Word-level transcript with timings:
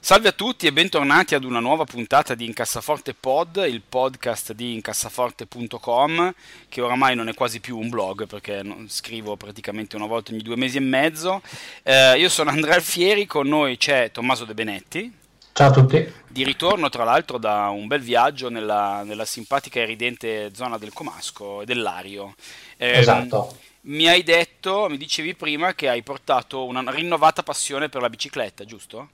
Salve 0.00 0.28
a 0.28 0.32
tutti 0.32 0.66
e 0.66 0.72
bentornati 0.72 1.34
ad 1.34 1.44
una 1.44 1.60
nuova 1.60 1.84
puntata 1.84 2.34
di 2.34 2.44
Incassaforte 2.44 3.14
Pod, 3.14 3.64
il 3.68 3.82
podcast 3.86 4.52
di 4.52 4.74
incassaforte.com, 4.74 6.34
che 6.68 6.80
oramai 6.80 7.14
non 7.14 7.28
è 7.28 7.34
quasi 7.34 7.60
più 7.60 7.78
un 7.78 7.88
blog 7.88 8.26
perché 8.26 8.62
scrivo 8.88 9.36
praticamente 9.36 9.96
una 9.96 10.06
volta 10.06 10.32
ogni 10.32 10.42
due 10.42 10.56
mesi 10.56 10.76
e 10.76 10.80
mezzo. 10.80 11.42
Eh, 11.82 12.18
io 12.18 12.28
sono 12.28 12.50
Andrea 12.50 12.74
Alfieri, 12.74 13.26
con 13.26 13.48
noi 13.48 13.76
c'è 13.76 14.10
Tommaso 14.10 14.44
De 14.44 14.54
Benetti. 14.54 15.12
Ciao 15.52 15.68
a 15.68 15.72
tutti. 15.72 16.12
Di 16.28 16.44
ritorno, 16.44 16.88
tra 16.88 17.04
l'altro, 17.04 17.38
da 17.38 17.68
un 17.68 17.86
bel 17.86 18.00
viaggio 18.00 18.50
nella, 18.50 19.02
nella 19.04 19.24
simpatica 19.24 19.80
e 19.80 19.84
ridente 19.84 20.50
zona 20.52 20.78
del 20.78 20.92
Comasco 20.92 21.62
e 21.62 21.64
dell'Ario. 21.64 22.34
Eh, 22.76 22.98
esatto. 22.98 23.56
Mi 23.82 24.08
hai 24.08 24.22
detto, 24.22 24.86
mi 24.88 24.96
dicevi 24.96 25.34
prima, 25.34 25.74
che 25.74 25.88
hai 25.88 26.02
portato 26.02 26.64
una 26.64 26.82
rinnovata 26.90 27.42
passione 27.42 27.88
per 27.88 28.00
la 28.00 28.08
bicicletta, 28.08 28.64
giusto? 28.64 29.08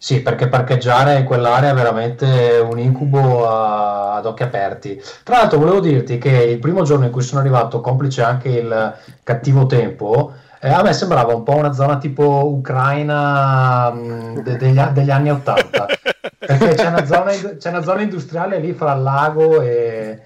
Sì, 0.00 0.22
perché 0.22 0.48
parcheggiare 0.48 1.18
in 1.18 1.24
quell'area 1.24 1.70
è 1.70 1.74
veramente 1.74 2.64
un 2.64 2.78
incubo 2.78 3.48
a, 3.48 4.14
ad 4.14 4.26
occhi 4.26 4.44
aperti. 4.44 5.02
Tra 5.24 5.38
l'altro 5.38 5.58
volevo 5.58 5.80
dirti 5.80 6.18
che 6.18 6.30
il 6.30 6.60
primo 6.60 6.84
giorno 6.84 7.04
in 7.04 7.10
cui 7.10 7.22
sono 7.22 7.40
arrivato, 7.40 7.80
complice 7.80 8.22
anche 8.22 8.48
il 8.48 8.94
cattivo 9.24 9.66
tempo, 9.66 10.32
eh, 10.60 10.70
a 10.70 10.82
me 10.82 10.92
sembrava 10.92 11.34
un 11.34 11.42
po' 11.42 11.56
una 11.56 11.72
zona 11.72 11.98
tipo 11.98 12.46
Ucraina 12.46 13.90
mh, 13.90 13.98
mm, 13.98 14.38
de- 14.38 14.56
degli, 14.56 14.80
degli, 14.80 15.10
anni 15.10 15.30
Ottanta, 15.30 15.86
perché 16.38 16.74
c'è 16.74 16.86
una, 16.86 17.04
zona, 17.04 17.32
c'è 17.58 17.68
una 17.68 17.82
zona 17.82 18.02
industriale 18.02 18.58
lì 18.58 18.72
fra 18.72 18.94
il 18.94 19.02
lago 19.02 19.60
e, 19.60 20.20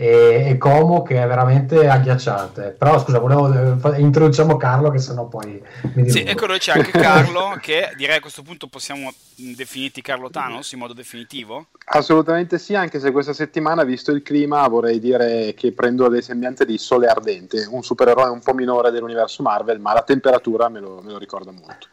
e, 0.00 0.50
e 0.50 0.58
Como 0.58 1.02
che 1.02 1.20
è 1.20 1.26
veramente 1.26 1.88
agghiacciante. 1.88 2.76
Però 2.78 3.00
scusa, 3.00 3.18
volevo 3.18 3.52
eh, 3.92 4.00
introduciamo 4.00 4.56
Carlo 4.56 4.92
che 4.92 5.00
sennò 5.00 5.26
poi 5.26 5.60
mi 5.94 6.08
Sì, 6.08 6.20
ecco 6.20 6.46
c'è 6.46 6.70
anche 6.70 6.92
Carlo 6.92 7.58
che 7.60 7.90
direi 7.96 8.18
a 8.18 8.20
questo 8.20 8.42
punto 8.42 8.68
possiamo 8.68 9.12
definirti 9.34 10.00
Carlo 10.00 10.30
Thanos 10.30 10.70
in 10.70 10.78
modo 10.78 10.92
definitivo? 10.92 11.66
Assolutamente 11.86 12.60
sì, 12.60 12.76
anche 12.76 13.00
se 13.00 13.10
questa 13.10 13.32
settimana, 13.32 13.82
visto 13.82 14.12
il 14.12 14.22
clima, 14.22 14.68
vorrei 14.68 15.00
dire 15.00 15.52
che 15.54 15.72
prendo 15.72 16.08
le 16.08 16.22
sembianze 16.22 16.64
di 16.64 16.78
Sole 16.78 17.08
Ardente, 17.08 17.66
un 17.68 17.82
supereroe 17.82 18.30
un 18.30 18.40
po' 18.40 18.54
minore 18.54 18.92
dell'universo 18.92 19.42
Marvel, 19.42 19.80
ma 19.80 19.94
la 19.94 20.02
temperatura 20.02 20.68
me 20.68 20.78
lo, 20.78 21.00
me 21.02 21.10
lo 21.10 21.18
ricorda 21.18 21.50
molto. 21.50 21.88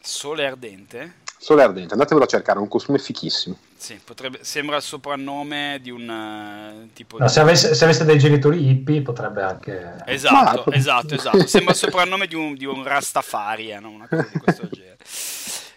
Sole 0.00 0.46
Ardente? 0.46 1.12
Sole 1.42 1.62
Ardente, 1.62 1.94
andatevelo 1.94 2.26
a 2.26 2.28
cercare, 2.28 2.58
è 2.58 2.60
un 2.60 2.68
costume 2.68 2.98
fichissimo. 2.98 3.56
Sì, 3.74 3.98
potrebbe, 4.04 4.40
sembra 4.42 4.76
il 4.76 4.82
soprannome 4.82 5.78
di 5.80 5.88
un 5.88 6.06
uh, 6.06 6.92
tipo 6.92 7.16
no, 7.16 7.24
di... 7.24 7.32
Se, 7.32 7.40
avesse, 7.40 7.74
se, 7.74 7.84
avesse, 7.84 8.04
dei 8.04 8.18
genitori 8.18 8.68
hippie 8.68 9.00
potrebbe 9.00 9.40
anche... 9.40 10.02
Esatto, 10.04 10.64
Ma... 10.66 10.76
esatto, 10.76 11.14
esatto. 11.14 11.46
Sembra 11.46 11.72
il 11.72 11.78
soprannome 11.78 12.26
di 12.26 12.34
un, 12.34 12.54
di 12.56 12.66
un 12.66 12.84
Rastafari, 12.84 13.74
no? 13.80 13.88
una 13.88 14.06
cosa 14.06 14.28
di 14.30 14.38
questo 14.38 14.68
genere. 14.70 14.98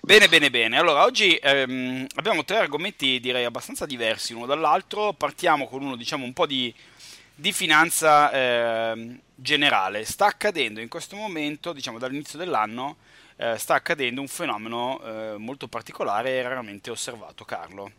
Bene, 0.01 0.27
bene, 0.27 0.49
bene. 0.49 0.77
Allora, 0.77 1.05
oggi 1.05 1.33
ehm, 1.41 2.07
abbiamo 2.15 2.43
tre 2.43 2.57
argomenti 2.57 3.21
direi 3.21 3.45
abbastanza 3.45 3.85
diversi 3.85 4.33
uno 4.33 4.45
dall'altro. 4.45 5.13
Partiamo 5.13 5.69
con 5.69 5.81
uno, 5.81 5.95
diciamo, 5.95 6.25
un 6.25 6.33
po' 6.33 6.45
di, 6.45 6.75
di 7.33 7.53
finanza 7.53 8.29
eh, 8.33 9.17
generale. 9.33 10.03
Sta 10.03 10.25
accadendo 10.25 10.81
in 10.81 10.89
questo 10.89 11.15
momento, 11.15 11.71
diciamo, 11.71 11.99
dall'inizio 11.99 12.37
dell'anno 12.37 12.97
eh, 13.37 13.57
sta 13.57 13.75
accadendo 13.75 14.21
un 14.21 14.27
fenomeno 14.27 15.01
eh, 15.03 15.35
molto 15.37 15.67
particolare 15.67 16.31
e 16.31 16.41
raramente 16.41 16.89
osservato, 16.89 17.45
Carlo. 17.45 17.91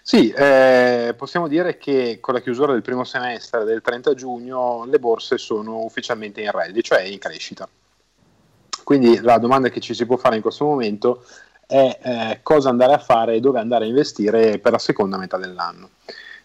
Sì, 0.00 0.30
eh, 0.30 1.14
possiamo 1.16 1.48
dire 1.48 1.78
che 1.78 2.18
con 2.20 2.34
la 2.34 2.40
chiusura 2.40 2.72
del 2.72 2.82
primo 2.82 3.04
semestre 3.04 3.64
del 3.64 3.80
30 3.80 4.14
giugno 4.14 4.84
le 4.84 4.98
borse 4.98 5.38
sono 5.38 5.82
ufficialmente 5.82 6.42
in 6.42 6.50
rally, 6.50 6.82
cioè 6.82 7.00
in 7.00 7.18
crescita. 7.18 7.68
Quindi 8.84 9.18
la 9.20 9.38
domanda 9.38 9.70
che 9.70 9.80
ci 9.80 9.94
si 9.94 10.04
può 10.04 10.16
fare 10.16 10.36
in 10.36 10.42
questo 10.42 10.66
momento 10.66 11.24
è 11.66 11.98
eh, 12.02 12.40
cosa 12.42 12.68
andare 12.68 12.92
a 12.92 12.98
fare 12.98 13.34
e 13.34 13.40
dove 13.40 13.58
andare 13.58 13.86
a 13.86 13.88
investire 13.88 14.58
per 14.58 14.72
la 14.72 14.78
seconda 14.78 15.16
metà 15.16 15.38
dell'anno. 15.38 15.88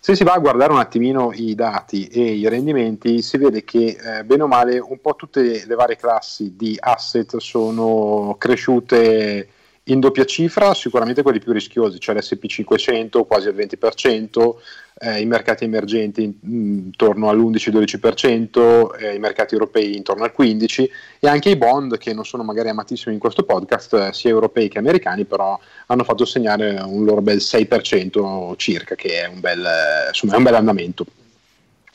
Se 0.01 0.15
si 0.15 0.23
va 0.23 0.33
a 0.33 0.39
guardare 0.39 0.71
un 0.71 0.79
attimino 0.79 1.31
i 1.33 1.55
dati 1.55 2.07
e 2.07 2.31
i 2.31 2.47
rendimenti, 2.47 3.21
si 3.21 3.37
vede 3.37 3.65
che 3.65 3.97
eh, 3.99 4.23
bene 4.23 4.43
o 4.43 4.47
male 4.47 4.79
un 4.79 5.01
po' 5.01 5.15
tutte 5.15 5.65
le 5.65 5.75
varie 5.75 5.97
classi 5.97 6.55
di 6.55 6.77
asset 6.79 7.35
sono 7.37 8.35
cresciute 8.37 9.49
in 9.91 9.99
doppia 9.99 10.25
cifra, 10.25 10.73
sicuramente 10.73 11.21
quelli 11.21 11.39
più 11.39 11.51
rischiosi, 11.51 11.99
cioè 11.99 12.15
l'SP500 12.15 13.25
quasi 13.25 13.47
al 13.47 13.55
20%, 13.55 14.55
eh, 15.01 15.19
i 15.21 15.25
mercati 15.25 15.63
emergenti 15.63 16.39
intorno 16.43 17.29
all'11-12%, 17.29 18.97
eh, 18.97 19.15
i 19.15 19.19
mercati 19.19 19.53
europei 19.53 19.95
intorno 19.95 20.23
al 20.23 20.33
15% 20.37 20.89
e 21.19 21.27
anche 21.27 21.49
i 21.49 21.55
bond 21.55 21.97
che 21.97 22.13
non 22.13 22.25
sono 22.25 22.43
magari 22.43 22.69
amatissimi 22.69 23.13
in 23.13 23.19
questo 23.19 23.43
podcast, 23.43 23.93
eh, 23.93 24.13
sia 24.13 24.29
europei 24.29 24.67
che 24.67 24.79
americani, 24.79 25.25
però 25.25 25.59
hanno 25.87 26.03
fatto 26.03 26.25
segnare 26.25 26.79
un 26.85 27.05
loro 27.05 27.21
bel 27.21 27.37
6% 27.37 28.55
circa, 28.57 28.95
che 28.95 29.23
è 29.23 29.27
un 29.27 29.39
bel, 29.39 29.65
insomma, 30.09 30.33
è 30.33 30.37
un 30.37 30.43
bel 30.43 30.55
andamento. 30.55 31.05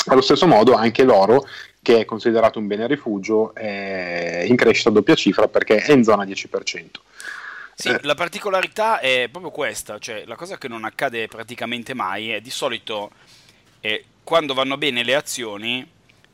Allo 0.07 0.21
stesso 0.21 0.47
modo 0.47 0.75
anche 0.75 1.03
l'oro 1.03 1.47
che 1.81 2.01
è 2.01 2.05
considerato 2.07 2.59
un 2.59 2.67
bene 2.67 2.87
rifugio, 2.87 3.55
è 3.55 4.45
in 4.47 4.57
crescita 4.57 4.89
a 4.89 4.93
doppia 4.93 5.15
cifra 5.15 5.49
perché 5.49 5.77
è 5.77 5.93
in 5.93 6.03
zona 6.03 6.25
10%. 6.25 6.87
Sì, 7.75 7.89
eh. 7.89 7.99
la 8.03 8.15
particolarità 8.15 9.01
è 9.01 9.29
proprio 9.31 9.51
questa, 9.51 9.99
cioè 9.99 10.25
la 10.27 10.37
cosa 10.37 10.59
che 10.59 10.69
non 10.69 10.85
accade 10.85 11.27
praticamente 11.27 11.93
mai 11.95 12.31
è 12.31 12.41
di 12.41 12.51
solito 12.51 13.11
eh, 13.81 14.05
quando 14.23 14.55
vanno 14.55 14.77
bene 14.77 15.03
le 15.03 15.15
azioni, 15.15 15.87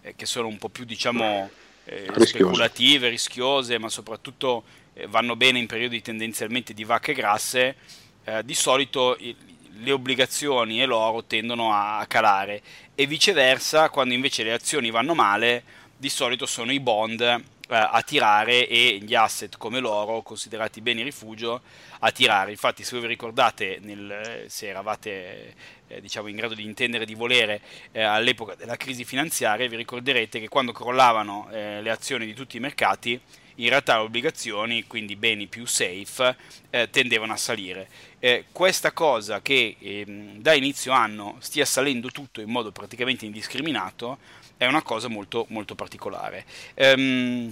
eh, 0.02 0.14
che 0.14 0.26
sono 0.26 0.46
un 0.46 0.58
po' 0.58 0.68
più 0.68 0.84
diciamo 0.84 1.50
eh, 1.84 2.08
speculative, 2.18 3.08
rischiose, 3.08 3.78
ma 3.78 3.88
soprattutto 3.88 4.64
eh, 4.94 5.06
vanno 5.06 5.34
bene 5.34 5.58
in 5.58 5.66
periodi 5.66 6.02
tendenzialmente 6.02 6.74
di 6.74 6.84
vacche 6.84 7.14
grasse, 7.14 7.76
eh, 8.24 8.44
di 8.44 8.54
solito 8.54 9.16
i, 9.18 9.34
le 9.82 9.92
obbligazioni 9.92 10.82
e 10.82 10.86
l'oro 10.86 11.24
tendono 11.24 11.72
a 11.72 12.04
calare 12.06 12.62
e 12.94 13.06
viceversa 13.06 13.88
quando 13.88 14.14
invece 14.14 14.42
le 14.42 14.52
azioni 14.52 14.90
vanno 14.90 15.14
male 15.14 15.64
di 15.96 16.08
solito 16.08 16.46
sono 16.46 16.70
i 16.70 16.80
bond 16.80 17.42
a 17.76 18.02
tirare 18.02 18.66
e 18.66 18.98
gli 19.02 19.14
asset 19.14 19.56
come 19.56 19.80
l'oro, 19.80 20.22
considerati 20.22 20.80
beni 20.80 21.02
rifugio, 21.02 21.62
a 22.00 22.10
tirare. 22.10 22.50
Infatti, 22.50 22.82
se 22.82 22.92
voi 22.92 23.02
vi 23.02 23.06
ricordate, 23.08 23.78
nel, 23.82 24.44
se 24.48 24.68
eravate 24.68 25.54
eh, 25.88 26.00
diciamo, 26.00 26.28
in 26.28 26.36
grado 26.36 26.54
di 26.54 26.64
intendere 26.64 27.04
di 27.04 27.14
volere 27.14 27.60
eh, 27.92 28.02
all'epoca 28.02 28.54
della 28.54 28.76
crisi 28.76 29.04
finanziaria, 29.04 29.68
vi 29.68 29.76
ricorderete 29.76 30.40
che 30.40 30.48
quando 30.48 30.72
crollavano 30.72 31.48
eh, 31.50 31.80
le 31.82 31.90
azioni 31.90 32.26
di 32.26 32.34
tutti 32.34 32.56
i 32.56 32.60
mercati, 32.60 33.20
in 33.56 33.68
realtà 33.68 33.96
le 33.96 34.02
obbligazioni, 34.02 34.86
quindi 34.86 35.16
beni 35.16 35.46
più 35.46 35.66
safe, 35.66 36.36
eh, 36.70 36.88
tendevano 36.90 37.32
a 37.32 37.36
salire. 37.36 37.88
Eh, 38.18 38.46
questa 38.52 38.92
cosa 38.92 39.42
che 39.42 39.76
ehm, 39.78 40.40
da 40.40 40.54
inizio 40.54 40.92
anno 40.92 41.36
stia 41.40 41.64
salendo 41.64 42.08
tutto 42.08 42.40
in 42.40 42.50
modo 42.50 42.72
praticamente 42.72 43.26
indiscriminato 43.26 44.18
è 44.60 44.66
una 44.66 44.82
cosa 44.82 45.08
molto, 45.08 45.46
molto 45.48 45.74
particolare. 45.74 46.44
Ehm, 46.74 47.50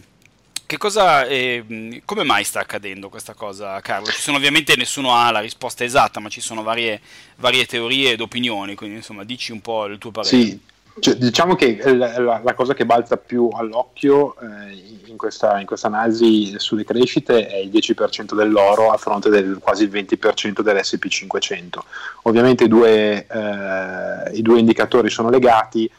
cosa, 0.76 1.24
eh, 1.24 2.02
come 2.04 2.22
mai 2.22 2.44
sta 2.44 2.60
accadendo 2.60 3.08
questa 3.08 3.32
cosa, 3.32 3.80
Carlo? 3.80 4.08
Ci 4.08 4.20
sono 4.20 4.36
ovviamente 4.36 4.76
nessuno 4.76 5.14
ha 5.14 5.30
la 5.30 5.40
risposta 5.40 5.84
esatta, 5.84 6.20
ma 6.20 6.28
ci 6.28 6.42
sono 6.42 6.62
varie, 6.62 7.00
varie 7.36 7.64
teorie 7.64 8.10
ed 8.10 8.20
opinioni, 8.20 8.74
quindi 8.74 8.96
insomma 8.96 9.24
dici 9.24 9.52
un 9.52 9.62
po' 9.62 9.86
il 9.86 9.96
tuo 9.96 10.10
parere. 10.10 10.36
Sì, 10.36 10.60
cioè, 11.00 11.14
diciamo 11.14 11.54
che 11.54 11.80
la, 11.82 12.18
la, 12.18 12.42
la, 12.44 12.52
cosa 12.52 12.74
che 12.74 12.84
balza 12.84 13.16
più 13.16 13.48
all'occhio 13.54 14.36
eh, 14.40 15.00
in, 15.06 15.16
questa, 15.16 15.58
in 15.60 15.64
questa 15.64 15.86
analisi 15.86 16.58
sulle 16.58 16.84
crescite 16.84 17.46
è 17.46 17.56
il 17.56 17.70
10% 17.70 18.34
dell'oro 18.34 18.90
a 18.90 18.98
fronte 18.98 19.30
del 19.30 19.60
quasi 19.62 19.84
il 19.84 19.90
20% 19.90 20.60
dell'SP500. 20.60 21.78
Ovviamente 22.24 22.68
due, 22.68 23.26
eh, 23.26 24.36
i 24.36 24.42
due 24.42 24.58
indicatori 24.58 25.08
sono 25.08 25.30
legati 25.30 25.90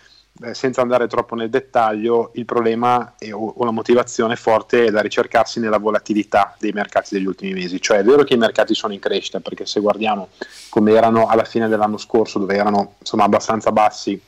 eh, 0.42 0.54
senza 0.54 0.82
andare 0.82 1.08
troppo 1.08 1.36
nel 1.36 1.50
dettaglio, 1.50 2.32
il 2.36 2.46
problema 2.46 3.16
è, 3.18 3.34
o, 3.34 3.54
o, 3.58 3.66
la 3.66 3.72
motivazione 3.72 4.36
forte 4.36 4.86
è 4.86 4.92
da 4.92 5.02
ricercarsi 5.02 5.60
nella 5.60 5.80
volatilità 5.80 6.56
dei 6.58 6.72
mercati 6.72 7.16
degli 7.16 7.26
ultimi 7.26 7.54
mesi. 7.54 7.82
Cioè 7.82 7.98
è 7.98 8.04
vero 8.04 8.24
che 8.24 8.36
i 8.36 8.38
mercati 8.38 8.74
sono 8.74 8.94
in 8.94 9.00
crescita, 9.00 9.40
perché 9.40 9.66
se 9.66 9.80
guardiamo 9.80 10.30
come 10.70 10.94
erano 10.94 11.28
alla 11.28 11.44
fine 11.44 11.68
dell'anno 11.68 11.98
scorso, 11.98 12.40
dove 12.40 12.56
erano 12.56 12.96
insomma, 13.00 13.26
abbastanza 13.26 13.72
bassi 13.72 14.22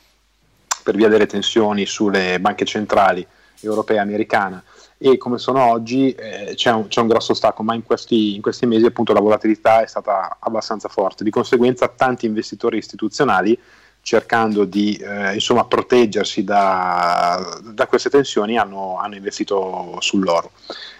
per 0.82 0.96
via 0.96 1.08
delle 1.08 1.26
tensioni 1.26 1.86
sulle 1.86 2.38
banche 2.40 2.64
centrali 2.64 3.26
europea 3.60 3.98
e 3.98 4.00
americana, 4.00 4.62
e 4.98 5.16
come 5.16 5.38
sono 5.38 5.64
oggi 5.64 6.12
eh, 6.12 6.52
c'è, 6.54 6.70
un, 6.72 6.88
c'è, 6.88 7.00
un, 7.00 7.08
grosso 7.08 7.34
stacco, 7.34 7.62
ma 7.62 7.74
in 7.74 7.82
questi, 7.82 8.36
in 8.36 8.42
questi, 8.42 8.66
mesi 8.66 8.84
appunto 8.84 9.12
la 9.12 9.20
volatilità 9.20 9.82
è 9.82 9.86
stata 9.86 10.36
abbastanza 10.38 10.88
forte, 10.88 11.24
di 11.24 11.30
conseguenza 11.30 11.88
tanti 11.88 12.26
investitori 12.26 12.78
istituzionali 12.78 13.58
cercando 14.02 14.64
di 14.64 14.96
eh, 14.96 15.34
insomma, 15.34 15.64
proteggersi 15.64 16.42
da, 16.42 17.60
da, 17.62 17.86
queste 17.86 18.10
tensioni 18.10 18.58
hanno, 18.58 18.98
hanno, 18.98 19.14
investito 19.14 19.96
sull'oro. 20.00 20.50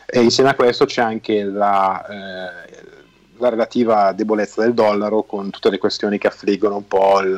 E 0.06 0.20
insieme 0.22 0.50
a 0.50 0.54
questo 0.54 0.84
c'è 0.84 1.02
anche 1.02 1.42
la, 1.42 2.06
eh, 2.06 2.84
la, 3.38 3.48
relativa 3.48 4.12
debolezza 4.12 4.62
del 4.62 4.72
dollaro 4.72 5.24
con 5.24 5.50
tutte 5.50 5.68
le 5.68 5.78
questioni 5.78 6.16
che 6.18 6.28
affliggono 6.28 6.76
un 6.76 6.86
po' 6.86 7.20
il, 7.20 7.36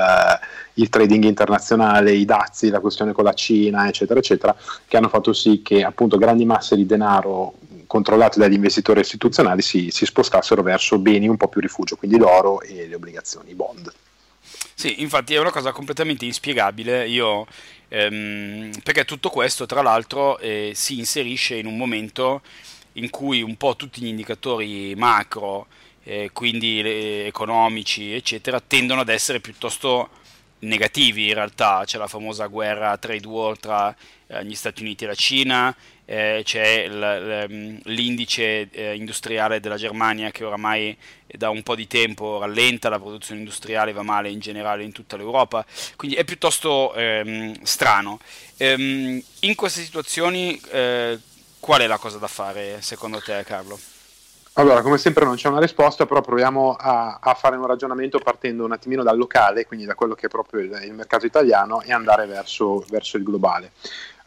il 0.74 0.88
trading 0.90 1.24
internazionale, 1.24 2.12
i 2.12 2.26
dazi, 2.26 2.68
la 2.68 2.80
questione 2.80 3.12
con 3.12 3.24
la 3.24 3.32
Cina, 3.32 3.88
eccetera, 3.88 4.20
eccetera, 4.20 4.54
che 4.86 4.96
hanno 4.98 5.08
fatto 5.08 5.32
sì 5.32 5.62
che 5.62 5.82
appunto 5.82 6.18
grandi 6.18 6.44
masse 6.44 6.76
di 6.76 6.84
denaro 6.84 7.54
controllate 7.86 8.38
dagli 8.38 8.54
investitori 8.54 9.00
istituzionali 9.00 9.62
si, 9.62 9.90
si 9.90 10.04
spostassero 10.04 10.62
verso 10.62 10.98
beni 10.98 11.26
un 11.26 11.36
po' 11.38 11.48
più 11.48 11.60
rifugio, 11.60 11.96
quindi 11.96 12.18
l'oro 12.18 12.60
e 12.60 12.86
le 12.86 12.94
obbligazioni, 12.96 13.52
i 13.52 13.54
bond. 13.54 13.92
Sì, 14.74 15.00
infatti 15.02 15.34
è 15.34 15.38
una 15.38 15.50
cosa 15.50 15.72
completamente 15.72 16.24
inspiegabile. 16.24 17.06
Io, 17.08 17.46
ehm, 17.88 18.70
perché 18.82 19.04
tutto 19.04 19.30
questo, 19.30 19.66
tra 19.66 19.82
l'altro, 19.82 20.38
eh, 20.38 20.72
si 20.74 20.98
inserisce 20.98 21.56
in 21.56 21.66
un 21.66 21.76
momento 21.76 22.42
in 22.94 23.10
cui 23.10 23.42
un 23.42 23.56
po' 23.56 23.76
tutti 23.76 24.00
gli 24.00 24.06
indicatori 24.06 24.94
macro, 24.96 25.66
eh, 26.04 26.30
quindi 26.32 26.80
economici, 27.26 28.12
eccetera, 28.12 28.60
tendono 28.60 29.00
ad 29.00 29.08
essere 29.08 29.40
piuttosto 29.40 30.10
negativi 30.60 31.28
in 31.28 31.34
realtà, 31.34 31.82
c'è 31.84 31.98
la 31.98 32.06
famosa 32.06 32.46
guerra 32.46 32.96
trade 32.96 33.26
war 33.26 33.58
tra 33.58 33.94
eh, 34.28 34.44
gli 34.44 34.54
Stati 34.54 34.82
Uniti 34.82 35.04
e 35.04 35.06
la 35.08 35.14
Cina, 35.14 35.74
eh, 36.06 36.42
c'è 36.44 36.88
l- 36.88 37.80
l'indice 37.84 38.68
eh, 38.70 38.94
industriale 38.94 39.60
della 39.60 39.76
Germania 39.76 40.30
che 40.30 40.44
oramai 40.44 40.96
da 41.26 41.50
un 41.50 41.62
po' 41.62 41.74
di 41.74 41.86
tempo 41.86 42.38
rallenta, 42.38 42.88
la 42.88 42.98
produzione 42.98 43.40
industriale 43.40 43.92
va 43.92 44.02
male 44.02 44.30
in 44.30 44.38
generale 44.38 44.84
in 44.84 44.92
tutta 44.92 45.16
l'Europa, 45.16 45.64
quindi 45.96 46.16
è 46.16 46.24
piuttosto 46.24 46.94
ehm, 46.94 47.62
strano. 47.62 48.20
Ehm, 48.56 49.20
in 49.40 49.54
queste 49.54 49.82
situazioni 49.82 50.60
eh, 50.70 51.18
qual 51.58 51.80
è 51.80 51.86
la 51.86 51.98
cosa 51.98 52.18
da 52.18 52.28
fare 52.28 52.80
secondo 52.82 53.20
te 53.20 53.42
Carlo? 53.44 53.78
Allora, 54.56 54.82
come 54.82 54.98
sempre 54.98 55.24
non 55.24 55.34
c'è 55.34 55.48
una 55.48 55.58
risposta, 55.58 56.06
però 56.06 56.20
proviamo 56.20 56.76
a, 56.78 57.18
a, 57.20 57.34
fare 57.34 57.56
un 57.56 57.66
ragionamento 57.66 58.20
partendo 58.20 58.64
un 58.64 58.70
attimino 58.70 59.02
dal 59.02 59.16
locale, 59.16 59.66
quindi 59.66 59.84
da 59.84 59.96
quello 59.96 60.14
che 60.14 60.26
è 60.26 60.28
proprio 60.28 60.60
il, 60.60 60.80
il 60.84 60.92
mercato 60.92 61.26
italiano, 61.26 61.80
e 61.80 61.92
andare 61.92 62.26
verso, 62.26 62.84
verso 62.88 63.16
il 63.16 63.24
globale. 63.24 63.72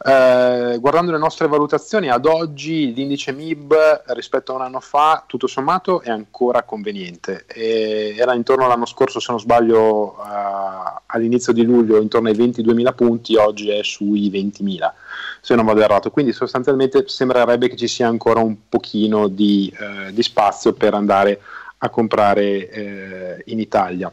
Eh, 0.00 0.78
guardando 0.78 1.10
le 1.10 1.18
nostre 1.18 1.48
valutazioni, 1.48 2.08
ad 2.08 2.24
oggi 2.24 2.92
l'indice 2.94 3.32
MIB 3.32 4.04
rispetto 4.08 4.52
a 4.52 4.54
un 4.54 4.62
anno 4.62 4.78
fa, 4.78 5.24
tutto 5.26 5.48
sommato, 5.48 6.02
è 6.02 6.10
ancora 6.10 6.62
conveniente. 6.62 7.44
E 7.48 8.14
era 8.16 8.34
intorno 8.34 8.64
all'anno 8.64 8.86
scorso, 8.86 9.18
se 9.18 9.32
non 9.32 9.40
sbaglio, 9.40 10.16
uh, 10.18 11.00
all'inizio 11.06 11.52
di 11.52 11.64
luglio, 11.64 12.00
intorno 12.00 12.28
ai 12.28 12.36
22.000 12.36 12.94
punti, 12.94 13.34
oggi 13.34 13.70
è 13.70 13.82
sui 13.82 14.30
20.000 14.30 14.92
se 15.40 15.54
non 15.54 15.64
vado 15.64 15.80
errato. 15.80 16.10
Quindi 16.10 16.32
sostanzialmente 16.32 17.08
sembrerebbe 17.08 17.68
che 17.68 17.76
ci 17.76 17.88
sia 17.88 18.06
ancora 18.06 18.40
un 18.40 18.68
pochino 18.68 19.26
di, 19.26 19.72
eh, 19.76 20.12
di 20.12 20.22
spazio 20.22 20.74
per 20.74 20.94
andare 20.94 21.40
a 21.78 21.88
comprare 21.90 22.68
eh, 22.68 23.42
in 23.46 23.58
Italia. 23.58 24.12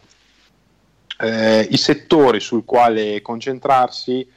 Eh, 1.20 1.68
I 1.70 1.78
settori 1.78 2.40
sul 2.40 2.66
quale 2.66 3.22
concentrarsi 3.22 4.28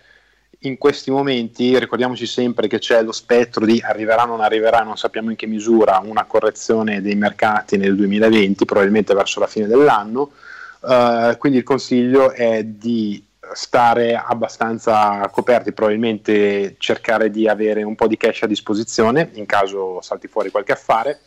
in 0.63 0.77
questi 0.77 1.11
momenti, 1.11 1.79
ricordiamoci 1.79 2.27
sempre 2.27 2.67
che 2.67 2.79
c'è 2.79 3.03
lo 3.03 3.13
spettro 3.13 3.65
di 3.65 3.81
arriverà 3.85 4.25
o 4.25 4.27
non 4.27 4.41
arriverà, 4.41 4.81
non 4.81 4.97
sappiamo 4.97 5.31
in 5.31 5.37
che 5.37 5.47
misura, 5.47 6.01
una 6.05 6.25
correzione 6.25 7.01
dei 7.01 7.15
mercati 7.15 7.77
nel 7.77 7.95
2020, 7.95 8.65
probabilmente 8.65 9.15
verso 9.15 9.39
la 9.39 9.47
fine 9.47 9.67
dell'anno. 9.67 10.33
Uh, 10.81 11.37
quindi 11.39 11.59
il 11.59 11.65
consiglio 11.65 12.33
è 12.33 12.65
di 12.65 13.25
stare 13.53 14.15
abbastanza 14.17 15.29
coperti, 15.31 15.73
probabilmente 15.73 16.75
cercare 16.79 17.31
di 17.31 17.49
avere 17.49 17.83
un 17.85 17.95
po' 17.95 18.09
di 18.09 18.17
cash 18.17 18.43
a 18.43 18.47
disposizione 18.47 19.31
in 19.35 19.47
caso 19.47 20.01
salti 20.03 20.27
fuori 20.27 20.51
qualche 20.51 20.73
affare 20.73 21.21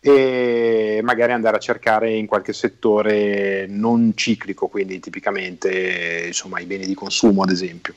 e 0.00 1.00
magari 1.02 1.32
andare 1.32 1.56
a 1.56 1.60
cercare 1.60 2.12
in 2.12 2.26
qualche 2.26 2.52
settore 2.52 3.66
non 3.68 4.12
ciclico, 4.14 4.68
quindi 4.68 5.00
tipicamente 5.00 6.24
insomma, 6.26 6.60
i 6.60 6.66
beni 6.66 6.86
di 6.86 6.94
consumo 6.94 7.42
ad 7.42 7.50
esempio. 7.50 7.94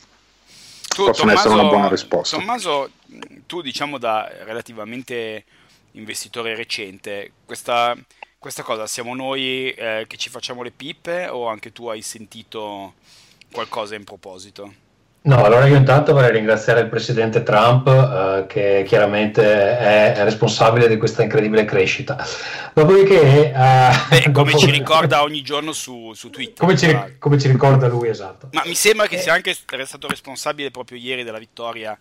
Tu, 1.00 1.06
Possono 1.06 1.32
Tommaso, 1.32 1.48
essere 1.48 1.62
una 1.62 1.70
buona 1.70 1.88
risposta. 1.88 2.38
Tommaso, 2.38 2.92
tu 3.46 3.62
diciamo 3.62 3.98
da 3.98 4.30
relativamente 4.44 5.46
investitore 5.94 6.56
recente, 6.56 7.32
questa, 7.46 7.96
questa 8.38 8.64
cosa 8.64 8.86
siamo 8.86 9.16
noi 9.16 9.72
eh, 9.72 10.04
che 10.08 10.18
ci 10.18 10.30
facciamo 10.30 10.62
le 10.62 10.72
pippe 10.72 11.28
o 11.28 11.48
anche 11.48 11.72
tu 11.72 11.88
hai 11.88 12.02
sentito 12.02 12.96
qualcosa 13.52 13.96
in 13.96 14.04
proposito? 14.04 14.74
No, 15.22 15.44
allora 15.44 15.68
io 15.68 15.76
intanto 15.76 16.14
vorrei 16.14 16.32
ringraziare 16.32 16.80
il 16.80 16.88
presidente 16.88 17.44
Trump 17.44 17.88
eh, 17.88 18.46
che 18.48 18.86
chiaramente 18.88 19.44
è, 19.44 20.14
è, 20.14 20.24
responsabile 20.24 20.88
di 20.88 20.96
questa 20.98 21.24
incredibile 21.24 21.66
crescita. 21.66 22.26
Dopodiché... 22.74 23.52
Eh, 23.52 23.90
Beh, 24.10 24.32
come 24.32 24.52
dopo... 24.52 24.64
ci 24.64 24.72
ricorda 24.72 25.22
ogni 25.22 25.42
giorno 25.42 25.74
su, 25.74 26.14
su 26.14 26.30
Twitter. 26.30 26.56
Come 26.58 26.78
ci, 26.78 27.18
come 27.20 27.38
ci, 27.38 27.50
ricorda 27.50 27.88
lui, 27.88 28.08
esatto. 28.08 28.48
Ma 28.54 28.64
mi 28.66 28.76
sembra 28.76 29.08
che 29.08 29.18
eh, 29.18 29.20
sia 29.20 29.34
anche 29.34 29.54
stato 29.54 30.08
responsabile 30.08 30.72
proprio 30.72 30.98
ieri 30.98 31.24
della 31.24 31.40
vittoria 31.40 31.98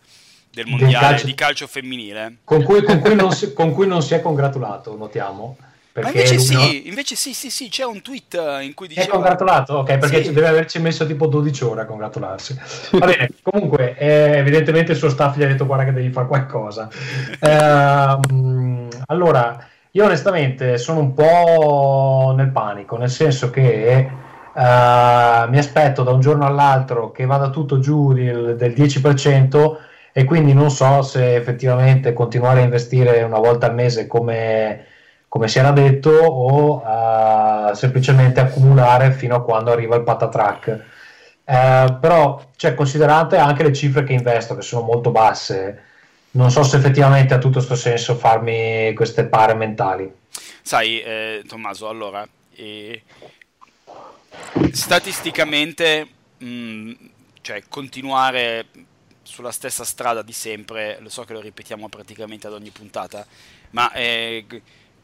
del 0.53 0.67
mondiale 0.67 1.09
calcio... 1.09 1.27
di 1.27 1.35
calcio 1.35 1.67
femminile. 1.67 2.37
Con 2.45 2.63
cui, 2.63 2.85
con, 2.85 3.01
cui 3.01 3.33
si, 3.33 3.53
con 3.53 3.73
cui 3.73 3.89
non 3.89 4.01
si 4.01 4.15
è 4.15 4.23
congratulato, 4.23 4.97
notiamo. 4.97 5.57
Ma 5.95 6.09
invece 6.09 6.39
sì, 6.39 6.55
no... 6.55 6.63
invece 6.85 7.17
sì, 7.17 7.33
sì, 7.33 7.51
sì, 7.51 7.69
c'è 7.69 7.85
un 7.85 8.03
tweet 8.03 8.35
eh, 8.35 8.65
in 8.65 8.75
cui 8.75 8.89
dice... 8.89 9.03
È 9.03 9.07
congratulato? 9.09 9.79
Ok, 9.79 9.99
perché 9.99 10.25
sì. 10.25 10.33
deve 10.33 10.47
averci 10.47 10.81
messo 10.81 11.07
tipo 11.07 11.27
12 11.27 11.65
ore 11.65 11.81
a 11.81 11.87
congratularsi. 11.87 12.59
Va 12.99 13.07
bene, 13.07 13.31
comunque, 13.43 13.97
eh, 13.97 14.37
evidentemente 14.37 14.93
il 14.93 14.99
suo 14.99 15.09
staff 15.09 15.37
gli 15.37 15.43
ha 15.43 15.49
detto 15.49 15.67
guarda 15.67 15.85
che 15.85 15.93
devi 15.93 16.11
fare 16.11 16.27
qualcosa. 16.27 16.89
Eh, 17.41 18.89
allora, 19.07 19.67
io 19.93 20.05
onestamente 20.05 20.77
sono 20.79 21.01
un 21.01 21.15
po' 21.15 22.35
nel 22.37 22.51
panico, 22.51 22.97
nel 22.97 23.11
senso 23.11 23.51
che 23.51 24.09
uh, 24.53 24.61
mi 25.49 25.59
aspetto 25.59 26.03
da 26.03 26.11
un 26.11 26.21
giorno 26.21 26.45
all'altro 26.45 27.11
che 27.11 27.25
vada 27.27 27.51
tutto 27.51 27.79
giù 27.79 28.13
del, 28.13 28.57
del 28.57 28.73
10% 28.73 29.77
e 30.13 30.25
quindi 30.25 30.53
non 30.53 30.71
so 30.71 31.03
se 31.03 31.37
effettivamente 31.37 32.13
continuare 32.13 32.61
a 32.61 32.65
investire 32.65 33.23
una 33.23 33.39
volta 33.39 33.67
al 33.67 33.75
mese 33.75 34.07
come 34.07 34.85
come 35.29 35.49
si 35.49 35.59
era 35.59 35.71
detto, 35.73 36.11
o 36.11 36.83
uh, 36.83 37.75
semplicemente 37.75 38.41
accumulare 38.41 39.13
fino 39.13 39.37
a 39.37 39.43
quando 39.43 39.71
arriva 39.71 39.97
il 39.97 40.03
patatrack. 40.03 40.85
Uh, 41.45 41.99
però, 41.99 42.43
cioè, 42.57 42.75
considerate 42.75 43.37
anche 43.37 43.63
le 43.63 43.73
cifre 43.73 44.05
che 44.05 44.13
investo, 44.13 44.55
che 44.55 44.63
sono 44.63 44.83
molto 44.83 45.11
basse, 45.11 45.85
non 46.33 46.51
so 46.51 46.63
se 46.63 46.77
effettivamente 46.77 47.35
ha 47.35 47.39
tutto 47.39 47.55
questo 47.55 47.75
senso 47.75 48.15
farmi 48.15 48.93
queste 48.95 49.25
pare 49.25 49.55
mentali. 49.55 50.11
Sai, 50.63 51.01
eh, 51.01 51.43
Tommaso, 51.47 51.89
allora, 51.89 52.27
eh, 52.55 53.03
statisticamente, 54.73 56.07
mh, 56.39 56.47
mm, 56.47 56.93
cioè, 57.41 57.63
continuare 57.69 58.67
sulla 59.23 59.53
stessa 59.53 59.85
strada 59.85 60.23
di 60.23 60.33
sempre, 60.33 60.99
lo 61.01 61.09
so 61.09 61.25
che 61.25 61.33
lo 61.33 61.41
ripetiamo 61.41 61.89
praticamente 61.89 62.47
ad 62.47 62.53
ogni 62.55 62.71
puntata, 62.71 63.27
ma 63.71 63.93
eh, 63.93 64.45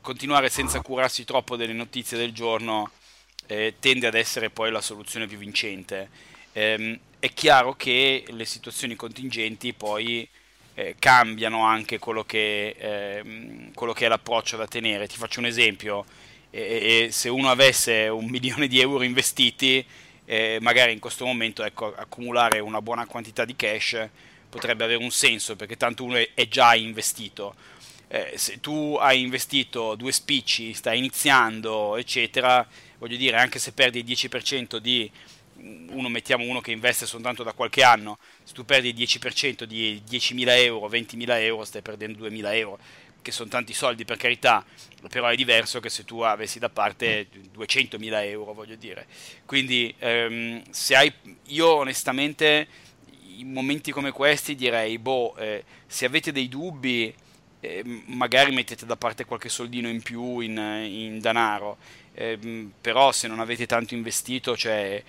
continuare 0.04 0.50
senza 0.50 0.82
curarsi 0.82 1.24
troppo 1.24 1.56
delle 1.56 1.72
notizie 1.72 2.18
del 2.18 2.32
giorno 2.32 2.90
eh, 3.46 3.76
tende 3.80 4.06
ad 4.06 4.14
essere 4.14 4.50
poi 4.50 4.70
la 4.70 4.82
soluzione 4.82 5.26
più 5.26 5.38
vincente. 5.38 6.10
Eh, 6.52 7.00
è 7.18 7.32
chiaro 7.32 7.72
che 7.72 8.22
le 8.28 8.44
situazioni 8.44 8.96
contingenti 8.96 9.72
poi 9.72 10.28
eh, 10.74 10.96
cambiano 10.98 11.64
anche 11.64 11.98
quello 11.98 12.22
che, 12.22 12.76
ehm, 12.78 13.72
quello 13.72 13.94
che, 13.94 14.04
è 14.04 14.08
l'approccio 14.08 14.58
da 14.58 14.66
tenere. 14.66 15.08
Ti 15.08 15.16
faccio 15.16 15.40
un 15.40 15.46
esempio, 15.46 16.04
se 16.50 17.28
uno 17.30 17.50
avesse 17.50 18.06
un 18.08 18.26
milione 18.30 18.68
di 18.68 18.80
euro 18.80 19.04
investiti, 19.04 19.84
eh, 20.26 20.58
magari 20.60 20.92
in 20.92 20.98
questo 20.98 21.24
momento 21.24 21.64
ecco, 21.64 21.94
accumulare 21.96 22.58
una 22.58 22.82
buona 22.82 23.06
quantità 23.06 23.46
di 23.46 23.56
cash 23.56 24.06
potrebbe 24.50 24.84
avere 24.84 25.02
un 25.02 25.10
senso 25.10 25.56
perché 25.56 25.76
tanto 25.76 26.04
uno 26.04 26.16
è 26.16 26.46
già 26.46 26.74
investito 26.74 27.54
eh, 28.14 28.38
se 28.38 28.60
tu 28.60 28.96
hai 29.00 29.20
investito 29.22 29.96
due 29.96 30.12
spicci, 30.12 30.72
stai 30.72 30.98
iniziando, 30.98 31.96
eccetera, 31.96 32.64
voglio 32.98 33.16
dire, 33.16 33.36
anche 33.38 33.58
se 33.58 33.72
perdi 33.72 33.98
il 33.98 34.04
10% 34.04 34.76
di 34.76 35.10
uno 35.56 36.08
mettiamo 36.08 36.44
uno 36.44 36.60
che 36.60 36.70
investe 36.70 37.06
soltanto 37.06 37.42
da 37.42 37.52
qualche 37.54 37.82
anno, 37.82 38.18
se 38.44 38.54
tu 38.54 38.64
perdi 38.64 38.90
il 38.90 38.94
10% 38.94 39.64
di 39.64 40.00
10.000 40.08 40.48
euro, 40.62 40.88
20.000 40.88 41.40
euro, 41.40 41.64
stai 41.64 41.82
perdendo 41.82 42.24
2.000 42.28 42.54
euro, 42.54 42.78
che 43.20 43.32
sono 43.32 43.48
tanti 43.48 43.72
soldi 43.72 44.04
per 44.04 44.16
carità, 44.16 44.64
però 45.08 45.26
è 45.26 45.34
diverso 45.34 45.80
che 45.80 45.90
se 45.90 46.04
tu 46.04 46.20
avessi 46.20 46.60
da 46.60 46.68
parte 46.68 47.26
200.000 47.52 48.24
euro, 48.26 48.52
voglio 48.52 48.76
dire. 48.76 49.08
Quindi, 49.44 49.92
ehm, 49.98 50.62
se 50.70 50.94
hai, 50.94 51.12
io 51.46 51.74
onestamente 51.74 52.68
in 53.38 53.50
momenti 53.50 53.90
come 53.90 54.12
questi 54.12 54.54
direi, 54.54 54.98
boh, 54.98 55.34
eh, 55.36 55.64
se 55.84 56.04
avete 56.04 56.30
dei 56.30 56.48
dubbi, 56.48 57.12
eh, 57.64 57.82
magari 58.06 58.52
mettete 58.52 58.84
da 58.84 58.96
parte 58.96 59.24
qualche 59.24 59.48
soldino 59.48 59.88
in 59.88 60.02
più 60.02 60.40
in, 60.40 60.56
in 60.56 61.18
denaro, 61.20 61.78
eh, 62.12 62.68
però 62.80 63.10
se 63.10 63.26
non 63.26 63.40
avete 63.40 63.66
tanto 63.66 63.94
investito, 63.94 64.56
cioè, 64.56 65.02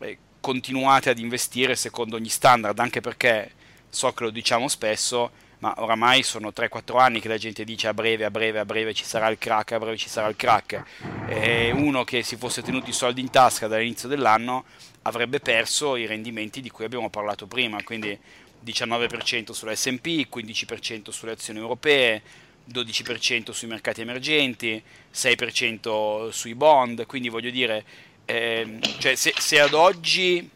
eh, 0.00 0.18
continuate 0.40 1.08
ad 1.08 1.18
investire 1.18 1.74
secondo 1.74 2.18
gli 2.18 2.28
standard, 2.28 2.78
anche 2.78 3.00
perché 3.00 3.52
so 3.88 4.12
che 4.12 4.24
lo 4.24 4.30
diciamo 4.30 4.68
spesso, 4.68 5.30
ma 5.60 5.72
oramai 5.78 6.22
sono 6.22 6.48
3-4 6.54 6.98
anni 6.98 7.20
che 7.20 7.28
la 7.28 7.38
gente 7.38 7.64
dice 7.64 7.88
a 7.88 7.94
breve, 7.94 8.24
a 8.24 8.30
breve, 8.30 8.58
a 8.58 8.64
breve 8.64 8.92
ci 8.92 9.04
sarà 9.04 9.28
il 9.28 9.38
crack, 9.38 9.72
a 9.72 9.78
breve 9.78 9.96
ci 9.96 10.08
sarà 10.08 10.28
il 10.28 10.36
crack. 10.36 10.82
E 11.28 11.70
uno 11.70 12.04
che 12.04 12.22
si 12.22 12.36
fosse 12.36 12.62
tenuto 12.62 12.90
i 12.90 12.92
soldi 12.92 13.20
in 13.20 13.30
tasca 13.30 13.68
dall'inizio 13.68 14.08
dell'anno 14.08 14.64
avrebbe 15.02 15.40
perso 15.40 15.96
i 15.96 16.06
rendimenti 16.06 16.60
di 16.60 16.70
cui 16.70 16.84
abbiamo 16.84 17.10
parlato 17.10 17.46
prima, 17.46 17.82
quindi 17.84 18.18
19% 18.64 19.52
sull'S&P, 19.52 20.28
15% 20.32 21.10
sulle 21.10 21.32
azioni 21.32 21.58
europee, 21.58 22.22
12% 22.70 23.50
sui 23.50 23.68
mercati 23.68 24.00
emergenti, 24.00 24.82
6% 25.12 26.30
sui 26.30 26.54
bond, 26.54 27.06
quindi 27.06 27.28
voglio 27.28 27.50
dire, 27.50 27.84
eh, 28.24 28.78
cioè 28.98 29.14
se, 29.14 29.34
se, 29.36 29.60
ad 29.60 29.74
oggi 29.74 30.48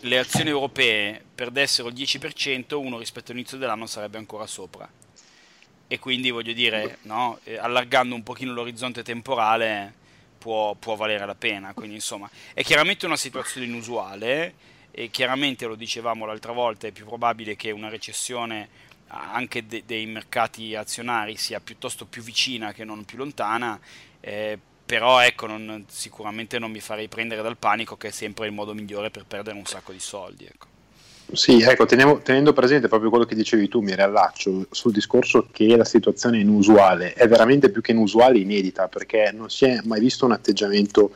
le 0.00 0.18
azioni 0.18 0.50
europee 0.50 1.22
perdessero 1.34 1.88
il 1.88 1.94
10%, 1.94 2.74
uno 2.74 2.98
rispetto 2.98 3.32
all'inizio 3.32 3.58
dell'anno 3.58 3.86
sarebbe 3.86 4.18
ancora 4.18 4.46
sopra. 4.46 4.88
E 5.88 5.98
quindi 5.98 6.30
voglio 6.30 6.52
dire, 6.52 6.98
no, 7.02 7.38
eh, 7.44 7.56
allargando 7.56 8.14
un 8.14 8.22
pochino 8.22 8.52
l'orizzonte 8.52 9.02
temporale 9.02 9.94
può, 10.38 10.74
può 10.74 10.96
valere 10.96 11.24
la 11.24 11.34
pena. 11.34 11.72
Quindi 11.74 11.94
insomma, 11.94 12.28
è 12.52 12.62
chiaramente 12.62 13.06
una 13.06 13.16
situazione 13.16 13.66
inusuale 13.66 14.54
e 14.98 15.10
chiaramente 15.10 15.66
lo 15.66 15.74
dicevamo 15.74 16.24
l'altra 16.24 16.52
volta, 16.52 16.86
è 16.86 16.90
più 16.90 17.04
probabile 17.04 17.54
che 17.54 17.70
una 17.70 17.90
recessione 17.90 18.66
anche 19.08 19.66
de- 19.66 19.82
dei 19.84 20.06
mercati 20.06 20.74
azionari 20.74 21.36
sia 21.36 21.60
piuttosto 21.60 22.06
più 22.06 22.22
vicina 22.22 22.72
che 22.72 22.82
non 22.82 23.04
più 23.04 23.18
lontana, 23.18 23.78
eh, 24.20 24.58
però 24.86 25.20
ecco, 25.20 25.46
non, 25.46 25.84
sicuramente 25.86 26.58
non 26.58 26.70
mi 26.70 26.80
farei 26.80 27.08
prendere 27.08 27.42
dal 27.42 27.58
panico 27.58 27.98
che 27.98 28.08
è 28.08 28.10
sempre 28.10 28.46
il 28.46 28.54
modo 28.54 28.72
migliore 28.72 29.10
per 29.10 29.26
perdere 29.26 29.58
un 29.58 29.66
sacco 29.66 29.92
di 29.92 30.00
soldi. 30.00 30.46
Ecco. 30.46 30.66
Sì, 31.30 31.60
ecco, 31.60 31.84
teniamo, 31.84 32.22
tenendo 32.22 32.54
presente 32.54 32.88
proprio 32.88 33.10
quello 33.10 33.26
che 33.26 33.34
dicevi 33.34 33.68
tu, 33.68 33.82
mi 33.82 33.94
riallaccio 33.94 34.68
sul 34.70 34.92
discorso 34.92 35.48
che 35.52 35.76
la 35.76 35.84
situazione 35.84 36.38
è 36.38 36.40
inusuale, 36.40 37.12
è 37.12 37.28
veramente 37.28 37.68
più 37.68 37.82
che 37.82 37.92
inusuale, 37.92 38.38
inedita, 38.38 38.88
perché 38.88 39.30
non 39.34 39.50
si 39.50 39.66
è 39.66 39.78
mai 39.84 40.00
visto 40.00 40.24
un 40.24 40.32
atteggiamento 40.32 41.14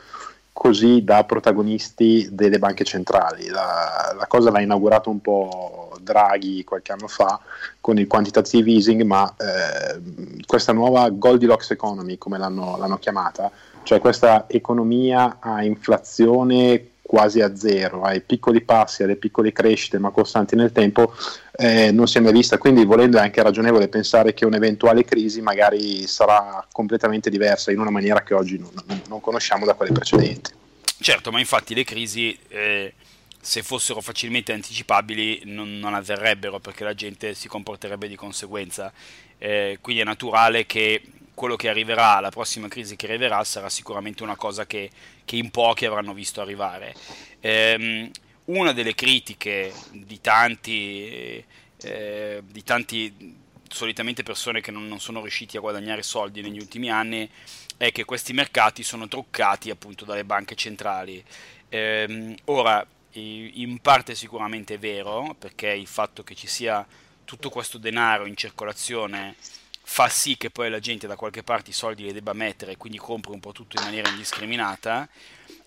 così 0.53 1.03
da 1.03 1.23
protagonisti 1.23 2.29
delle 2.31 2.59
banche 2.59 2.83
centrali. 2.83 3.47
La, 3.47 4.13
la, 4.17 4.27
cosa 4.27 4.51
l'ha 4.51 4.61
inaugurato 4.61 5.09
un 5.09 5.19
po' 5.19 5.91
Draghi 6.01 6.63
qualche 6.63 6.91
anno 6.91 7.07
fa 7.07 7.39
con 7.79 7.97
il 7.97 8.07
quantitative 8.07 8.71
easing, 8.71 9.01
ma 9.03 9.33
eh, 9.37 9.99
questa 10.45 10.73
nuova 10.73 11.09
Goldilocks 11.09 11.71
economy, 11.71 12.17
come 12.17 12.37
l'hanno, 12.37 12.77
l'hanno 12.77 12.97
chiamata, 12.97 13.49
cioè 13.83 13.99
questa 13.99 14.45
economia 14.47 15.37
a 15.39 15.63
inflazione 15.63 16.90
quasi 17.11 17.41
a 17.41 17.57
zero, 17.57 18.03
ai 18.03 18.21
piccoli 18.21 18.61
passi, 18.61 19.03
alle 19.03 19.17
piccole 19.17 19.51
crescite 19.51 19.99
ma 19.99 20.11
costanti 20.11 20.55
nel 20.55 20.71
tempo, 20.71 21.13
eh, 21.57 21.91
non 21.91 22.07
si 22.07 22.17
è 22.17 22.21
mai 22.21 22.31
vista. 22.31 22.57
Quindi, 22.57 22.85
volendo, 22.85 23.17
è 23.17 23.19
anche 23.19 23.43
ragionevole 23.43 23.89
pensare 23.89 24.33
che 24.33 24.45
un'eventuale 24.45 25.03
crisi 25.03 25.41
magari 25.41 26.07
sarà 26.07 26.65
completamente 26.71 27.29
diversa 27.29 27.69
in 27.69 27.79
una 27.79 27.89
maniera 27.89 28.23
che 28.23 28.33
oggi 28.33 28.57
non, 28.57 28.71
non 29.09 29.19
conosciamo 29.19 29.65
da 29.65 29.73
quelle 29.73 29.91
precedenti. 29.91 30.53
Certo, 31.01 31.31
ma 31.31 31.39
infatti 31.39 31.73
le 31.73 31.83
crisi, 31.83 32.37
eh, 32.47 32.93
se 33.41 33.61
fossero 33.61 33.99
facilmente 33.99 34.53
anticipabili, 34.53 35.41
non, 35.47 35.79
non, 35.79 35.93
avverrebbero 35.93 36.59
perché 36.59 36.85
la 36.85 36.93
gente 36.93 37.33
si 37.33 37.49
comporterebbe 37.49 38.07
di 38.07 38.15
conseguenza. 38.15 38.89
Eh, 39.37 39.79
quindi 39.81 40.01
è 40.01 40.05
naturale 40.05 40.65
che 40.65 41.01
quello 41.41 41.55
che 41.55 41.69
arriverà, 41.69 42.19
la 42.19 42.29
prossima 42.29 42.67
crisi 42.67 42.95
che 42.95 43.07
arriverà, 43.07 43.43
sarà 43.43 43.67
sicuramente 43.67 44.21
una 44.21 44.35
cosa 44.35 44.67
che, 44.67 44.91
che 45.25 45.37
in 45.37 45.49
pochi 45.49 45.87
avranno 45.87 46.13
visto 46.13 46.39
arrivare. 46.39 46.93
Ehm, 47.39 48.11
una 48.45 48.73
delle 48.73 48.93
critiche 48.93 49.73
di 49.89 50.21
tanti, 50.21 51.43
eh, 51.81 52.43
di 52.45 52.63
tanti 52.63 53.35
solitamente 53.67 54.21
persone 54.21 54.61
che 54.61 54.69
non, 54.69 54.87
non, 54.87 54.99
sono 54.99 55.19
riusciti 55.21 55.57
a 55.57 55.61
guadagnare 55.61 56.03
soldi 56.03 56.43
negli 56.43 56.59
ultimi 56.59 56.91
anni 56.91 57.27
è 57.75 57.91
che 57.91 58.05
questi 58.05 58.33
mercati 58.33 58.83
sono 58.83 59.07
truccati 59.07 59.71
appunto 59.71 60.05
dalle 60.05 60.23
banche 60.23 60.53
centrali. 60.53 61.23
Ehm, 61.69 62.35
ora, 62.45 62.85
in 63.13 63.79
parte 63.81 64.13
sicuramente 64.13 64.75
è 64.75 64.77
vero, 64.77 65.35
perché 65.39 65.69
il 65.71 65.87
fatto 65.87 66.21
che 66.23 66.35
ci 66.35 66.45
sia 66.45 66.85
tutto 67.25 67.49
questo 67.49 67.79
denaro 67.79 68.27
in 68.27 68.35
circolazione 68.37 69.35
fa 69.91 70.07
sì 70.07 70.37
che 70.37 70.49
poi 70.49 70.69
la 70.69 70.79
gente 70.79 71.05
da 71.05 71.17
qualche 71.17 71.43
parte 71.43 71.71
i 71.71 71.73
soldi 71.73 72.03
li 72.03 72.13
debba 72.13 72.31
mettere 72.31 72.71
e 72.71 72.77
quindi 72.77 72.97
compri 72.97 73.33
un 73.33 73.41
po' 73.41 73.51
tutto 73.51 73.75
in 73.77 73.83
maniera 73.83 74.07
indiscriminata. 74.07 75.05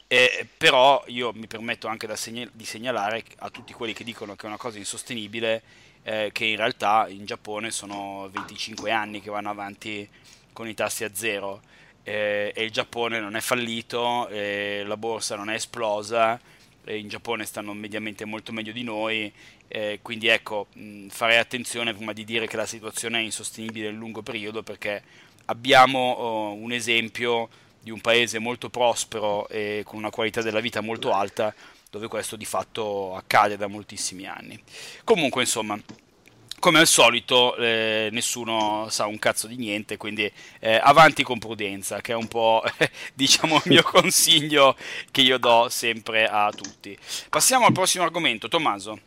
Eh, 0.07 0.49
però 0.57 1.05
io 1.09 1.31
mi 1.35 1.47
permetto 1.47 1.89
anche 1.89 2.09
segnal- 2.17 2.51
di 2.51 2.65
segnalare 2.65 3.23
a 3.41 3.51
tutti 3.51 3.75
quelli 3.75 3.93
che 3.93 4.03
dicono 4.03 4.35
che 4.35 4.45
è 4.45 4.49
una 4.49 4.57
cosa 4.57 4.79
insostenibile 4.79 5.63
eh, 6.05 6.31
che 6.33 6.47
in 6.47 6.57
realtà 6.57 7.07
in 7.09 7.27
Giappone 7.27 7.71
sono 7.71 8.31
25 8.33 8.91
anni 8.91 9.21
che 9.21 9.29
vanno 9.29 9.51
avanti 9.51 10.09
con 10.55 10.69
i 10.69 10.75
tassi 10.75 11.05
a 11.05 11.11
zero 11.13 11.61
eh, 12.03 12.51
e 12.55 12.65
il 12.65 12.71
Giappone 12.71 13.21
non 13.21 13.37
è 13.37 13.41
fallito, 13.41 14.29
la 14.31 14.97
borsa 14.97 15.37
non 15.37 15.51
è 15.51 15.55
esplosa, 15.55 16.41
in 16.87 17.09
Giappone 17.09 17.45
stanno 17.45 17.73
mediamente 17.73 18.25
molto 18.25 18.53
meglio 18.53 18.73
di 18.73 18.83
noi 18.83 19.33
eh, 19.69 19.99
quindi 20.03 20.29
ecco, 20.29 20.69
mh, 20.75 21.09
farei 21.09 21.39
attenzione 21.39 21.95
prima 21.95 22.13
di 22.13 22.25
dire 22.25 22.47
che 22.47 22.57
la 22.57 22.67
situazione 22.67 23.19
è 23.19 23.23
insostenibile 23.23 23.89
nel 23.89 23.97
lungo 23.97 24.23
periodo 24.23 24.63
perché 24.63 25.03
abbiamo 25.47 26.13
oh, 26.13 26.53
un 26.53 26.73
esempio 26.73 27.49
di 27.81 27.91
un 27.91 28.01
paese 28.01 28.39
molto 28.39 28.71
prospero 28.71 29.49
e 29.49 29.83
con 29.85 29.99
una 29.99 30.11
qualità 30.11 30.41
della 30.43 30.61
vita 30.61 30.81
molto 30.81 31.13
alta 31.13 31.55
dove 31.91 32.09
questo 32.09 32.35
di 32.37 32.45
fatto 32.45 33.15
accade 33.15 33.57
da 33.57 33.69
moltissimi 33.69 34.27
anni. 34.27 34.61
Comunque, 35.05 35.43
insomma, 35.43 35.79
come 36.59 36.79
al 36.79 36.87
solito 36.87 37.55
eh, 37.57 38.09
nessuno 38.11 38.89
sa 38.89 39.07
un 39.07 39.19
cazzo 39.19 39.47
di 39.47 39.57
niente, 39.57 39.97
quindi 39.97 40.31
eh, 40.61 40.81
avanti 40.83 41.23
con 41.23 41.39
prudenza, 41.39 42.01
che 42.01 42.13
è 42.13 42.17
un 42.17 42.27
po' 42.27 42.65
diciamo 43.13 43.57
il 43.57 43.63
mio 43.67 43.83
consiglio 43.87 44.77
che 45.11 45.21
io 45.21 45.39
do 45.39 45.69
sempre 45.69 46.27
a 46.27 46.51
tutti. 46.51 46.99
Passiamo 47.29 47.67
al 47.67 47.73
prossimo 47.73 48.03
argomento, 48.03 48.49
Tommaso. 48.49 48.99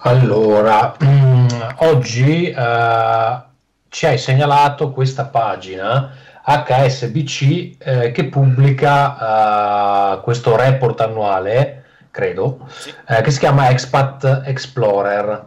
Allora, 0.00 0.94
mm, 1.02 1.46
oggi 1.78 2.54
uh, 2.56 3.42
ci 3.88 4.06
hai 4.06 4.16
segnalato 4.16 4.92
questa 4.92 5.24
pagina 5.24 6.12
HSBC 6.44 7.76
eh, 7.78 8.10
che 8.12 8.24
pubblica 8.26 10.14
uh, 10.14 10.20
questo 10.22 10.56
report 10.56 11.00
annuale, 11.00 11.84
credo, 12.10 12.66
sì. 12.68 12.94
eh, 13.06 13.20
che 13.22 13.30
si 13.30 13.38
chiama 13.40 13.70
Expat 13.70 14.42
Explorer 14.46 15.46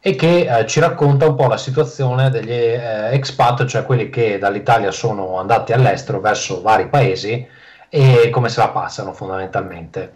e 0.00 0.14
che 0.14 0.46
eh, 0.48 0.66
ci 0.66 0.80
racconta 0.80 1.26
un 1.26 1.34
po' 1.34 1.46
la 1.46 1.58
situazione 1.58 2.30
degli 2.30 2.52
eh, 2.52 3.12
expat, 3.12 3.66
cioè 3.66 3.84
quelli 3.84 4.08
che 4.08 4.38
dall'Italia 4.38 4.92
sono 4.92 5.38
andati 5.38 5.72
all'estero 5.72 6.20
verso 6.20 6.62
vari 6.62 6.88
paesi 6.88 7.46
e 7.88 8.30
come 8.30 8.48
se 8.48 8.60
la 8.60 8.68
passano 8.68 9.12
fondamentalmente. 9.12 10.12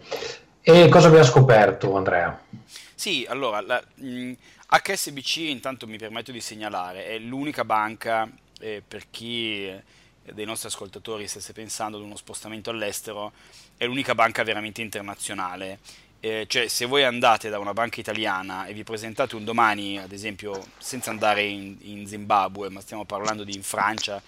E 0.61 0.87
cosa 0.89 1.07
abbiamo 1.07 1.25
scoperto, 1.25 1.95
Andrea? 1.95 2.35
Sì, 2.95 3.25
allora, 3.27 3.59
la, 3.59 3.83
mh, 3.95 4.07
mm, 4.07 4.33
HSBC 4.67 5.37
intanto 5.37 5.85
mi 5.85 5.97
permetto 5.97 6.31
di 6.31 6.39
segnalare, 6.41 7.05
è 7.07 7.19
l'unica 7.19 7.65
banca 7.65 8.29
eh, 8.59 8.81
per 8.85 9.09
chi 9.11 9.65
eh, 9.67 9.83
dei 10.33 10.45
nostri 10.45 10.69
ascoltatori 10.69 11.27
stesse 11.27 11.53
pensando 11.53 11.97
ad 11.97 12.03
uno 12.03 12.15
spostamento 12.15 12.69
all'estero, 12.69 13.33
è 13.77 13.85
l'unica 13.85 14.15
banca 14.15 14.43
veramente 14.43 14.81
internazionale. 14.81 15.79
Eh, 16.21 16.45
cioè, 16.47 16.67
se 16.67 16.85
voi 16.85 17.03
andate 17.03 17.49
da 17.49 17.59
una 17.59 17.73
banca 17.73 17.99
italiana 17.99 18.65
e 18.65 18.73
vi 18.73 18.83
presentate 18.83 19.35
un 19.35 19.43
domani, 19.43 19.99
ad 19.99 20.11
esempio, 20.11 20.65
senza 20.79 21.11
andare 21.11 21.43
in, 21.43 21.75
in 21.81 22.07
Zimbabwe, 22.07 22.69
ma 22.69 22.81
stiamo 22.81 23.05
parlando 23.05 23.43
di 23.43 23.53
in 23.53 23.61
Francia, 23.61 24.21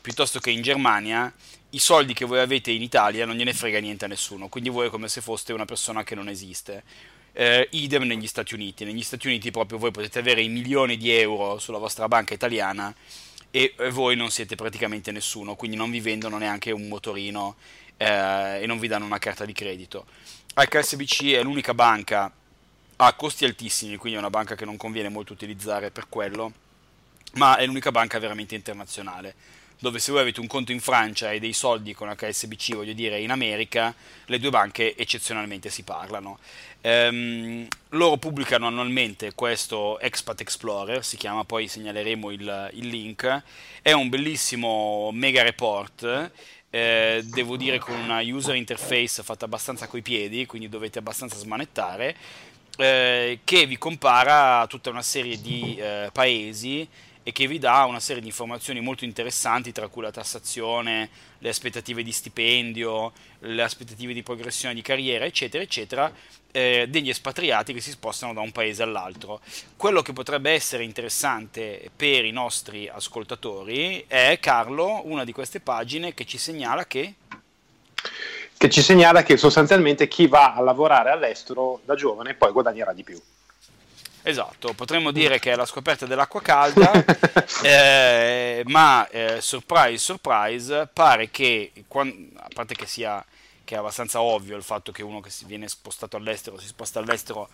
piuttosto 0.00 0.38
che 0.38 0.50
in 0.50 0.62
Germania, 0.62 1.30
i 1.70 1.78
soldi 1.78 2.14
che 2.14 2.24
voi 2.24 2.38
avete 2.38 2.70
in 2.70 2.80
Italia 2.80 3.26
non 3.26 3.34
gliene 3.34 3.52
frega 3.52 3.80
niente 3.80 4.06
a 4.06 4.08
nessuno, 4.08 4.48
quindi 4.48 4.70
voi 4.70 4.86
è 4.86 4.90
come 4.90 5.08
se 5.08 5.20
foste 5.20 5.52
una 5.52 5.64
persona 5.66 6.04
che 6.04 6.14
non 6.14 6.28
esiste 6.28 6.84
eh, 7.38 7.68
idem 7.72 8.04
negli 8.04 8.26
Stati 8.26 8.54
Uniti. 8.54 8.84
Negli 8.84 9.02
Stati 9.02 9.26
Uniti 9.26 9.50
proprio 9.50 9.78
voi 9.78 9.90
potete 9.90 10.18
avere 10.18 10.40
i 10.40 10.48
milioni 10.48 10.96
di 10.96 11.10
euro 11.12 11.58
sulla 11.58 11.76
vostra 11.76 12.08
banca 12.08 12.32
italiana 12.32 12.94
e 13.50 13.74
voi 13.90 14.16
non 14.16 14.30
siete 14.30 14.54
praticamente 14.54 15.12
nessuno, 15.12 15.54
quindi 15.54 15.76
non 15.76 15.90
vi 15.90 16.00
vendono 16.00 16.38
neanche 16.38 16.70
un 16.70 16.88
motorino 16.88 17.56
eh, 17.98 18.62
e 18.62 18.66
non 18.66 18.78
vi 18.78 18.88
danno 18.88 19.04
una 19.04 19.18
carta 19.18 19.44
di 19.44 19.52
credito. 19.52 20.06
HSBC 20.54 21.32
è 21.32 21.42
l'unica 21.42 21.74
banca 21.74 22.32
a 22.96 23.12
costi 23.12 23.44
altissimi, 23.44 23.96
quindi 23.96 24.18
è 24.18 24.20
una 24.20 24.30
banca 24.30 24.54
che 24.54 24.64
non 24.64 24.78
conviene 24.78 25.10
molto 25.10 25.34
utilizzare 25.34 25.90
per 25.90 26.08
quello, 26.08 26.52
ma 27.34 27.56
è 27.56 27.66
l'unica 27.66 27.90
banca 27.90 28.18
veramente 28.18 28.54
internazionale. 28.54 29.34
Dove 29.78 29.98
se 29.98 30.10
voi 30.10 30.22
avete 30.22 30.40
un 30.40 30.46
conto 30.46 30.72
in 30.72 30.80
Francia 30.80 31.32
e 31.32 31.38
dei 31.38 31.52
soldi 31.52 31.92
con 31.92 32.14
HSBC, 32.14 32.74
voglio 32.74 32.92
dire, 32.92 33.20
in 33.20 33.30
America, 33.30 33.94
le 34.26 34.38
due 34.38 34.50
banche 34.50 34.96
eccezionalmente 34.96 35.68
si 35.68 35.82
parlano. 35.82 36.38
Ehm, 36.80 37.66
loro 37.90 38.16
pubblicano 38.16 38.66
annualmente 38.66 39.34
questo 39.34 39.98
Expat 40.00 40.40
Explorer, 40.40 41.04
si 41.04 41.16
chiama, 41.16 41.44
poi 41.44 41.68
segnaleremo 41.68 42.30
il, 42.30 42.70
il 42.74 42.88
link, 42.88 43.42
è 43.82 43.92
un 43.92 44.08
bellissimo 44.08 45.10
mega 45.12 45.42
report. 45.42 46.30
Eh, 46.70 47.22
devo 47.24 47.56
dire 47.56 47.78
con 47.78 47.94
una 47.94 48.20
user 48.20 48.54
interface 48.54 49.22
fatta 49.22 49.44
abbastanza 49.44 49.86
coi 49.86 50.02
piedi, 50.02 50.46
quindi 50.46 50.68
dovete 50.68 50.98
abbastanza 50.98 51.36
smanettare, 51.36 52.16
eh, 52.76 53.40
che 53.44 53.66
vi 53.66 53.78
compara 53.78 54.66
tutta 54.66 54.90
una 54.90 55.02
serie 55.02 55.40
di 55.40 55.76
eh, 55.78 56.10
paesi 56.12 56.86
e 57.28 57.32
che 57.32 57.48
vi 57.48 57.58
dà 57.58 57.84
una 57.86 57.98
serie 57.98 58.22
di 58.22 58.28
informazioni 58.28 58.78
molto 58.78 59.04
interessanti, 59.04 59.72
tra 59.72 59.88
cui 59.88 60.00
la 60.00 60.12
tassazione, 60.12 61.10
le 61.38 61.48
aspettative 61.48 62.04
di 62.04 62.12
stipendio, 62.12 63.12
le 63.40 63.62
aspettative 63.64 64.12
di 64.12 64.22
progressione 64.22 64.74
di 64.74 64.80
carriera, 64.80 65.24
eccetera, 65.24 65.60
eccetera, 65.60 66.12
eh, 66.52 66.86
degli 66.88 67.08
espatriati 67.08 67.72
che 67.72 67.80
si 67.80 67.90
spostano 67.90 68.32
da 68.32 68.42
un 68.42 68.52
paese 68.52 68.84
all'altro. 68.84 69.40
Quello 69.76 70.02
che 70.02 70.12
potrebbe 70.12 70.52
essere 70.52 70.84
interessante 70.84 71.90
per 71.96 72.24
i 72.24 72.30
nostri 72.30 72.86
ascoltatori 72.86 74.04
è, 74.06 74.38
Carlo, 74.40 75.00
una 75.04 75.24
di 75.24 75.32
queste 75.32 75.58
pagine 75.58 76.14
che 76.14 76.26
ci 76.26 76.38
segnala 76.38 76.86
che 76.86 77.14
che 78.56 78.70
ci 78.70 78.82
segnala 78.82 79.24
che 79.24 79.36
sostanzialmente 79.36 80.06
chi 80.06 80.28
va 80.28 80.54
a 80.54 80.60
lavorare 80.60 81.10
all'estero 81.10 81.80
da 81.84 81.96
giovane 81.96 82.34
poi 82.34 82.52
guadagnerà 82.52 82.92
di 82.92 83.02
più. 83.02 83.20
Esatto, 84.28 84.74
potremmo 84.74 85.12
dire 85.12 85.38
che 85.38 85.52
è 85.52 85.54
la 85.54 85.66
scoperta 85.66 86.04
dell'acqua 86.04 86.42
calda, 86.42 86.90
eh, 87.62 88.60
ma 88.64 89.08
eh, 89.08 89.40
surprise, 89.40 89.98
surprise, 89.98 90.88
pare 90.92 91.30
che, 91.30 91.70
quando, 91.86 92.36
a 92.40 92.48
parte 92.52 92.74
che 92.74 92.86
sia 92.86 93.24
che 93.62 93.76
è 93.76 93.78
abbastanza 93.78 94.20
ovvio 94.20 94.56
il 94.56 94.64
fatto 94.64 94.90
che 94.90 95.04
uno 95.04 95.20
che 95.20 95.30
si 95.30 95.44
viene 95.44 95.68
spostato 95.68 96.16
all'estero, 96.16 96.58
si 96.58 96.66
sposta 96.66 96.98
all'estero, 96.98 97.48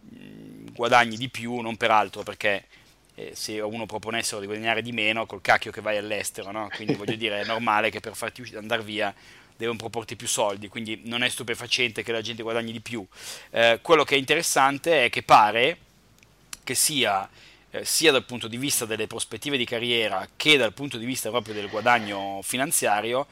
mh, 0.00 0.72
guadagni 0.72 1.16
di 1.16 1.30
più, 1.30 1.60
non 1.60 1.78
per 1.78 1.92
altro, 1.92 2.22
perché 2.22 2.66
eh, 3.14 3.30
se 3.34 3.58
uno 3.60 3.86
proponessero 3.86 4.38
di 4.38 4.46
guadagnare 4.46 4.82
di 4.82 4.92
meno, 4.92 5.24
col 5.24 5.40
cacchio 5.40 5.70
che 5.70 5.80
vai 5.80 5.96
all'estero, 5.96 6.50
no? 6.50 6.68
quindi 6.74 6.92
voglio 6.92 7.16
dire, 7.16 7.40
è 7.40 7.46
normale 7.46 7.88
che 7.88 8.00
per 8.00 8.14
farti 8.14 8.52
andare 8.54 8.82
via 8.82 9.14
devono 9.56 9.78
proporti 9.78 10.14
più 10.14 10.28
soldi, 10.28 10.68
quindi 10.68 11.00
non 11.06 11.22
è 11.22 11.28
stupefacente 11.30 12.02
che 12.02 12.12
la 12.12 12.20
gente 12.20 12.42
guadagni 12.42 12.72
di 12.72 12.80
più. 12.80 13.02
Eh, 13.48 13.78
quello 13.80 14.04
che 14.04 14.14
è 14.14 14.18
interessante 14.18 15.06
è 15.06 15.08
che 15.08 15.22
pare 15.22 15.86
che 16.68 16.74
sia 16.74 17.26
eh, 17.70 17.82
sia 17.82 18.12
dal 18.12 18.26
punto 18.26 18.46
di 18.46 18.58
vista 18.58 18.84
delle 18.84 19.06
prospettive 19.06 19.56
di 19.56 19.64
carriera 19.64 20.28
che 20.36 20.58
dal 20.58 20.74
punto 20.74 20.98
di 20.98 21.06
vista 21.06 21.30
proprio 21.30 21.54
del 21.54 21.70
guadagno 21.70 22.40
finanziario 22.42 23.26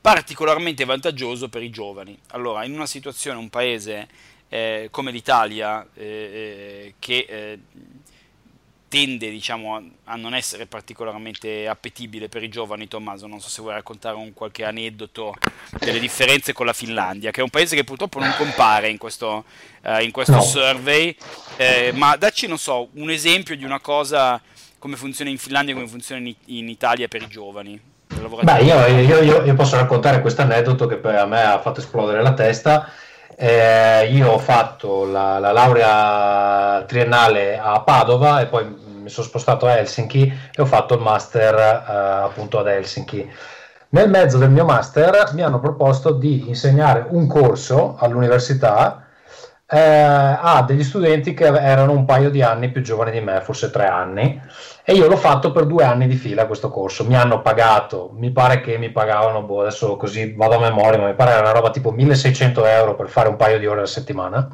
particolarmente 0.00 0.86
vantaggioso 0.86 1.50
per 1.50 1.62
i 1.62 1.68
giovani. 1.68 2.18
Allora, 2.28 2.64
in 2.64 2.72
una 2.72 2.86
situazione, 2.86 3.38
un 3.38 3.50
paese 3.50 4.08
eh, 4.48 4.88
come 4.90 5.10
l'Italia, 5.10 5.86
eh, 5.92 6.04
eh 6.04 6.94
che 6.98 7.26
eh, 7.28 7.58
tende 8.90 9.30
diciamo, 9.30 9.76
a, 9.76 9.82
a, 10.06 10.16
non 10.16 10.34
essere 10.34 10.66
particolarmente 10.66 11.68
appetibile 11.68 12.28
per 12.28 12.42
i 12.42 12.48
giovani, 12.48 12.88
Tommaso, 12.88 13.28
non 13.28 13.40
so 13.40 13.48
se 13.48 13.62
vuoi 13.62 13.74
raccontare 13.74 14.16
un 14.16 14.34
qualche 14.34 14.64
aneddoto 14.64 15.32
delle 15.78 16.00
differenze 16.00 16.52
con 16.52 16.66
la 16.66 16.72
Finlandia, 16.72 17.30
che 17.30 17.40
è 17.40 17.44
un 17.44 17.50
paese 17.50 17.76
che 17.76 17.84
purtroppo 17.84 18.18
non 18.18 18.34
compare 18.36 18.88
in 18.88 18.98
questo, 18.98 19.44
uh, 19.84 20.00
in 20.00 20.10
questo 20.10 20.34
no. 20.34 20.42
survey, 20.42 21.16
eh, 21.56 21.92
ma 21.94 22.16
dacci, 22.16 22.48
non 22.48 22.58
so, 22.58 22.88
un 22.94 23.10
esempio 23.10 23.56
di 23.56 23.62
una 23.62 23.78
cosa, 23.78 24.42
come 24.80 24.96
funziona 24.96 25.30
in 25.30 25.38
Finlandia 25.38 25.72
e 25.72 25.76
come 25.76 25.88
funziona 25.88 26.26
in, 26.26 26.34
in 26.46 26.68
Italia 26.68 27.06
per 27.06 27.22
i 27.22 27.28
giovani. 27.28 27.80
Beh, 28.42 28.62
io, 28.62 28.86
io, 28.86 29.22
io, 29.22 29.44
io 29.44 29.54
posso 29.54 29.76
raccontare 29.76 30.20
questo 30.20 30.42
aneddoto 30.42 30.88
che 30.88 30.98
a 31.16 31.26
me 31.26 31.42
ha 31.42 31.60
fatto 31.60 31.78
esplodere 31.78 32.22
la 32.22 32.34
testa. 32.34 32.90
Eh, 33.42 34.10
io 34.12 34.32
ho 34.32 34.38
fatto 34.38 35.06
la, 35.06 35.38
la, 35.38 35.50
laurea 35.50 36.84
triennale 36.84 37.58
a 37.58 37.80
Padova 37.80 38.42
e 38.42 38.46
poi 38.46 38.66
mi 38.66 39.08
sono 39.08 39.26
spostato 39.26 39.66
a 39.66 39.78
Helsinki 39.78 40.30
e 40.54 40.60
ho 40.60 40.66
fatto 40.66 40.92
il 40.92 41.00
master 41.00 41.54
eh, 41.54 41.92
appunto 42.24 42.58
ad 42.58 42.66
Helsinki. 42.66 43.26
Nel 43.88 44.10
mezzo 44.10 44.36
del 44.36 44.50
mio 44.50 44.66
master 44.66 45.30
mi 45.32 45.40
hanno 45.40 45.58
proposto 45.58 46.10
di 46.10 46.48
insegnare 46.48 47.06
un 47.08 47.26
corso 47.26 47.96
all'università 47.98 49.06
eh, 49.72 49.78
a 49.78 50.64
degli 50.66 50.82
studenti 50.82 51.32
che 51.32 51.44
erano 51.44 51.92
un 51.92 52.04
paio 52.04 52.28
di 52.28 52.42
anni 52.42 52.70
più 52.70 52.82
giovani 52.82 53.12
di 53.12 53.20
me, 53.20 53.40
forse 53.40 53.70
tre 53.70 53.86
anni, 53.86 54.40
e 54.84 54.92
io 54.94 55.06
l'ho 55.06 55.16
fatto 55.16 55.52
per 55.52 55.66
due 55.66 55.84
anni 55.84 56.08
di 56.08 56.16
fila 56.16 56.46
questo 56.46 56.70
corso. 56.70 57.04
Mi 57.04 57.14
hanno 57.14 57.40
pagato, 57.40 58.10
mi 58.16 58.32
pare 58.32 58.60
che 58.60 58.78
mi 58.78 58.90
pagavano, 58.90 59.42
boh, 59.42 59.60
adesso 59.60 59.96
così 59.96 60.34
vado 60.34 60.56
a 60.56 60.60
memoria, 60.60 60.98
ma 60.98 61.06
mi 61.06 61.14
pare 61.14 61.32
era 61.32 61.40
una 61.40 61.52
roba 61.52 61.70
tipo 61.70 61.92
1600 61.92 62.66
euro 62.66 62.96
per 62.96 63.08
fare 63.08 63.28
un 63.28 63.36
paio 63.36 63.58
di 63.58 63.66
ore 63.66 63.82
a 63.82 63.86
settimana. 63.86 64.48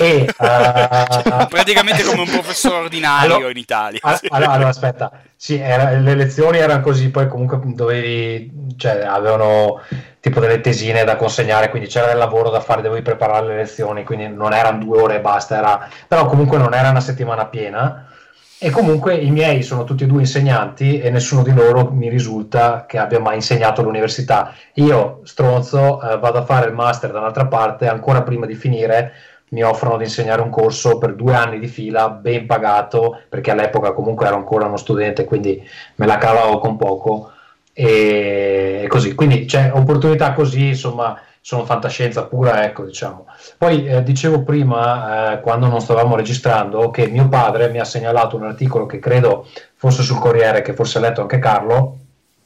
E, 0.00 0.28
uh, 0.28 0.32
cioè, 0.38 1.46
praticamente 1.48 2.04
come 2.04 2.20
un 2.20 2.28
professore 2.28 2.76
ordinario 2.86 3.34
allora, 3.34 3.50
in 3.50 3.56
Italia. 3.56 4.00
Sì. 4.16 4.26
Allora, 4.30 4.52
allora, 4.52 4.68
aspetta, 4.68 5.10
sì, 5.34 5.58
era, 5.58 5.90
le 5.90 6.14
lezioni 6.14 6.58
erano 6.58 6.82
così, 6.82 7.10
poi 7.10 7.26
comunque 7.26 7.58
dovevi, 7.64 8.74
cioè 8.76 9.04
avevano 9.04 9.80
tipo 10.20 10.38
delle 10.38 10.60
tesine 10.60 11.02
da 11.04 11.16
consegnare, 11.16 11.68
quindi 11.68 11.88
c'era 11.88 12.06
del 12.06 12.16
lavoro 12.16 12.50
da 12.50 12.60
fare, 12.60 12.82
dovevi 12.82 13.02
preparare 13.02 13.46
le 13.46 13.56
lezioni, 13.56 14.04
quindi 14.04 14.28
non 14.28 14.52
erano 14.52 14.78
due 14.78 15.00
ore 15.00 15.16
e 15.16 15.20
basta, 15.20 15.58
era, 15.58 15.88
però 16.06 16.26
comunque 16.26 16.58
non 16.58 16.74
era 16.74 16.90
una 16.90 17.00
settimana 17.00 17.46
piena 17.46 18.06
e 18.60 18.70
comunque 18.70 19.14
i 19.14 19.30
miei 19.30 19.62
sono 19.62 19.84
tutti 19.84 20.02
e 20.02 20.06
due 20.08 20.20
insegnanti 20.20 20.98
e 20.98 21.10
nessuno 21.10 21.44
di 21.44 21.52
loro 21.52 21.92
mi 21.92 22.08
risulta 22.08 22.86
che 22.86 22.98
abbia 22.98 23.20
mai 23.20 23.36
insegnato 23.36 23.80
all'università. 23.80 24.52
Io, 24.74 25.20
stronzo, 25.22 26.02
eh, 26.02 26.18
vado 26.18 26.38
a 26.38 26.44
fare 26.44 26.66
il 26.66 26.74
master 26.74 27.12
da 27.12 27.20
un'altra 27.20 27.46
parte, 27.46 27.86
ancora 27.86 28.22
prima 28.22 28.46
di 28.46 28.56
finire 28.56 29.12
mi 29.50 29.62
offrono 29.62 29.96
di 29.96 30.04
insegnare 30.04 30.42
un 30.42 30.50
corso 30.50 30.98
per 30.98 31.14
due 31.14 31.34
anni 31.34 31.58
di 31.58 31.68
fila, 31.68 32.08
ben 32.08 32.46
pagato, 32.46 33.20
perché 33.28 33.50
all'epoca 33.50 33.92
comunque 33.92 34.26
ero 34.26 34.36
ancora 34.36 34.66
uno 34.66 34.76
studente, 34.76 35.24
quindi 35.24 35.62
me 35.96 36.06
la 36.06 36.18
cavavo 36.18 36.58
con 36.58 36.76
poco. 36.76 37.32
E 37.72 38.86
così, 38.88 39.14
quindi 39.14 39.44
c'è 39.44 39.70
opportunità 39.72 40.32
così, 40.32 40.68
insomma, 40.68 41.20
sono 41.40 41.64
fantascienza 41.64 42.24
pura, 42.26 42.64
ecco, 42.64 42.84
diciamo. 42.84 43.26
Poi 43.56 43.86
eh, 43.86 44.02
dicevo 44.02 44.42
prima, 44.42 45.34
eh, 45.34 45.40
quando 45.40 45.66
non 45.66 45.80
stavamo 45.80 46.16
registrando, 46.16 46.90
che 46.90 47.06
mio 47.06 47.28
padre 47.28 47.68
mi 47.68 47.78
ha 47.78 47.84
segnalato 47.84 48.36
un 48.36 48.44
articolo 48.44 48.86
che 48.86 48.98
credo 48.98 49.46
fosse 49.76 50.02
sul 50.02 50.18
Corriere, 50.18 50.62
che 50.62 50.74
forse 50.74 50.98
ha 50.98 51.00
letto 51.00 51.20
anche 51.20 51.38
Carlo, 51.38 51.98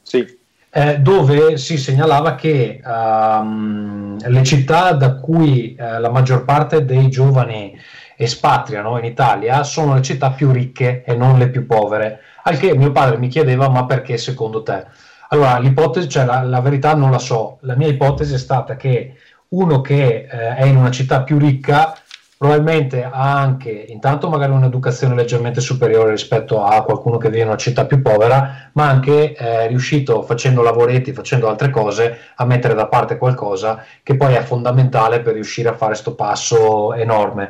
sì. 0.03 0.41
Eh, 0.75 0.97
dove 0.97 1.57
si 1.57 1.77
segnalava 1.77 2.33
che 2.33 2.81
um, 2.83 4.17
le 4.19 4.43
città 4.43 4.93
da 4.93 5.17
cui 5.17 5.75
eh, 5.75 5.99
la 5.99 6.09
maggior 6.09 6.45
parte 6.45 6.83
dei 6.83 7.09
giovani 7.09 7.79
espatriano 8.15 8.97
in 8.97 9.05
Italia 9.05 9.61
sono 9.61 9.93
le 9.93 10.01
città 10.01 10.31
più 10.31 10.51
ricche 10.51 11.03
e 11.03 11.13
non 11.15 11.37
le 11.37 11.49
più 11.49 11.67
povere. 11.67 12.21
Al 12.43 12.57
che 12.57 12.75
mio 12.75 12.91
padre 12.91 13.17
mi 13.17 13.27
chiedeva, 13.27 13.69
ma 13.69 13.85
perché 13.85 14.17
secondo 14.17 14.63
te? 14.63 14.85
Allora, 15.29 15.59
l'ipotesi, 15.59 16.09
cioè 16.09 16.25
la, 16.25 16.41
la, 16.41 16.59
verità 16.59 16.95
non 16.95 17.11
la 17.11 17.19
so. 17.19 17.59
La 17.61 17.75
mia 17.75 17.87
ipotesi 17.87 18.33
è 18.33 18.39
stata 18.39 18.75
che 18.75 19.15
uno 19.49 19.81
che 19.81 20.27
eh, 20.29 20.55
è 20.55 20.65
in 20.65 20.75
una 20.75 20.91
città 20.91 21.21
più 21.21 21.37
ricca 21.37 21.95
probabilmente 22.37 23.03
ha 23.03 23.39
anche 23.39 23.69
intanto 23.69 24.29
magari 24.29 24.51
un'educazione 24.51 25.15
leggermente 25.15 25.61
superiore 25.61 26.11
rispetto 26.11 26.63
a 26.63 26.83
qualcuno 26.83 27.17
che 27.17 27.29
vive 27.29 27.41
in 27.41 27.47
una 27.47 27.57
città 27.57 27.85
più 27.85 28.01
povera, 28.01 28.69
ma 28.73 28.87
anche 28.87 29.33
eh, 29.33 29.67
riuscito 29.67 30.23
facendo 30.23 30.61
lavoretti, 30.61 31.13
facendo 31.13 31.47
altre 31.47 31.69
cose, 31.69 32.17
a 32.35 32.45
mettere 32.45 32.73
da 32.73 32.87
parte 32.87 33.17
qualcosa 33.17 33.85
che 34.03 34.15
poi 34.15 34.33
è 34.33 34.41
fondamentale 34.43 35.21
per 35.21 35.33
riuscire 35.33 35.69
a 35.69 35.73
fare 35.73 35.91
questo 35.91 36.15
passo 36.15 36.93
enorme. 36.93 37.49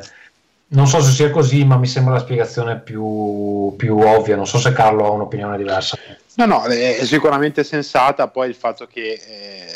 Non 0.66 0.86
so 0.86 1.00
se 1.00 1.12
sia 1.12 1.30
così, 1.30 1.64
ma 1.64 1.76
mi 1.76 1.86
sembra 1.86 2.14
la 2.14 2.20
spiegazione 2.20 2.80
più, 2.80 3.74
più 3.76 3.98
ovvia. 3.98 4.34
Non 4.34 4.46
so 4.46 4.58
se 4.58 4.72
Carlo 4.72 5.06
ha 5.06 5.10
un'opinione 5.10 5.56
diversa. 5.56 5.96
No, 6.36 6.46
no, 6.46 6.64
è 6.64 7.04
sicuramente 7.04 7.62
sensata. 7.62 8.26
Poi 8.26 8.48
il 8.48 8.56
fatto 8.56 8.88
che 8.90 9.12
eh, 9.12 9.73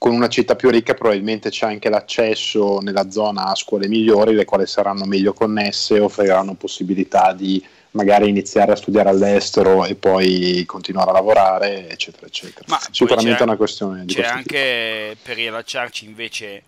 con 0.00 0.12
una 0.12 0.28
città 0.28 0.56
più 0.56 0.70
ricca 0.70 0.94
probabilmente 0.94 1.50
c'è 1.50 1.66
anche 1.66 1.90
l'accesso 1.90 2.78
nella 2.78 3.10
zona 3.10 3.48
a 3.48 3.54
scuole 3.54 3.86
migliori, 3.86 4.32
le 4.32 4.46
quali 4.46 4.66
saranno 4.66 5.04
meglio 5.04 5.34
connesse, 5.34 6.00
offriranno 6.00 6.54
possibilità 6.54 7.34
di 7.34 7.62
magari 7.90 8.30
iniziare 8.30 8.72
a 8.72 8.76
studiare 8.76 9.10
all'estero 9.10 9.84
e 9.84 9.96
poi 9.96 10.64
continuare 10.64 11.10
a 11.10 11.12
lavorare, 11.12 11.90
eccetera, 11.90 12.26
eccetera. 12.26 12.64
Ma 12.68 12.80
Sicuramente 12.90 13.40
è 13.40 13.42
una 13.42 13.56
questione 13.56 14.06
di 14.06 14.14
C'è 14.14 14.22
anche 14.22 15.18
per 15.20 15.36
riallacciarci 15.36 16.06
invece 16.06 16.62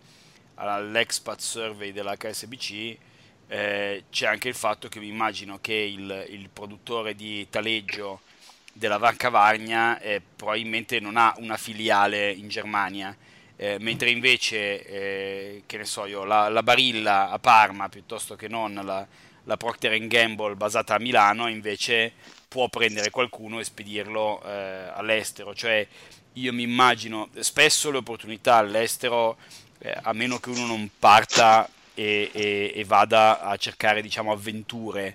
all'expat 0.56 1.40
survey 1.40 1.90
della 1.90 2.18
KSBC. 2.18 2.96
Eh, 3.48 4.04
c'è 4.10 4.26
anche 4.26 4.48
il 4.48 4.54
fatto 4.54 4.88
che 4.88 4.98
mi 4.98 5.08
immagino 5.08 5.58
che 5.62 5.72
il, 5.72 6.26
il 6.28 6.50
produttore 6.52 7.14
di 7.14 7.46
taleggio 7.48 8.20
della 8.72 8.96
Van 8.96 9.16
Vagna 9.30 10.00
eh, 10.00 10.20
probabilmente 10.36 10.98
non 11.00 11.16
ha 11.16 11.34
una 11.38 11.56
filiale 11.56 12.30
in 12.30 12.48
Germania, 12.48 13.14
eh, 13.56 13.76
mentre 13.78 14.10
invece, 14.10 14.84
eh, 14.84 15.62
che 15.66 15.76
ne 15.76 15.84
so 15.84 16.06
io, 16.06 16.24
la, 16.24 16.48
la, 16.48 16.62
Barilla 16.62 17.30
a 17.30 17.38
Parma 17.38 17.88
piuttosto 17.88 18.34
che 18.34 18.48
non 18.48 18.74
la, 18.82 19.06
la 19.44 19.56
Procter 19.56 19.98
Gamble 20.06 20.56
basata 20.56 20.94
a 20.94 20.98
Milano 20.98 21.48
invece 21.48 22.12
può 22.48 22.68
prendere 22.68 23.10
qualcuno 23.10 23.60
e 23.60 23.64
spedirlo 23.64 24.42
eh, 24.44 24.90
all'estero. 24.94 25.54
Cioè, 25.54 25.86
io 26.34 26.52
mi 26.52 26.62
immagino 26.62 27.28
spesso 27.38 27.90
le 27.90 27.98
opportunità 27.98 28.56
all'estero, 28.56 29.36
eh, 29.78 29.94
a 30.02 30.12
meno 30.12 30.38
che 30.38 30.50
uno 30.50 30.66
non 30.66 30.90
parta 30.98 31.68
e, 31.94 32.30
e, 32.32 32.72
e 32.74 32.84
vada 32.84 33.40
a 33.40 33.56
cercare 33.56 34.02
diciamo, 34.02 34.32
avventure, 34.32 35.14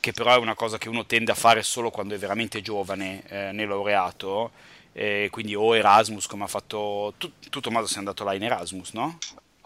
che 0.00 0.12
però 0.12 0.34
è 0.34 0.38
una 0.38 0.54
cosa 0.54 0.78
che 0.78 0.88
uno 0.88 1.04
tende 1.06 1.32
a 1.32 1.34
fare 1.34 1.62
solo 1.62 1.90
quando 1.90 2.14
è 2.14 2.18
veramente 2.18 2.62
giovane, 2.62 3.22
eh, 3.28 3.52
nel 3.52 3.68
laureato, 3.68 4.50
eh, 4.92 5.28
quindi 5.30 5.54
o 5.54 5.76
Erasmus 5.76 6.26
come 6.26 6.44
ha 6.44 6.48
fatto 6.48 7.14
tu, 7.18 7.30
tu 7.50 7.60
Tommaso 7.60 7.86
sei 7.86 7.98
andato 7.98 8.24
là 8.24 8.34
in 8.34 8.42
Erasmus 8.42 8.92
no? 8.92 9.18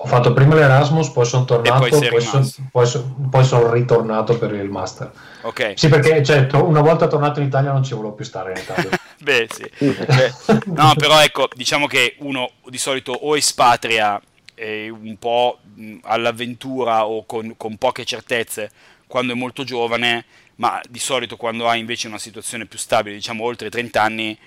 Ho 0.04 0.06
fatto 0.06 0.32
prima 0.32 0.56
l'Erasmus, 0.56 1.10
poi 1.10 1.24
sono 1.24 1.44
tornato, 1.44 1.78
poi, 1.78 1.90
poi, 2.08 2.20
son, 2.20 2.50
poi, 2.72 2.86
son, 2.86 3.28
poi, 3.30 3.44
sono 3.44 3.72
ritornato 3.72 4.36
per 4.36 4.52
il 4.52 4.68
master. 4.68 5.12
Ok. 5.42 5.74
Sì, 5.76 5.88
perché 5.88 6.24
cioè, 6.24 6.48
una 6.54 6.80
volta 6.80 7.06
tornato 7.06 7.38
in 7.38 7.46
Italia 7.46 7.70
non 7.70 7.84
ci 7.84 7.94
volevo 7.94 8.12
più 8.14 8.24
stare 8.24 8.50
in 8.50 8.56
Italia. 8.56 8.90
Beh, 9.22 9.46
sì. 9.48 9.70
Beh, 9.78 10.32
no, 10.64 10.94
però 10.96 11.22
ecco, 11.22 11.48
diciamo 11.54 11.86
che 11.86 12.16
uno 12.18 12.50
di 12.66 12.78
solito 12.78 13.12
o 13.12 13.36
espatria 13.36 14.20
eh, 14.56 14.88
un 14.88 15.16
po' 15.18 15.58
all'avventura 16.02 17.06
o 17.06 17.24
con, 17.24 17.54
con 17.56 17.76
poche 17.76 18.04
certezze 18.04 18.72
quando 19.12 19.34
è 19.34 19.36
molto 19.36 19.62
giovane, 19.62 20.24
ma 20.54 20.80
di 20.88 20.98
solito 20.98 21.36
quando 21.36 21.68
ha 21.68 21.76
invece 21.76 22.06
una 22.06 22.16
situazione 22.16 22.64
più 22.64 22.78
stabile, 22.78 23.14
diciamo 23.14 23.44
oltre 23.44 23.68
30 23.68 24.00
anni, 24.00 24.38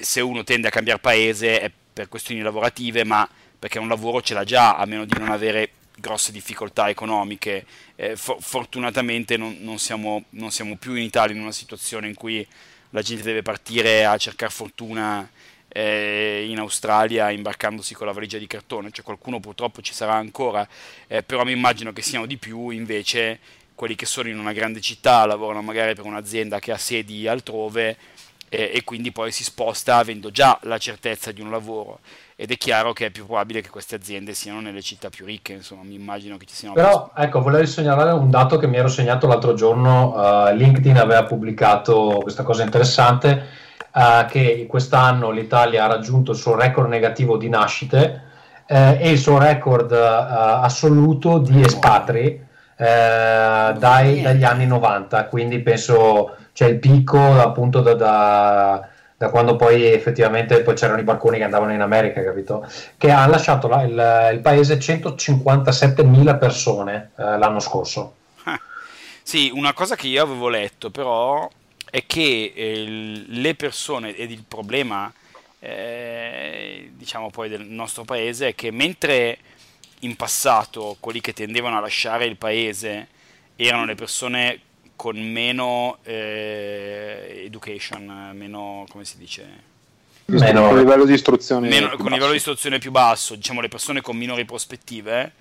se 0.00 0.20
uno 0.20 0.44
tende 0.44 0.68
a 0.68 0.70
cambiare 0.70 1.00
paese 1.00 1.58
è 1.58 1.70
per 1.94 2.10
questioni 2.10 2.42
lavorative, 2.42 3.04
ma 3.04 3.26
perché 3.58 3.78
un 3.78 3.88
lavoro 3.88 4.20
ce 4.20 4.34
l'ha 4.34 4.44
già, 4.44 4.76
a 4.76 4.84
meno 4.84 5.06
di 5.06 5.18
non 5.18 5.30
avere 5.30 5.70
grosse 5.96 6.30
difficoltà 6.30 6.90
economiche. 6.90 7.64
Eh, 7.96 8.14
for- 8.14 8.36
fortunatamente 8.38 9.38
non, 9.38 9.56
non, 9.60 9.78
siamo, 9.78 10.24
non, 10.30 10.50
siamo, 10.50 10.76
più 10.76 10.92
in 10.92 11.04
Italia 11.04 11.34
in 11.34 11.40
una 11.40 11.50
situazione 11.50 12.06
in 12.06 12.14
cui 12.14 12.46
la 12.90 13.00
gente 13.00 13.22
deve 13.22 13.40
partire 13.40 14.04
a 14.04 14.18
cercare 14.18 14.52
fortuna 14.52 15.26
eh, 15.68 16.44
in 16.50 16.58
Australia 16.58 17.30
imbarcandosi 17.30 17.94
con 17.94 18.06
la 18.06 18.12
valigia 18.12 18.36
di 18.36 18.46
cartone, 18.46 18.90
cioè 18.90 19.06
qualcuno 19.06 19.40
purtroppo 19.40 19.80
ci 19.80 19.94
sarà 19.94 20.16
ancora, 20.16 20.68
eh, 21.06 21.22
però 21.22 21.44
mi 21.44 21.52
immagino 21.52 21.94
che 21.94 22.02
siano 22.02 22.26
di 22.26 22.36
più 22.36 22.68
invece 22.68 23.60
quelli 23.74 23.94
che 23.94 24.06
sono 24.06 24.28
in 24.28 24.38
una 24.38 24.52
grande 24.52 24.80
città, 24.80 25.24
lavorano 25.26 25.62
magari 25.62 25.94
per 25.94 26.04
un'azienda 26.04 26.58
che 26.58 26.72
ha 26.72 26.78
sedi 26.78 27.26
altrove 27.26 27.96
e 28.48 28.82
quindi 28.84 29.12
poi 29.12 29.32
si 29.32 29.44
sposta 29.44 29.96
avendo 29.96 30.30
già 30.30 30.58
la 30.64 30.76
certezza 30.76 31.32
di 31.32 31.40
un 31.40 31.50
lavoro. 31.50 32.00
Ed 32.36 32.50
è 32.50 32.58
chiaro 32.58 32.92
che 32.92 33.06
è 33.06 33.10
più 33.10 33.24
probabile 33.24 33.62
che 33.62 33.70
queste 33.70 33.94
aziende 33.94 34.34
siano 34.34 34.60
nelle 34.60 34.82
città 34.82 35.08
più 35.08 35.24
ricche, 35.24 35.54
insomma, 35.54 35.84
mi 35.84 35.94
immagino 35.94 36.36
che 36.36 36.44
ci 36.44 36.54
siano... 36.54 36.74
Però, 36.74 37.10
più... 37.14 37.22
ecco, 37.22 37.40
volevo 37.40 37.64
segnalare 37.64 38.10
un 38.10 38.28
dato 38.28 38.58
che 38.58 38.66
mi 38.66 38.76
ero 38.76 38.88
segnato 38.88 39.26
l'altro 39.26 39.54
giorno, 39.54 40.12
uh, 40.14 40.54
LinkedIn 40.54 40.98
aveva 40.98 41.24
pubblicato 41.24 42.18
questa 42.20 42.42
cosa 42.42 42.62
interessante, 42.62 43.46
uh, 43.94 44.26
che 44.26 44.66
quest'anno 44.68 45.30
l'Italia 45.30 45.84
ha 45.84 45.86
raggiunto 45.86 46.32
il 46.32 46.36
suo 46.36 46.54
record 46.54 46.88
negativo 46.88 47.38
di 47.38 47.48
nascite 47.48 48.22
eh, 48.66 48.98
e 49.00 49.10
il 49.10 49.18
suo 49.18 49.38
record 49.38 49.92
uh, 49.92 50.64
assoluto 50.64 51.38
di 51.38 51.62
espatri. 51.62 52.24
eh, 52.24 52.50
dai, 52.84 54.22
dagli 54.22 54.44
anni 54.44 54.66
90, 54.66 55.26
quindi 55.26 55.60
penso 55.60 56.36
c'è 56.52 56.66
il 56.66 56.78
picco 56.78 57.40
appunto 57.40 57.80
da, 57.80 57.94
da 57.94 58.86
da 59.22 59.30
quando 59.30 59.54
poi 59.54 59.84
effettivamente 59.84 60.62
poi 60.62 60.74
c'erano 60.74 60.98
i 60.98 61.04
barconi 61.04 61.38
che 61.38 61.44
andavano 61.44 61.72
in 61.72 61.80
America, 61.80 62.24
capito? 62.24 62.68
Che 62.98 63.08
ha 63.08 63.24
lasciato 63.28 63.68
la, 63.68 63.82
il, 63.82 64.34
il, 64.34 64.40
paese 64.40 64.78
157.000 64.78 66.38
persone 66.40 67.12
eh, 67.16 67.38
l'anno 67.38 67.60
scorso. 67.60 68.14
Ah, 68.42 68.60
sì, 69.22 69.48
una 69.54 69.74
cosa 69.74 69.94
che 69.94 70.08
io 70.08 70.24
avevo 70.24 70.48
letto 70.48 70.90
però 70.90 71.48
è 71.88 72.02
che 72.04 72.52
eh, 72.52 73.24
le 73.24 73.54
persone, 73.54 74.16
ed 74.16 74.32
il 74.32 74.42
problema 74.42 75.12
eh, 75.60 76.90
diciamo 76.92 77.30
poi 77.30 77.48
del 77.48 77.64
nostro 77.64 78.02
paese 78.02 78.48
è 78.48 78.54
che 78.56 78.72
mentre 78.72 79.38
in 80.02 80.16
passato 80.16 80.96
quelli 81.00 81.20
che 81.20 81.32
tendevano 81.32 81.76
a 81.76 81.80
lasciare 81.80 82.26
il 82.26 82.36
paese 82.36 83.08
erano 83.56 83.84
le 83.84 83.94
persone 83.94 84.60
con 84.96 85.18
meno 85.18 85.98
eh, 86.04 87.42
education, 87.44 88.32
meno, 88.34 88.86
come 88.88 89.04
si 89.04 89.16
dice? 89.18 89.70
Meno, 90.26 90.68
con 90.68 90.78
livello 90.78 91.04
di 91.04 91.12
istruzione 91.12 91.68
meno, 91.68 91.96
con 91.96 92.10
livello 92.10 92.30
di 92.30 92.36
istruzione 92.36 92.78
più 92.78 92.90
basso, 92.90 93.34
diciamo 93.34 93.60
le 93.60 93.68
persone 93.68 94.00
con 94.00 94.16
minori 94.16 94.44
prospettive. 94.44 95.32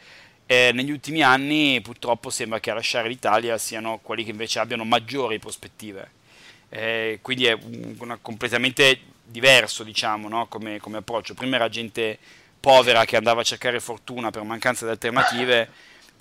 Eh, 0.46 0.72
negli 0.74 0.92
ultimi 0.92 1.22
anni 1.22 1.80
purtroppo 1.82 2.30
sembra 2.30 2.60
che 2.60 2.72
a 2.72 2.74
lasciare 2.74 3.08
l'Italia 3.08 3.58
siano 3.58 4.00
quelli 4.02 4.24
che 4.24 4.32
invece 4.32 4.60
abbiano 4.60 4.84
maggiori 4.84 5.40
prospettive. 5.40 6.10
Eh, 6.70 7.20
quindi 7.22 7.46
è 7.46 7.58
una, 8.00 8.18
completamente 8.22 9.00
diverso, 9.24 9.84
diciamo, 9.84 10.28
no? 10.28 10.48
come, 10.48 10.80
come 10.80 10.98
approccio. 10.98 11.34
Prima 11.34 11.56
era 11.56 11.70
gente 11.70 12.18
povera 12.62 13.04
che 13.04 13.18
andava 13.18 13.42
a 13.42 13.44
cercare 13.44 13.82
fortuna 13.82 14.32
per 14.32 14.44
mancanza 14.44 14.86
di 14.86 14.92
alternative 14.92 15.68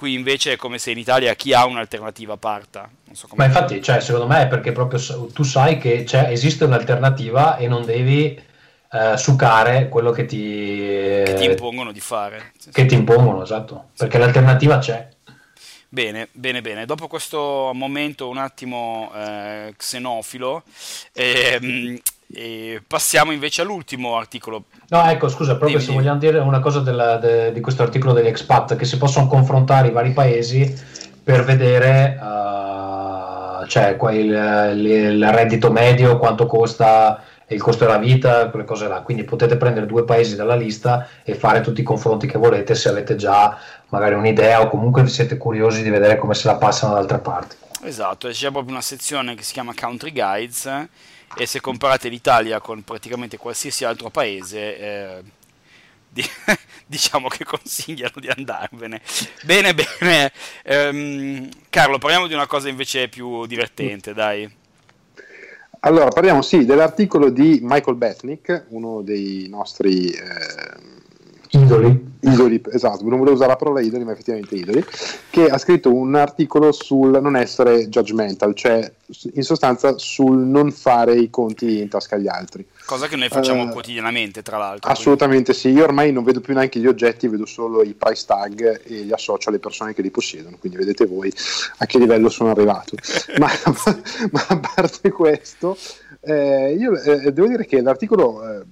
Qui 0.01 0.15
invece 0.15 0.55
è 0.55 0.57
come 0.57 0.79
se 0.79 0.93
in 0.93 0.97
Italia 0.97 1.35
chi 1.35 1.53
ha 1.53 1.67
un'alternativa 1.67 2.39
parta. 2.39 2.89
So 3.13 3.29
Ma 3.35 3.45
infatti, 3.45 3.83
cioè, 3.83 4.01
secondo 4.01 4.27
me 4.27 4.45
è 4.45 4.49
perché 4.49 4.73
proprio 4.73 4.99
tu 5.31 5.43
sai 5.43 5.77
che 5.77 6.07
esiste 6.09 6.65
un'alternativa 6.65 7.59
e 7.59 7.69
non 7.69 7.85
devi 7.85 8.35
eh, 8.93 9.17
sucare 9.19 9.91
quello 9.91 10.11
che 10.11 10.25
ti, 10.25 10.79
che 10.79 11.35
ti 11.37 11.45
impongono 11.45 11.93
di 11.93 12.01
fare. 12.01 12.53
Che 12.73 12.87
ti 12.87 12.95
impongono, 12.95 13.43
esatto, 13.43 13.89
perché 13.95 14.17
l'alternativa 14.17 14.79
c'è. 14.79 15.07
Bene, 15.91 16.29
bene, 16.33 16.63
bene. 16.63 16.87
Dopo 16.87 17.07
questo 17.07 17.71
momento 17.75 18.27
un 18.31 18.39
attimo 18.39 19.13
eh, 19.15 19.75
xenofilo, 19.77 20.63
ehm, 21.13 21.99
e 22.33 22.83
passiamo 22.87 23.33
invece 23.33 23.63
all'ultimo 23.63 24.17
articolo. 24.17 24.65
No, 24.89 25.05
ecco, 25.09 25.29
scusa, 25.29 25.57
proprio 25.57 25.79
Dimmi. 25.79 25.91
se 25.91 25.97
vogliamo 25.97 26.19
dire 26.19 26.39
una 26.39 26.61
cosa 26.61 26.81
della, 26.81 27.17
de, 27.17 27.53
di 27.53 27.61
questo 27.61 27.83
articolo 27.83 28.13
degli 28.13 28.27
expat, 28.27 28.77
che 28.77 28.85
si 28.85 28.99
possono 28.99 29.27
confrontare 29.27 29.89
i 29.89 29.93
vari 29.93 30.13
paesi 30.13 30.73
per 31.23 31.45
vedere 31.45 32.19
uh, 32.21 33.67
cioè, 33.67 33.97
il, 34.13 34.73
il, 34.75 34.87
il, 34.87 35.33
reddito 35.33 35.71
medio, 35.71 36.19
quanto 36.19 36.47
costa 36.47 37.23
il 37.55 37.61
costo 37.61 37.85
della 37.85 37.99
vita, 37.99 38.49
quelle 38.49 38.65
cose 38.65 38.87
là. 38.87 39.01
Quindi 39.01 39.25
potete 39.25 39.57
prendere 39.57 39.87
due 39.87 40.05
paesi 40.05 40.37
dalla 40.37 40.55
lista 40.55 41.09
e 41.25 41.35
fare 41.35 41.61
tutti 41.61 41.81
i 41.81 41.85
confronti 41.85 42.27
che 42.27 42.39
volete 42.39 42.75
se 42.77 42.89
avete 42.89 43.17
già 43.17 43.59
magari 43.89 44.15
un'idea 44.15 44.61
o 44.61 44.69
comunque 44.69 45.07
siete 45.09 45.37
curiosi 45.37 45.83
di 45.83 45.91
vedere 45.91 46.17
come 46.17 46.35
se 46.35 46.47
la 46.47 46.57
passano 46.57 46.95
da 46.95 47.01
altre 47.01 47.19
parti. 47.19 47.57
Esatto, 47.83 48.29
c'è 48.29 48.51
proprio 48.51 48.73
una 48.73 48.83
sezione 48.83 49.35
che 49.35 49.43
si 49.43 49.55
chiama 49.55 49.75
Country 49.75 50.13
Guides 50.13 50.89
e 51.37 51.47
se 51.47 51.61
comparate 51.61 52.09
l'Italia 52.09 52.61
con 52.61 52.83
praticamente 52.83 53.39
qualsiasi 53.39 53.85
altro 53.85 54.11
paese 54.11 54.79
eh, 54.79 55.23
di, 56.11 56.23
diciamo 56.85 57.29
che 57.29 57.45
consigliano 57.45 58.15
di 58.17 58.29
andarvene. 58.29 59.01
Bene 59.45 59.75
bene. 59.75 60.33
Ehm, 60.65 61.49
Carlo 61.71 61.99
parliamo 61.99 62.27
di 62.27 62.35
una 62.35 62.47
cosa 62.47 62.69
invece 62.69 63.09
più 63.09 63.47
divertente 63.47 64.13
dai. 64.13 64.59
Allora 65.81 66.09
parliamo 66.09 66.43
sì 66.43 66.67
dell'articolo 66.67 67.31
di 67.31 67.61
Michael 67.63 67.97
Betnick 67.97 68.67
uno 68.69 69.01
dei 69.01 69.47
nostri 69.49 70.11
eh, 70.11 71.00
idoli 71.51 72.11
idoli, 72.21 72.61
esatto, 72.71 73.03
non 73.03 73.19
volevo 73.19 73.33
usare 73.33 73.51
la 73.51 73.57
parola 73.57 73.81
idoli, 73.81 74.05
ma 74.05 74.13
effettivamente 74.13 74.55
idoli, 74.55 74.85
che 75.31 75.47
ha 75.47 75.59
scritto 75.59 75.93
un 75.93 76.15
articolo 76.15 76.73
sul 76.73 77.19
non 77.21 77.37
essere 77.37 77.89
judgmental, 77.89 78.55
cioè 78.55 78.93
in 79.35 79.43
sostanza 79.43 79.97
sul 79.99 80.39
non 80.39 80.71
fare 80.71 81.15
i 81.15 81.31
conti 81.31 81.81
in 81.81 81.89
tasca 81.89 82.17
agli 82.17 82.29
altri. 82.29 82.67
Cosa 82.85 83.07
che 83.07 83.17
noi 83.17 83.29
facciamo 83.29 83.65
uh, 83.65 83.69
quotidianamente, 83.69 84.43
tra 84.43 84.59
l'altro. 84.59 84.91
Assolutamente 84.91 85.53
quindi. 85.53 85.61
sì, 85.61 85.79
io 85.79 85.85
ormai 85.85 86.13
non 86.13 86.25
vedo 86.25 86.41
più 86.41 86.55
neanche 86.55 86.79
gli 86.79 86.87
oggetti, 86.87 87.29
vedo 87.29 87.47
solo 87.47 87.83
i 87.83 87.95
price 87.95 88.25
tag 88.27 88.83
e 88.85 89.03
li 89.03 89.13
associo 89.13 89.49
alle 89.49 89.59
persone 89.59 89.95
che 89.95 90.03
li 90.03 90.11
possiedono, 90.11 90.57
quindi 90.59 90.79
vedete 90.79 91.07
voi 91.07 91.33
a 91.79 91.87
che 91.87 91.99
livello 91.99 92.29
sono 92.29 92.51
arrivato. 92.51 92.97
ma, 93.39 93.49
ma, 94.31 94.47
a 94.49 94.59
parte 94.59 95.11
questo, 95.11 95.77
eh, 96.21 96.75
io 96.79 97.01
eh, 97.01 97.33
devo 97.33 97.49
dire 97.49 97.65
che 97.65 97.81
l'articolo... 97.81 98.65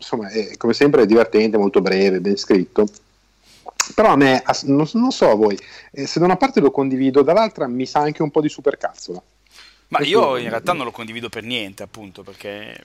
Insomma, 0.00 0.28
è, 0.30 0.56
come 0.56 0.72
sempre 0.72 1.02
è 1.02 1.06
divertente, 1.06 1.58
molto 1.58 1.82
breve, 1.82 2.20
ben 2.20 2.36
scritto. 2.36 2.86
Però 3.94 4.08
a 4.08 4.16
me, 4.16 4.42
non, 4.64 4.88
non 4.94 5.10
so 5.10 5.30
a 5.30 5.34
voi, 5.34 5.58
eh, 5.92 6.06
se 6.06 6.18
da 6.18 6.24
una 6.24 6.36
parte 6.36 6.60
lo 6.60 6.70
condivido, 6.70 7.22
dall'altra 7.22 7.66
mi 7.66 7.84
sa 7.86 8.00
anche 8.00 8.22
un 8.22 8.30
po' 8.30 8.40
di 8.40 8.48
supercazzola. 8.48 9.22
Ma 9.88 10.00
io 10.00 10.36
in 10.36 10.48
realtà 10.48 10.72
non 10.72 10.84
lo 10.84 10.92
condivido 10.92 11.28
per 11.28 11.42
niente, 11.42 11.82
appunto, 11.82 12.22
perché 12.22 12.80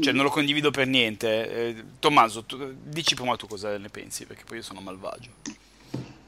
cioè, 0.00 0.12
non 0.12 0.24
lo 0.24 0.30
condivido 0.30 0.70
per 0.70 0.88
niente. 0.88 1.50
Eh, 1.50 1.84
Tommaso, 2.00 2.42
tu, 2.44 2.74
dici 2.82 3.14
prima 3.14 3.36
tu 3.36 3.46
cosa 3.46 3.78
ne 3.78 3.88
pensi, 3.88 4.26
perché 4.26 4.42
poi 4.44 4.58
io 4.58 4.62
sono 4.62 4.80
malvagio. 4.80 5.30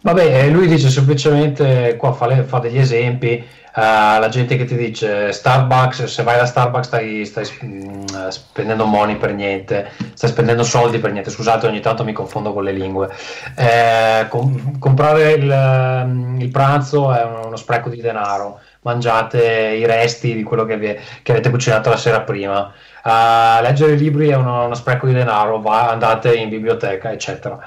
Vabbè, 0.07 0.49
lui 0.51 0.69
dice 0.69 0.89
semplicemente, 0.89 1.97
qua 1.97 2.13
fa, 2.13 2.29
le, 2.29 2.45
fa 2.45 2.61
degli 2.61 2.79
esempi, 2.79 3.45
uh, 3.75 3.81
la 4.21 4.29
gente 4.31 4.57
che 4.57 4.65
ti 4.65 4.77
dice 4.77 5.33
Starbucks, 5.33 6.05
se 6.05 6.23
vai 6.23 6.37
da 6.37 6.47
Starbucks 6.47 6.87
stai, 6.87 7.25
stai 7.25 7.45
uh, 7.61 8.31
spendendo 8.31 8.85
money 8.85 9.17
per 9.17 9.35
niente, 9.35 9.91
stai 10.15 10.31
spendendo 10.31 10.63
soldi 10.63 11.01
per 11.01 11.11
niente, 11.11 11.31
scusate 11.31 11.67
ogni 11.67 11.81
tanto 11.81 12.05
mi 12.05 12.13
confondo 12.13 12.53
con 12.53 12.63
le 12.63 12.71
lingue. 12.71 13.09
Eh, 13.57 14.27
com- 14.29 14.79
comprare 14.79 15.33
il, 15.33 16.05
mm, 16.07 16.41
il, 16.41 16.51
pranzo 16.51 17.13
è 17.13 17.25
uno 17.25 17.57
spreco 17.57 17.89
di 17.89 18.01
denaro, 18.01 18.61
mangiate 18.83 19.43
i 19.77 19.87
resti 19.87 20.37
di 20.37 20.45
quello 20.45 20.65
che, 20.65 20.77
vi, 20.77 20.97
che 21.25 21.33
avete 21.33 21.51
cucinato 21.51 21.91
la 21.91 21.97
sera 21.97 22.21
prima. 22.21 22.73
Uh, 23.03 23.61
leggere 23.61 23.97
libri 23.97 24.29
è 24.29 24.37
uno, 24.37 24.67
uno, 24.67 24.75
spreco 24.75 25.09
di 25.09 25.15
denaro, 25.15 25.61
va, 25.61 25.91
andate 25.91 26.33
in 26.33 26.49
biblioteca, 26.49 27.11
eccetera. 27.11 27.59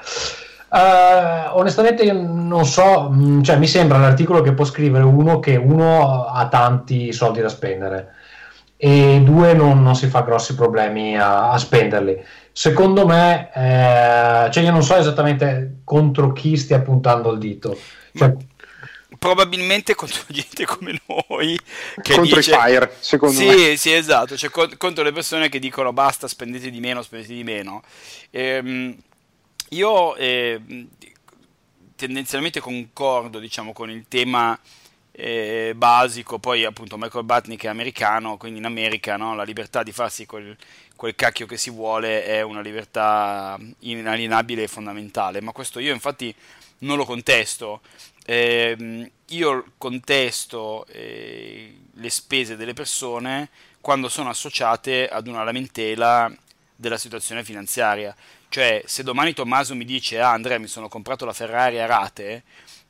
Uh, 0.70 1.58
onestamente 1.58 2.04
io 2.04 2.12
non 2.12 2.64
so, 2.64 3.10
mm, 3.12 3.42
cioè 3.42 3.56
mi 3.56 3.66
sembra 3.66 3.98
l'articolo 3.98 4.40
che 4.40 4.52
può 4.52 4.64
scrivere 4.64 5.02
uno 5.02 5.40
che 5.40 5.56
uno 5.56 6.26
ha 6.26 6.46
tanti 6.46 7.12
soldi 7.12 7.40
da 7.40 7.48
spendere 7.48 8.14
e 8.76 9.20
due 9.22 9.52
non, 9.52 9.82
non 9.82 9.94
si 9.94 10.06
fa 10.06 10.22
grossi 10.22 10.54
problemi 10.54 11.18
a, 11.18 11.50
a 11.50 11.58
spenderli. 11.58 12.24
Secondo 12.50 13.04
me, 13.04 13.50
eh, 13.52 14.50
cioè 14.50 14.62
io 14.62 14.70
non 14.70 14.82
so 14.82 14.96
esattamente 14.96 15.80
contro 15.84 16.32
chi 16.32 16.56
stia 16.56 16.80
puntando 16.80 17.30
il 17.32 17.38
dito. 17.38 17.78
Cioè, 18.14 18.34
probabilmente 19.18 19.94
contro 19.94 20.22
gente 20.32 20.64
come 20.64 20.98
noi 21.06 21.60
che 22.00 22.14
contro 22.14 22.36
dice, 22.36 22.52
i 22.52 22.54
fire 22.54 22.96
secondo 23.00 23.38
sì, 23.38 23.46
me 23.46 23.76
sì 23.76 23.92
esatto 23.92 24.36
cioè, 24.36 24.50
contro 24.50 25.04
le 25.04 25.12
persone 25.12 25.48
che 25.48 25.58
dicono 25.58 25.92
basta 25.92 26.26
spendete 26.26 26.70
di 26.70 26.80
meno 26.80 27.02
spendete 27.02 27.34
di 27.34 27.44
meno 27.44 27.82
ehm, 28.30 28.96
io 29.70 30.16
eh, 30.16 30.60
tendenzialmente 31.96 32.60
concordo 32.60 33.38
diciamo 33.38 33.72
con 33.72 33.90
il 33.90 34.06
tema 34.08 34.58
eh, 35.12 35.72
basico 35.76 36.38
poi 36.38 36.64
appunto 36.64 36.96
Michael 36.96 37.24
Batnick 37.24 37.64
è 37.64 37.68
americano 37.68 38.36
quindi 38.36 38.58
in 38.58 38.64
America 38.64 39.16
no, 39.16 39.34
la 39.34 39.42
libertà 39.42 39.82
di 39.82 39.92
farsi 39.92 40.26
quel, 40.26 40.56
quel 40.96 41.14
cacchio 41.14 41.46
che 41.46 41.56
si 41.56 41.70
vuole 41.70 42.24
è 42.24 42.40
una 42.42 42.60
libertà 42.60 43.58
inalienabile 43.80 44.62
e 44.62 44.68
fondamentale 44.68 45.40
ma 45.40 45.52
questo 45.52 45.78
io 45.78 45.92
infatti 45.92 46.34
non 46.78 46.96
lo 46.96 47.04
contesto 47.04 47.80
eh, 48.24 49.10
io 49.26 49.64
contesto 49.78 50.86
eh, 50.88 51.74
le 51.92 52.10
spese 52.10 52.56
delle 52.56 52.74
persone 52.74 53.48
quando 53.80 54.08
sono 54.08 54.30
associate 54.30 55.08
ad 55.08 55.26
una 55.26 55.42
lamentela 55.42 56.32
della 56.76 56.98
situazione 56.98 57.44
finanziaria. 57.44 58.14
Cioè, 58.50 58.82
se 58.84 59.04
domani 59.04 59.32
Tommaso 59.32 59.76
mi 59.76 59.84
dice, 59.84 60.20
ah 60.20 60.32
Andrea 60.32 60.58
mi 60.58 60.66
sono 60.66 60.88
comprato 60.88 61.24
la 61.24 61.32
Ferrari 61.32 61.78
a 61.78 61.86
rate, 61.86 62.42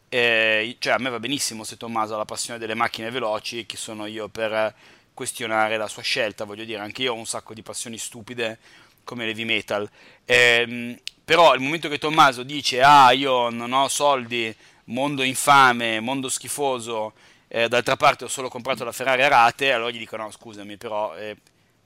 eh, 0.09 0.75
cioè 0.79 0.94
a 0.94 0.99
me 0.99 1.11
va 1.11 1.20
benissimo 1.20 1.64
se 1.64 1.77
Tommaso 1.77 2.14
ha 2.14 2.16
la 2.16 2.25
passione 2.25 2.59
delle 2.59 2.73
macchine 2.73 3.11
veloci, 3.11 3.66
chi 3.66 3.77
sono 3.77 4.07
io 4.07 4.29
per 4.29 4.75
questionare 5.12 5.77
la 5.77 5.87
sua 5.87 6.01
scelta, 6.01 6.44
voglio 6.44 6.64
dire, 6.64 6.79
anche 6.79 7.03
io 7.03 7.12
ho 7.12 7.16
un 7.16 7.27
sacco 7.27 7.53
di 7.53 7.61
passioni 7.61 7.99
stupide 7.99 8.59
come 9.05 9.27
l'heavy 9.27 9.44
metal. 9.44 9.87
Eh, 10.25 10.99
però 11.23 11.55
il 11.55 11.61
momento 11.61 11.90
che 11.90 11.99
Tommaso 11.99 12.42
dice, 12.42 12.81
ah 12.81 13.11
io 13.12 13.51
non 13.51 13.75
ho 13.75 13.87
soldi 13.88 14.57
mondo 14.85 15.23
infame, 15.23 16.01
mondo 16.01 16.31
schifoso, 16.31 17.12
eh, 17.49 17.68
d'altra 17.68 17.96
parte 17.96 18.25
ho 18.25 18.29
solo 18.29 18.49
comprato 18.49 18.83
la 18.83 18.92
Ferrari 18.92 19.25
a 19.25 19.29
rate, 19.29 19.73
allora 19.73 19.90
gli 19.90 19.99
dico 19.99 20.16
no 20.16 20.31
scusami 20.31 20.79
però 20.79 21.14
eh, 21.16 21.37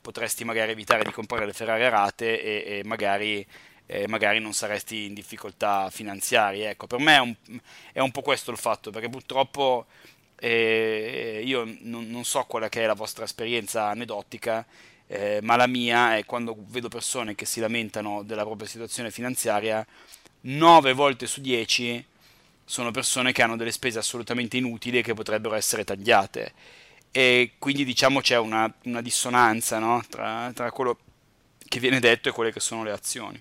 potresti 0.04 0.44
magari 0.44 0.72
evitare 0.72 1.02
di 1.02 1.10
comprare 1.10 1.46
le 1.46 1.54
Ferrari 1.54 1.82
a 1.84 1.88
rate 1.88 2.42
e, 2.42 2.78
e 2.78 2.84
magari, 2.84 3.44
eh, 3.86 4.06
magari, 4.06 4.38
non 4.38 4.52
saresti 4.52 5.06
in 5.06 5.14
difficoltà 5.14 5.88
finanziarie. 5.88 6.68
Ecco, 6.68 6.86
per 6.86 6.98
me 6.98 7.14
è 7.14 7.20
un, 7.20 7.34
è 7.90 8.00
un 8.00 8.10
po' 8.10 8.20
questo 8.20 8.50
il 8.50 8.58
fatto, 8.58 8.90
perché 8.90 9.08
purtroppo 9.08 9.86
eh, 10.36 11.40
io 11.42 11.64
non, 11.80 12.10
non, 12.10 12.22
so 12.24 12.44
qual 12.44 12.68
è 12.68 12.86
la 12.86 12.92
vostra 12.92 13.24
esperienza 13.24 13.88
aneddotica, 13.88 14.66
eh, 15.06 15.38
ma 15.40 15.56
la 15.56 15.66
mia 15.66 16.18
è 16.18 16.26
quando 16.26 16.54
vedo 16.68 16.88
persone 16.88 17.34
che 17.34 17.46
si 17.46 17.60
lamentano 17.60 18.22
della 18.24 18.44
propria 18.44 18.68
situazione 18.68 19.10
finanziaria, 19.10 19.86
9 20.42 20.92
volte 20.92 21.26
su 21.26 21.40
10 21.40 22.04
sono 22.62 22.90
persone 22.90 23.32
che 23.32 23.40
hanno 23.40 23.56
delle 23.56 23.72
spese 23.72 23.98
assolutamente 23.98 24.58
inutili 24.58 25.02
che 25.02 25.14
potrebbero 25.14 25.54
essere 25.54 25.82
tagliate. 25.82 26.52
E 27.16 27.52
quindi 27.60 27.84
diciamo 27.84 28.20
c'è 28.20 28.36
una, 28.36 28.68
una 28.86 29.00
dissonanza 29.00 29.78
no? 29.78 30.02
tra, 30.08 30.50
tra 30.52 30.72
quello 30.72 30.98
che 31.68 31.78
viene 31.78 32.00
detto 32.00 32.28
e 32.28 32.32
quelle 32.32 32.50
che 32.50 32.58
sono 32.58 32.82
le 32.82 32.90
azioni. 32.90 33.40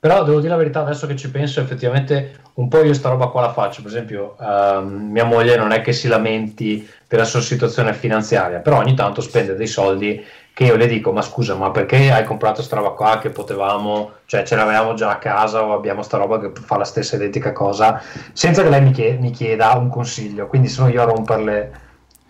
Però 0.00 0.24
devo 0.24 0.40
dire 0.40 0.50
la 0.50 0.58
verità, 0.58 0.80
adesso 0.80 1.06
che 1.06 1.14
ci 1.14 1.30
penso, 1.30 1.60
effettivamente 1.60 2.40
un 2.54 2.66
po' 2.66 2.82
io 2.82 2.92
sta 2.92 3.10
roba 3.10 3.28
qua 3.28 3.42
la 3.42 3.52
faccio. 3.52 3.80
Per 3.80 3.90
esempio, 3.92 4.36
uh, 4.38 4.82
mia 4.82 5.24
moglie 5.24 5.56
non 5.56 5.70
è 5.70 5.82
che 5.82 5.92
si 5.92 6.08
lamenti 6.08 6.86
della 7.06 7.24
sua 7.24 7.40
situazione 7.40 7.94
finanziaria, 7.94 8.58
però 8.58 8.78
ogni 8.78 8.94
tanto 8.94 9.20
spende 9.20 9.54
dei 9.54 9.68
soldi 9.68 10.22
che 10.52 10.64
io 10.64 10.74
le 10.74 10.88
dico, 10.88 11.12
ma 11.12 11.22
scusa, 11.22 11.54
ma 11.54 11.70
perché 11.70 12.10
hai 12.10 12.24
comprato 12.24 12.60
sta 12.60 12.76
roba 12.76 12.90
qua 12.90 13.18
che 13.18 13.30
potevamo, 13.30 14.14
cioè 14.26 14.42
ce 14.42 14.56
l'avevamo 14.56 14.94
già 14.94 15.10
a 15.10 15.18
casa 15.18 15.62
o 15.62 15.72
abbiamo 15.72 16.02
sta 16.02 16.16
roba 16.16 16.40
che 16.40 16.50
fa 16.52 16.76
la 16.76 16.84
stessa 16.84 17.14
identica 17.14 17.52
cosa, 17.52 18.02
senza 18.32 18.62
che 18.62 18.68
lei 18.68 18.82
mi 18.82 19.30
chieda 19.30 19.72
un 19.74 19.88
consiglio, 19.88 20.48
quindi 20.48 20.68
sono 20.68 20.88
io 20.88 21.02
a 21.02 21.04
romperle 21.04 21.80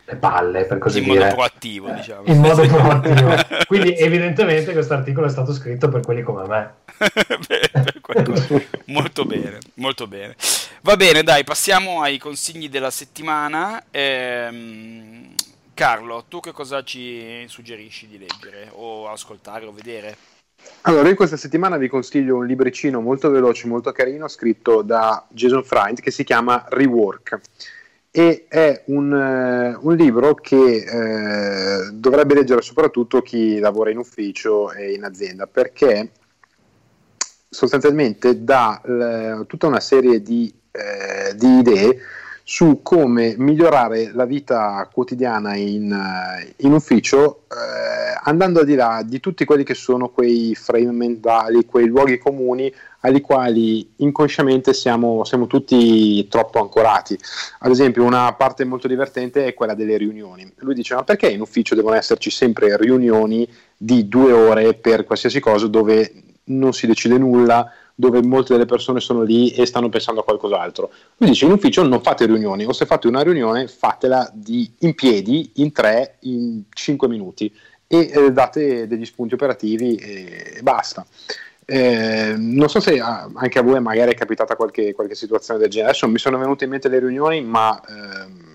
le 0.05 0.17
palle, 0.17 0.65
per 0.65 0.79
così 0.79 0.99
in 0.99 1.05
dire. 1.05 1.17
In 1.17 1.23
modo 1.23 1.35
proattivo, 1.35 1.91
diciamo. 1.91 2.23
In 2.27 2.41
modo 2.41 2.67
proattivo. 2.67 3.35
Quindi 3.67 3.95
evidentemente 3.97 4.73
questo 4.73 4.95
articolo 4.95 5.27
è 5.27 5.31
stato 5.31 5.53
scritto 5.53 5.89
per 5.91 6.03
quelli 6.03 6.23
come 6.23 6.47
me. 6.47 6.75
molto 8.87 9.25
bene, 9.25 9.59
molto 9.75 10.07
bene. 10.07 10.37
Va 10.83 10.97
bene, 10.97 11.23
dai, 11.23 11.45
passiamo 11.45 12.03
ai 12.03 12.19
consigli 12.19 12.69
della 12.69 12.91
settimana. 12.91 13.83
Ehm 13.91 15.35
Carlo, 15.75 16.25
tu 16.29 16.39
che 16.39 16.53
cosa 16.53 16.85
ci 16.85 17.45
suggerisci 17.49 18.07
di 18.07 18.17
leggere 18.17 18.69
o 18.75 19.09
ascoltare 19.09 19.67
o 19.67 19.73
vedere? 19.73 20.17
Allora, 20.83 21.09
io 21.09 21.17
questa 21.17 21.37
settimana 21.37 21.77
vi 21.77 21.89
consiglio 21.89 22.37
un 22.37 22.47
libricino 22.47 23.01
molto 23.01 23.29
veloce, 23.29 23.67
molto 23.67 23.91
carino, 23.91 24.29
scritto 24.29 24.83
da 24.83 25.27
Jason 25.29 25.65
Friend, 25.65 25.99
che 26.01 26.13
si 26.13 26.23
chiama 26.23 26.65
Rework. 26.69 27.41
E 28.17 28.47
è 28.49 28.85
un, 28.87 29.11
uh, 29.11 29.89
un 29.89 29.97
libro 29.97 30.37
che 30.37 30.55
uh, 30.55 31.91
dovrebbe 31.95 32.35
leggere 32.35 32.63
soprattutto 32.63 33.23
chi 33.23 33.59
lavora 33.59 33.91
in 33.91 33.99
ufficio 33.99 34.71
e 34.71 34.93
in 34.93 35.03
azienda, 35.03 35.49
perché 35.49 36.13
sostanzialmente 37.49 38.45
dà 38.45 38.81
uh, 38.85 39.47
tutta 39.47 39.67
una 39.67 39.81
serie 39.81 40.23
di, 40.23 40.55
di 41.35 41.59
idee 41.59 41.99
su 42.47 42.81
come 42.83 43.35
migliorare 43.39 44.11
la 44.13 44.27
vita 44.27 44.87
quotidiana 44.93 45.57
in, 45.57 45.91
eh, 45.91 46.55
in 46.59 46.75
ufficio 46.75 47.45
eh, 47.51 48.21
andando 48.25 48.61
al 48.61 48.67
di 48.67 48.75
là 48.75 49.03
di 49.03 49.19
tutti 49.19 49.47
quelli 49.47 49.65
che 49.65 49.73
sono 49.73 50.11
quei 50.11 50.55
frame 50.55 50.93
mentali, 50.93 51.65
quei 51.65 51.87
luoghi 51.87 52.19
comuni 52.19 52.73
ai 53.01 53.21
quali 53.23 53.93
inconsciamente 53.97 54.75
siamo, 54.75 55.25
siamo, 55.25 55.47
tutti 55.47 56.27
troppo 56.29 56.61
ancorati. 56.61 57.19
Ad 57.61 57.71
esempio, 57.71 58.05
una 58.05 58.33
parte 58.35 58.65
molto 58.65 58.89
divertente 58.89 59.47
è 59.47 59.55
quella 59.55 59.75
delle 59.75 59.97
riunioni. 59.97 60.51
Lui 60.57 60.75
dice: 60.75 60.95
Ma 60.95 61.05
perché 61.05 61.29
in 61.29 61.43
ufficio 61.43 61.75
devono 61.75 61.97
esserci 61.97 62.31
sempre 62.31 62.77
riunioni 62.77 63.47
di 63.77 64.09
due 64.09 64.33
ore 64.33 64.75
per 64.75 65.05
qualsiasi 65.05 65.41
cosa 65.41 65.67
dove 65.67 66.13
non 66.45 66.73
si 66.73 66.87
decide 66.87 67.19
nulla? 67.19 67.71
Dove 67.95 68.23
molte 68.23 68.55
delle 68.55 68.67
persone 68.67 68.99
sono 69.01 69.23
lì 69.23 69.51
e 69.51 69.67
stanno 69.67 69.89
pensando 69.89 70.21
a 70.21 70.25
qualcos'altro. 70.25 70.91
Lui 71.19 71.31
dice 71.31 71.45
in 71.45 71.53
ufficio 71.53 71.87
non 71.87 72.03
fate 72.03 72.27
riunioni 72.27 72.65
o 72.65 72.73
se 72.73 72.87
fate 72.87 73.07
una 73.07 73.23
riunione 73.23 73.69
fatela 73.69 74.29
di, 74.33 74.71
in 74.81 74.95
piedi, 74.95 75.53
in 75.57 75.73
tre, 75.73 76.17
in 76.21 76.65
cinque 76.71 77.09
minuti 77.09 77.53
e 77.87 78.11
eh, 78.13 78.33
date 78.33 78.87
degli 78.87 79.05
spunti 79.05 79.35
operativi 79.35 79.95
e, 79.95 80.55
e 80.57 80.63
basta. 80.63 81.07
Eh, 81.67 82.35
non 82.37 82.69
so 82.69 82.79
se 82.79 83.01
anche 83.01 83.59
a 83.59 83.63
voi 83.63 83.81
magari 83.81 84.13
è 84.13 84.15
capitata 84.15 84.55
qualche, 84.55 84.93
qualche, 84.93 85.15
situazione 85.15 85.61
del 85.61 85.71
genere. 85.71 85.91
Adesso 85.91 86.09
mi 86.09 86.19
sono 86.19 86.37
venute 86.37 86.65
in 86.65 86.71
mente 86.71 86.89
le 86.89 86.99
riunioni, 86.99 87.43
ma 87.43 87.81
ehm, 87.89 88.55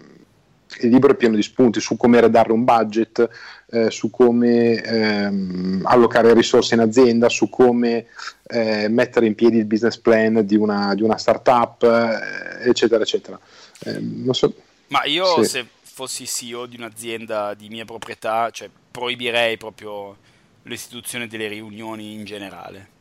il 0.82 0.90
libro 0.90 1.12
è 1.12 1.16
pieno 1.16 1.36
di 1.36 1.42
spunti 1.42 1.80
su 1.80 1.98
come 1.98 2.20
redare 2.22 2.52
un 2.52 2.64
budget, 2.64 3.28
eh, 3.72 3.92
su 3.92 4.10
come 4.10 4.82
ehm, 4.82 5.82
allocare 5.86 6.34
risorse 6.34 6.74
in 6.74 6.82
azienda, 6.82 7.30
su 7.30 7.50
come 7.50 8.08
eh, 8.48 8.88
mettere 8.88 9.28
in 9.28 9.36
piedi 9.36 9.58
il 9.58 9.66
business 9.66 9.98
plan 9.98 10.46
di 10.46 10.56
una, 10.56 10.96
di 10.96 11.04
una 11.04 11.18
startup, 11.18 11.84
eh, 11.84 12.70
eccetera, 12.70 13.04
eccetera. 13.04 13.40
Eh, 13.86 14.34
so. 14.34 14.54
Ma 14.88 15.04
io 15.06 15.44
sì. 15.44 15.50
se 15.50 15.68
fossi 15.82 16.26
CEO 16.26 16.66
di 16.66 16.78
un'azienda 16.78 17.54
di 17.54 17.70
mia 17.70 17.86
proprietà, 17.86 18.50
cioè, 18.52 18.70
proibirei 18.90 19.58
proprio 19.58 20.18
l'istituzione 20.64 21.28
delle 21.28 21.48
riunioni 21.48 22.14
in 22.14 22.26
generale. 22.26 22.98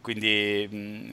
Quindi 0.00 0.66
mh, 0.70 1.12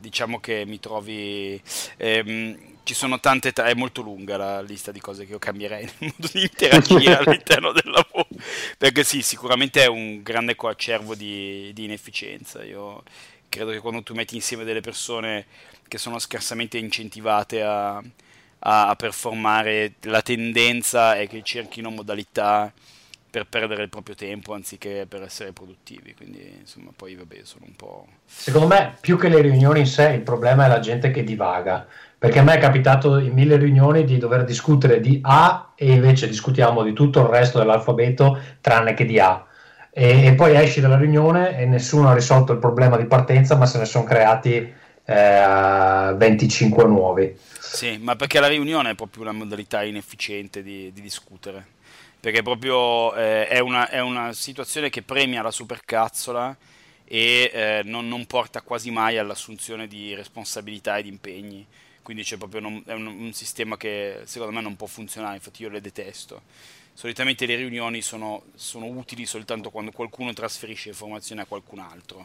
diciamo 0.00 0.40
che 0.40 0.64
mi 0.66 0.80
trovi... 0.80 1.60
Ehm, 1.98 2.76
ci 2.88 2.94
sono 2.94 3.20
tante, 3.20 3.52
è 3.52 3.74
molto 3.74 4.00
lunga 4.00 4.38
la 4.38 4.62
lista 4.62 4.92
di 4.92 5.00
cose 5.00 5.26
che 5.26 5.32
io 5.32 5.38
cambierei 5.38 5.84
nel 6.00 6.14
modo 6.16 6.30
di 6.32 6.40
interagire 6.40 7.16
all'interno 7.20 7.70
del 7.72 7.90
lavoro, 7.90 8.28
perché 8.78 9.04
sì, 9.04 9.20
sicuramente 9.20 9.82
è 9.82 9.86
un 9.86 10.22
grande 10.22 10.56
coacervo 10.56 11.14
di, 11.14 11.70
di 11.74 11.84
inefficienza. 11.84 12.64
Io 12.64 13.02
credo 13.50 13.72
che 13.72 13.80
quando 13.80 14.02
tu 14.02 14.14
metti 14.14 14.36
insieme 14.36 14.64
delle 14.64 14.80
persone 14.80 15.44
che 15.86 15.98
sono 15.98 16.18
scarsamente 16.18 16.78
incentivate 16.78 17.62
a, 17.62 17.96
a, 17.96 18.88
a 18.88 18.96
performare, 18.96 19.96
la 20.04 20.22
tendenza 20.22 21.14
è 21.14 21.28
che 21.28 21.42
cerchino 21.42 21.90
modalità 21.90 22.72
per 23.30 23.44
perdere 23.46 23.82
il 23.82 23.90
proprio 23.90 24.14
tempo 24.14 24.54
anziché 24.54 25.04
per 25.06 25.22
essere 25.22 25.52
produttivi. 25.52 26.14
Quindi, 26.14 26.56
insomma, 26.60 26.90
poi 26.96 27.14
vabbè, 27.14 27.40
sono 27.42 27.66
un 27.66 27.76
po'. 27.76 28.06
Secondo 28.24 28.66
me, 28.66 28.96
più 28.98 29.18
che 29.18 29.28
le 29.28 29.42
riunioni 29.42 29.80
in 29.80 29.86
sé, 29.86 30.08
il 30.12 30.22
problema 30.22 30.64
è 30.64 30.68
la 30.68 30.80
gente 30.80 31.10
che 31.10 31.22
divaga. 31.22 31.86
Perché 32.18 32.40
a 32.40 32.42
me 32.42 32.54
è 32.54 32.58
capitato 32.58 33.18
in 33.18 33.32
mille 33.32 33.56
riunioni 33.56 34.04
di 34.04 34.18
dover 34.18 34.44
discutere 34.44 35.00
di 35.00 35.20
A 35.22 35.72
e 35.76 35.92
invece 35.92 36.26
discutiamo 36.26 36.82
di 36.82 36.92
tutto 36.92 37.20
il 37.20 37.28
resto 37.28 37.58
dell'alfabeto 37.58 38.38
tranne 38.60 38.94
che 38.94 39.04
di 39.04 39.20
A. 39.20 39.46
E, 39.90 40.26
e 40.26 40.34
poi 40.34 40.56
esci 40.56 40.80
dalla 40.80 40.96
riunione 40.96 41.56
e 41.56 41.64
nessuno 41.66 42.08
ha 42.08 42.14
risolto 42.14 42.52
il 42.52 42.58
problema 42.58 42.96
di 42.96 43.04
partenza, 43.04 43.56
ma 43.56 43.66
se 43.66 43.78
ne 43.78 43.84
sono 43.84 44.04
creati 44.04 44.54
eh, 45.04 46.14
25 46.16 46.84
nuovi. 46.84 47.36
Sì, 47.60 47.98
ma 47.98 48.16
perché 48.16 48.40
la 48.40 48.48
riunione 48.48 48.90
è 48.90 48.94
proprio 48.94 49.22
una 49.22 49.32
modalità 49.32 49.84
inefficiente 49.84 50.62
di, 50.62 50.90
di 50.92 51.00
discutere 51.00 51.76
perché 52.20 52.42
proprio 52.42 53.14
eh, 53.14 53.46
è, 53.46 53.60
una, 53.60 53.88
è, 53.88 54.00
una, 54.00 54.32
situazione 54.32 54.90
che 54.90 55.02
premia 55.02 55.40
la 55.40 55.52
supercazzola 55.52 56.56
e 57.04 57.50
eh, 57.52 57.82
non, 57.84 58.08
non, 58.08 58.26
porta 58.26 58.60
quasi 58.60 58.90
mai 58.90 59.18
all'assunzione 59.18 59.86
di 59.86 60.14
responsabilità 60.14 60.96
e 60.96 61.02
di 61.04 61.08
impegni. 61.08 61.66
Quindi 62.08 62.26
non, 62.60 62.82
è 62.86 62.94
un, 62.94 63.06
un, 63.06 63.32
sistema 63.34 63.76
che 63.76 64.22
secondo 64.24 64.54
me 64.54 64.62
non 64.62 64.76
può 64.76 64.86
funzionare, 64.86 65.34
infatti 65.34 65.60
io 65.60 65.68
le 65.68 65.82
detesto. 65.82 66.40
Solitamente 66.94 67.44
le 67.44 67.56
riunioni 67.56 68.00
sono, 68.00 68.44
sono 68.54 68.86
utili 68.86 69.26
soltanto 69.26 69.68
quando 69.68 69.90
qualcuno 69.90 70.32
trasferisce 70.32 70.88
informazioni 70.88 71.42
a 71.42 71.44
qualcun 71.44 71.80
altro. 71.80 72.24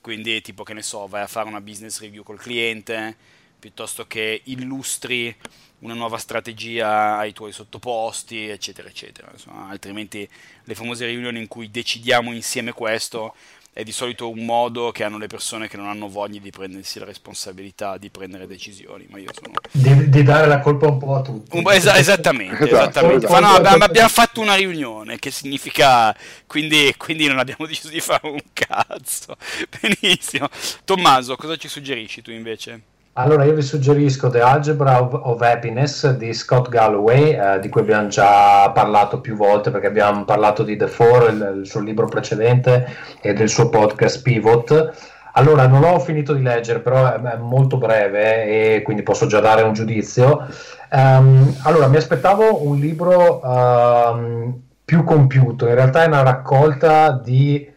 Quindi 0.00 0.40
tipo 0.40 0.62
che 0.62 0.72
ne 0.72 0.80
so, 0.80 1.06
vai 1.08 1.20
a 1.20 1.26
fare 1.26 1.46
una 1.46 1.60
business 1.60 2.00
review 2.00 2.22
col 2.22 2.40
cliente, 2.40 3.14
piuttosto 3.58 4.06
che 4.06 4.40
illustri 4.44 5.36
una 5.80 5.92
nuova 5.92 6.16
strategia 6.16 7.18
ai 7.18 7.34
tuoi 7.34 7.52
sottoposti, 7.52 8.48
eccetera, 8.48 8.88
eccetera. 8.88 9.28
Insomma, 9.30 9.68
altrimenti 9.68 10.26
le 10.64 10.74
famose 10.74 11.04
riunioni 11.04 11.38
in 11.38 11.48
cui 11.48 11.70
decidiamo 11.70 12.32
insieme 12.32 12.72
questo 12.72 13.34
è 13.78 13.84
di 13.84 13.92
solito 13.92 14.28
un 14.28 14.44
modo 14.44 14.90
che 14.90 15.04
hanno 15.04 15.18
le 15.18 15.28
persone 15.28 15.68
che 15.68 15.76
non 15.76 15.86
hanno 15.86 16.08
voglia 16.08 16.40
di 16.40 16.50
prendersi 16.50 16.98
la 16.98 17.04
responsabilità 17.04 17.96
di 17.96 18.10
prendere 18.10 18.48
decisioni. 18.48 19.06
Ma 19.08 19.20
io 19.20 19.30
sono... 19.32 19.52
di, 19.70 20.08
di 20.08 20.24
dare 20.24 20.48
la 20.48 20.58
colpa 20.58 20.88
un 20.88 20.98
po' 20.98 21.14
a 21.14 21.22
tutti. 21.22 21.56
Un, 21.56 21.62
es- 21.70 21.86
esattamente, 21.86 22.64
esatto, 22.64 22.74
esattamente. 22.74 23.26
Esatto. 23.26 23.40
Ma 23.40 23.46
no, 23.46 23.54
abbiamo, 23.54 23.84
abbiamo, 23.84 24.08
fatto 24.08 24.40
una 24.40 24.56
riunione 24.56 25.20
che 25.20 25.30
significa 25.30 26.12
quindi, 26.48 26.92
quindi 26.96 27.28
non 27.28 27.38
abbiamo 27.38 27.66
deciso 27.70 27.90
di 27.90 28.00
fare 28.00 28.28
un 28.28 28.40
cazzo. 28.52 29.36
Benissimo. 29.80 30.48
Tommaso, 30.84 31.36
cosa 31.36 31.54
ci 31.54 31.68
suggerisci 31.68 32.20
tu 32.20 32.32
invece? 32.32 32.82
Allora 33.18 33.42
io 33.42 33.54
vi 33.54 33.62
suggerisco 33.62 34.30
The 34.30 34.40
Algebra 34.40 35.02
of, 35.02 35.12
of 35.12 35.40
Happiness 35.40 36.08
di 36.10 36.32
Scott 36.32 36.68
Galloway, 36.68 37.32
eh, 37.32 37.58
di 37.58 37.68
cui 37.68 37.80
abbiamo 37.80 38.06
già 38.06 38.70
parlato 38.70 39.20
più 39.20 39.34
volte 39.34 39.72
perché 39.72 39.88
abbiamo 39.88 40.24
parlato 40.24 40.62
di 40.62 40.76
The 40.76 40.86
Four, 40.86 41.28
il, 41.28 41.54
il, 41.58 41.66
suo 41.66 41.80
libro 41.80 42.06
precedente, 42.06 42.86
e 43.20 43.32
del 43.32 43.48
suo 43.48 43.70
podcast 43.70 44.22
Pivot. 44.22 44.92
Allora 45.32 45.66
non 45.66 45.80
l'ho 45.80 45.98
finito 45.98 46.32
di 46.32 46.42
leggere, 46.42 46.78
però 46.78 47.12
è, 47.12 47.20
è 47.20 47.36
molto 47.38 47.76
breve 47.76 48.76
e 48.76 48.82
quindi 48.82 49.02
posso 49.02 49.26
già 49.26 49.40
dare 49.40 49.62
un 49.62 49.72
giudizio. 49.72 50.46
Um, 50.92 51.56
allora 51.64 51.88
mi 51.88 51.96
aspettavo 51.96 52.64
un 52.68 52.78
libro 52.78 53.40
um, 53.42 54.60
più 54.84 55.02
compiuto, 55.02 55.66
in 55.66 55.74
realtà 55.74 56.04
è 56.04 56.06
una 56.06 56.22
raccolta 56.22 57.10
di 57.10 57.68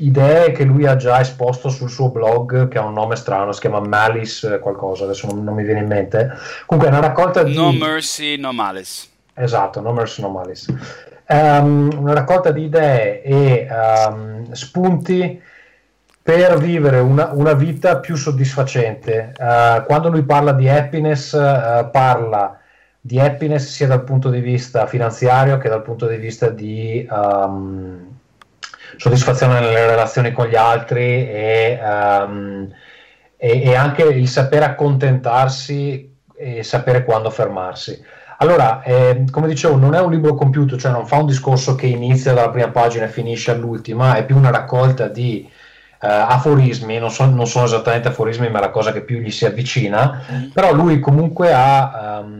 idee 0.00 0.52
che 0.52 0.64
lui 0.64 0.86
ha 0.86 0.96
già 0.96 1.20
esposto 1.20 1.68
sul 1.68 1.90
suo 1.90 2.10
blog 2.10 2.68
che 2.68 2.78
ha 2.78 2.84
un 2.84 2.92
nome 2.92 3.16
strano, 3.16 3.52
si 3.52 3.60
chiama 3.60 3.80
Malice 3.80 4.58
qualcosa, 4.58 5.04
adesso 5.04 5.26
non, 5.26 5.44
non 5.44 5.54
mi 5.54 5.62
viene 5.62 5.80
in 5.80 5.86
mente. 5.86 6.30
Comunque 6.66 6.92
è 6.92 6.96
una 6.96 7.06
raccolta 7.06 7.42
di... 7.42 7.54
No 7.54 7.72
Mercy, 7.72 8.36
No 8.36 8.52
Malice. 8.52 9.08
Esatto, 9.34 9.80
No 9.80 9.92
Mercy, 9.92 10.22
No 10.22 10.28
Malice. 10.30 10.74
Um, 11.26 11.90
una 11.96 12.14
raccolta 12.14 12.50
di 12.50 12.64
idee 12.64 13.22
e 13.22 13.68
um, 13.70 14.50
spunti 14.52 15.40
per 16.22 16.58
vivere 16.58 16.98
una, 16.98 17.30
una 17.32 17.52
vita 17.52 17.98
più 17.98 18.16
soddisfacente. 18.16 19.32
Uh, 19.38 19.84
quando 19.84 20.08
lui 20.08 20.22
parla 20.22 20.52
di 20.52 20.68
happiness, 20.68 21.32
uh, 21.32 21.88
parla 21.90 22.58
di 23.00 23.18
happiness 23.20 23.68
sia 23.68 23.86
dal 23.86 24.04
punto 24.04 24.28
di 24.28 24.40
vista 24.40 24.86
finanziario 24.86 25.58
che 25.58 25.68
dal 25.68 25.82
punto 25.82 26.06
di 26.06 26.16
vista 26.16 26.48
di... 26.48 27.06
Um, 27.10 28.18
soddisfazione 28.96 29.60
nelle 29.60 29.86
relazioni 29.86 30.32
con 30.32 30.46
gli 30.46 30.56
altri 30.56 31.28
e, 31.28 31.78
um, 31.82 32.68
e, 33.36 33.62
e 33.62 33.74
anche 33.74 34.02
il 34.02 34.28
sapere 34.28 34.64
accontentarsi 34.64 36.14
e 36.36 36.62
sapere 36.62 37.04
quando 37.04 37.30
fermarsi. 37.30 38.02
Allora, 38.38 38.82
eh, 38.82 39.24
come 39.30 39.48
dicevo, 39.48 39.76
non 39.76 39.94
è 39.94 40.00
un 40.00 40.10
libro 40.10 40.34
compiuto, 40.34 40.78
cioè 40.78 40.90
non 40.90 41.06
fa 41.06 41.18
un 41.18 41.26
discorso 41.26 41.74
che 41.74 41.86
inizia 41.86 42.32
dalla 42.32 42.48
prima 42.48 42.70
pagina 42.70 43.04
e 43.04 43.08
finisce 43.08 43.50
all'ultima, 43.50 44.14
è 44.16 44.24
più 44.24 44.36
una 44.36 44.50
raccolta 44.50 45.08
di 45.08 45.46
uh, 45.46 46.06
aforismi, 46.06 46.98
non, 46.98 47.10
so, 47.10 47.26
non, 47.26 47.46
sono 47.46 47.66
esattamente 47.66 48.08
aforismi, 48.08 48.48
ma 48.48 48.58
è 48.58 48.62
la 48.62 48.70
cosa 48.70 48.92
che 48.92 49.02
più 49.02 49.18
gli 49.18 49.30
si 49.30 49.44
avvicina, 49.44 50.22
mm. 50.32 50.44
però 50.54 50.72
lui 50.72 51.00
comunque 51.00 51.52
ha 51.52 52.22
um, 52.22 52.39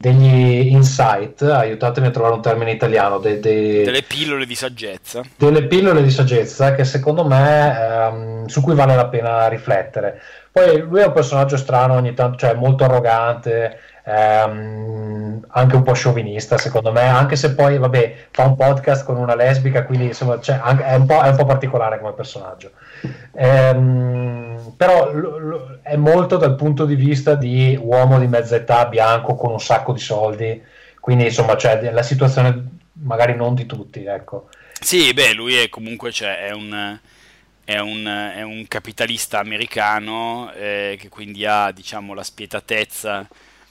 degli 0.00 0.68
insight, 0.72 1.42
aiutatemi 1.42 2.06
a 2.06 2.10
trovare 2.10 2.32
un 2.32 2.40
termine 2.40 2.70
italiano, 2.70 3.18
de, 3.18 3.38
de, 3.38 3.82
delle 3.84 4.00
pillole 4.00 4.46
di 4.46 4.54
saggezza. 4.54 5.22
Delle 5.36 5.66
pillole 5.66 6.02
di 6.02 6.10
saggezza 6.10 6.74
che 6.74 6.84
secondo 6.84 7.22
me 7.22 7.78
ehm, 7.78 8.46
su 8.46 8.62
cui 8.62 8.74
vale 8.74 8.96
la 8.96 9.08
pena 9.08 9.46
riflettere. 9.48 10.18
Poi 10.50 10.78
lui 10.78 11.00
è 11.00 11.06
un 11.06 11.12
personaggio 11.12 11.58
strano, 11.58 11.96
ogni 11.96 12.14
tanto, 12.14 12.38
cioè 12.38 12.54
molto 12.54 12.84
arrogante, 12.84 13.78
ehm, 14.04 15.44
anche 15.48 15.76
un 15.76 15.82
po' 15.82 15.92
sciovinista 15.92 16.58
secondo 16.58 16.92
me, 16.92 17.02
anche 17.02 17.36
se 17.36 17.54
poi 17.54 17.78
vabbè 17.78 18.26
fa 18.30 18.44
un 18.44 18.56
podcast 18.56 19.04
con 19.04 19.16
una 19.16 19.34
lesbica, 19.34 19.84
quindi 19.84 20.06
insomma 20.06 20.40
cioè, 20.40 20.60
è, 20.60 20.94
un 20.94 21.06
è, 21.08 21.28
un 21.28 21.36
po', 21.36 21.44
particolare 21.44 21.98
come 21.98 22.12
personaggio. 22.12 22.72
Ehm, 23.34 24.74
però 24.76 25.12
l- 25.12 25.18
l- 25.18 25.78
è 25.82 25.96
molto 25.96 26.36
dal 26.36 26.54
punto 26.54 26.84
di 26.84 26.94
vista 26.94 27.34
di 27.34 27.78
uomo 27.80 28.18
di 28.18 28.26
mezza 28.26 28.56
età 28.56 28.86
bianco 28.86 29.34
con 29.34 29.52
un 29.52 29.60
sacco 29.60 29.92
di 29.92 30.00
soldi, 30.00 30.62
quindi 31.00 31.24
insomma 31.24 31.56
cioè, 31.56 31.90
la 31.90 32.02
situazione 32.02 32.78
magari 32.92 33.34
non 33.34 33.54
di 33.54 33.66
tutti, 33.66 34.04
ecco. 34.04 34.48
Sì, 34.80 35.12
beh, 35.12 35.34
lui 35.34 35.56
è 35.56 35.68
comunque 35.68 36.10
cioè, 36.10 36.46
è 36.46 36.52
un 36.52 36.98
è 37.62 37.78
un, 37.78 38.32
è 38.34 38.42
un, 38.42 38.64
capitalista 38.66 39.38
americano 39.38 40.50
eh, 40.54 40.96
che 40.98 41.08
quindi 41.08 41.46
ha 41.46 41.70
diciamo, 41.70 42.14
la 42.14 42.24
spietatezza 42.24 43.28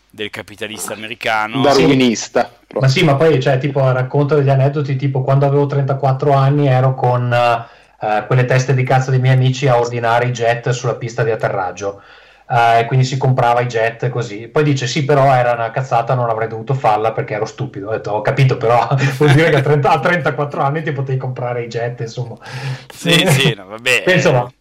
del 0.10 0.30
capitalista 0.30 0.94
americano. 0.94 1.62
Darwinista. 1.62 2.52
Ma 2.80 2.88
sì, 2.88 3.04
ma 3.04 3.16
poi 3.16 3.40
cioè, 3.40 3.58
tipo, 3.58 3.80
racconta 3.92 4.36
degli 4.36 4.50
aneddoti 4.50 4.96
tipo 4.96 5.22
quando 5.22 5.46
avevo 5.46 5.66
34 5.66 6.34
anni 6.34 6.68
ero 6.68 6.96
con 6.96 7.32
uh, 7.32 8.26
quelle 8.26 8.46
teste 8.46 8.74
di 8.74 8.84
cazzo 8.84 9.12
dei 9.12 9.20
miei 9.20 9.36
amici 9.36 9.68
a 9.68 9.78
ordinare 9.78 10.28
i 10.28 10.32
jet 10.32 10.70
sulla 10.70 10.96
pista 10.96 11.24
di 11.24 11.32
atterraggio. 11.32 12.02
Uh, 12.48 12.80
e 12.80 12.86
quindi 12.88 13.06
si 13.06 13.16
comprava 13.18 13.62
i 13.62 13.68
jet 13.68 14.10
così. 14.10 14.48
Poi 14.48 14.64
dice: 14.64 14.88
Sì, 14.88 15.06
però 15.06 15.32
era 15.34 15.54
una 15.54 15.70
cazzata, 15.70 16.16
non 16.16 16.30
avrei 16.30 16.48
dovuto 16.48 16.74
farla 16.74 17.12
perché 17.12 17.36
ero 17.36 17.46
stupido. 17.46 17.90
Ho 17.90 17.92
detto: 17.92 18.12
Ho 18.12 18.22
capito, 18.22 18.58
però 18.58 18.88
vuol 19.18 19.34
dire 19.34 19.52
che 19.52 19.58
a, 19.58 19.62
30, 19.62 19.90
a 19.90 20.00
34 20.00 20.62
anni 20.62 20.82
ti 20.82 20.92
potevi 20.92 21.20
comprare 21.20 21.64
i 21.64 21.68
jet. 21.68 22.00
Insomma, 22.00 22.36
sì, 22.92 23.24
sì, 23.28 23.54
no, 23.54 23.68
vabbè. 23.68 24.06
Insomma, 24.08 24.52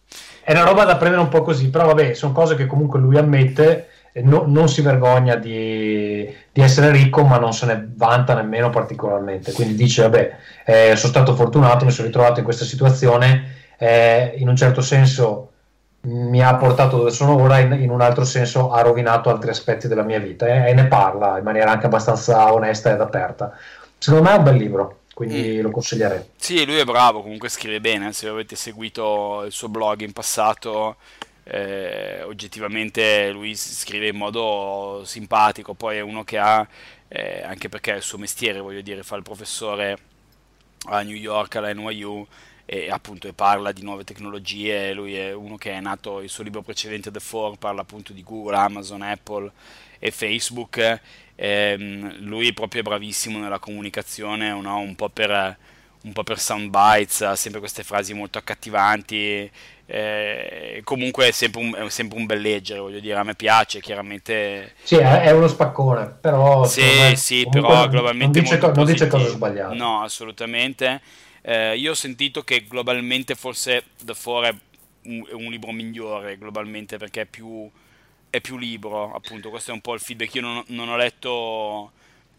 è 0.43 0.51
una 0.51 0.63
roba 0.63 0.83
da 0.83 0.97
prendere 0.97 1.23
un 1.23 1.29
po' 1.29 1.41
così, 1.41 1.71
però 1.71 1.87
vabbè, 1.87 2.13
sono 2.13 2.31
cose 2.31 2.55
che 2.55 2.67
comunque 2.67 2.99
lui 2.99 3.17
ammette 3.17 3.87
no, 4.23 4.43
non 4.47 4.69
si 4.69 4.81
vergogna 4.81 5.35
di, 5.35 6.27
di, 6.51 6.61
essere 6.61 6.91
ricco, 6.91 7.23
ma 7.23 7.37
non 7.37 7.53
se 7.53 7.65
ne 7.65 7.89
vanta 7.95 8.33
nemmeno 8.33 8.69
particolarmente. 8.69 9.51
Quindi 9.51 9.75
dice: 9.75 10.03
Vabbè, 10.03 10.35
eh, 10.65 10.95
sono 10.95 11.11
stato 11.11 11.35
fortunato, 11.35 11.85
mi 11.85 11.91
sono 11.91 12.07
ritrovato 12.07 12.39
in 12.39 12.45
questa 12.45 12.65
situazione. 12.65 13.57
Eh, 13.77 14.33
in 14.37 14.47
un 14.49 14.55
certo 14.55 14.81
senso 14.81 15.51
mi 16.01 16.41
ha 16.41 16.55
portato 16.55 16.97
dove 16.97 17.11
sono 17.11 17.35
ora, 17.35 17.59
in, 17.59 17.73
in, 17.73 17.89
un 17.89 18.01
altro 18.01 18.23
senso 18.23 18.71
ha 18.71 18.81
rovinato 18.81 19.29
altri 19.29 19.49
aspetti 19.49 19.87
della 19.87 20.03
mia 20.03 20.19
vita 20.19 20.47
eh, 20.47 20.69
e 20.69 20.73
ne 20.73 20.85
parla 20.85 21.37
in 21.37 21.43
maniera 21.43 21.71
anche 21.71 21.87
abbastanza 21.87 22.53
onesta 22.53 22.93
ed 22.93 23.01
aperta. 23.01 23.57
Secondo 23.97 24.29
me 24.29 24.35
è 24.35 24.37
un 24.37 24.43
bel 24.43 24.55
libro, 24.55 24.99
quindi 25.13 25.57
mm. 25.57 25.61
lo 25.61 25.71
consiglierei. 25.71 26.23
Sì, 26.37 26.65
lui 26.65 26.77
è 26.77 26.85
bravo, 26.85 27.21
comunque 27.21 27.49
scrive 27.49 27.81
bene. 27.81 28.13
Se 28.13 28.27
avete 28.27 28.55
seguito 28.55 29.43
il 29.45 29.51
suo 29.51 29.67
blog 29.67 30.01
in 30.01 30.13
passato, 30.13 30.95
eh, 31.49 32.21
oggettivamente 32.23 33.31
lui 33.31 33.55
scrive 33.55 34.07
in 34.07 34.15
modo 34.15 35.01
simpatico, 35.05 35.73
poi 35.73 35.97
è 35.97 36.01
uno 36.01 36.23
che 36.23 36.37
ha, 36.37 36.67
eh, 37.07 37.41
anche 37.43 37.69
perché 37.69 37.93
è 37.93 37.97
il 37.97 38.03
suo 38.03 38.19
mestiere, 38.19 38.59
voglio 38.59 38.81
dire, 38.81 39.01
fa 39.03 39.15
il 39.15 39.23
professore 39.23 39.97
a 40.85 41.01
New 41.01 41.15
York, 41.15 41.55
alla 41.55 41.73
NYU, 41.73 42.25
e 42.65 42.91
appunto 42.91 43.31
parla 43.33 43.71
di 43.71 43.81
nuove 43.81 44.03
tecnologie, 44.03 44.93
lui 44.93 45.15
è 45.15 45.33
uno 45.33 45.57
che 45.57 45.71
è 45.71 45.79
nato, 45.79 46.21
il 46.21 46.29
suo 46.29 46.43
libro 46.43 46.61
precedente 46.61 47.09
The 47.09 47.19
Four 47.19 47.57
parla 47.57 47.81
appunto 47.81 48.13
di 48.13 48.21
Google, 48.23 48.55
Amazon, 48.55 49.01
Apple 49.01 49.51
e 49.97 50.11
Facebook, 50.11 51.01
ehm, 51.33 52.19
lui 52.19 52.53
proprio 52.53 52.83
bravissimo 52.83 53.39
nella 53.39 53.57
comunicazione, 53.57 54.51
no? 54.51 54.77
un 54.77 54.95
po' 54.95 55.09
per 55.09 55.57
un 56.01 56.13
po' 56.13 56.23
per 56.23 56.39
sound 56.39 56.69
bites, 56.69 57.21
ha 57.21 57.35
sempre 57.35 57.59
queste 57.59 57.83
frasi 57.83 58.13
molto 58.13 58.37
accattivanti 58.37 59.51
Eh, 59.91 60.81
comunque 60.83 61.29
è 61.29 61.31
sempre, 61.31 61.61
un, 61.61 61.73
è 61.73 61.89
sempre, 61.89 62.19
un, 62.19 62.27
bel 62.27 62.39
leggere, 62.39 62.79
voglio 62.79 62.99
dire, 62.99 63.15
a 63.15 63.23
me 63.23 63.33
piace, 63.33 63.81
chiaramente... 63.81 64.75
Sì, 64.83 64.97
è, 64.97 65.31
uno 65.31 65.47
spaccone, 65.47 66.05
però... 66.21 66.63
Sì, 66.65 66.81
me, 66.81 67.15
sì, 67.15 67.47
però 67.49 67.87
globalmente... 67.87 68.39
Non 68.39 68.49
dice, 68.49 68.71
non 68.71 68.85
dice 68.85 69.07
cose 69.07 69.29
sbagliate. 69.29 69.75
No, 69.75 70.03
assolutamente. 70.03 71.01
Eh, 71.41 71.75
io 71.75 71.91
ho 71.91 71.95
sentito 71.95 72.43
che 72.43 72.65
globalmente 72.67 73.33
forse 73.33 73.85
The 74.03 74.13
Four 74.13 74.45
è 74.45 74.53
un, 75.05 75.25
è 75.27 75.33
un 75.33 75.49
libro 75.49 75.71
migliore, 75.71 76.37
globalmente, 76.37 76.97
perché 76.97 77.21
è 77.21 77.25
più, 77.25 77.67
è 78.29 78.39
più 78.41 78.57
libero, 78.57 79.11
appunto, 79.11 79.49
questo 79.49 79.71
è 79.71 79.73
un 79.73 79.81
po' 79.81 79.95
il 79.95 80.01
feedback. 80.01 80.35
Io 80.35 80.41
non, 80.41 80.63
non 80.67 80.89
ho 80.89 80.97
letto 80.97 81.93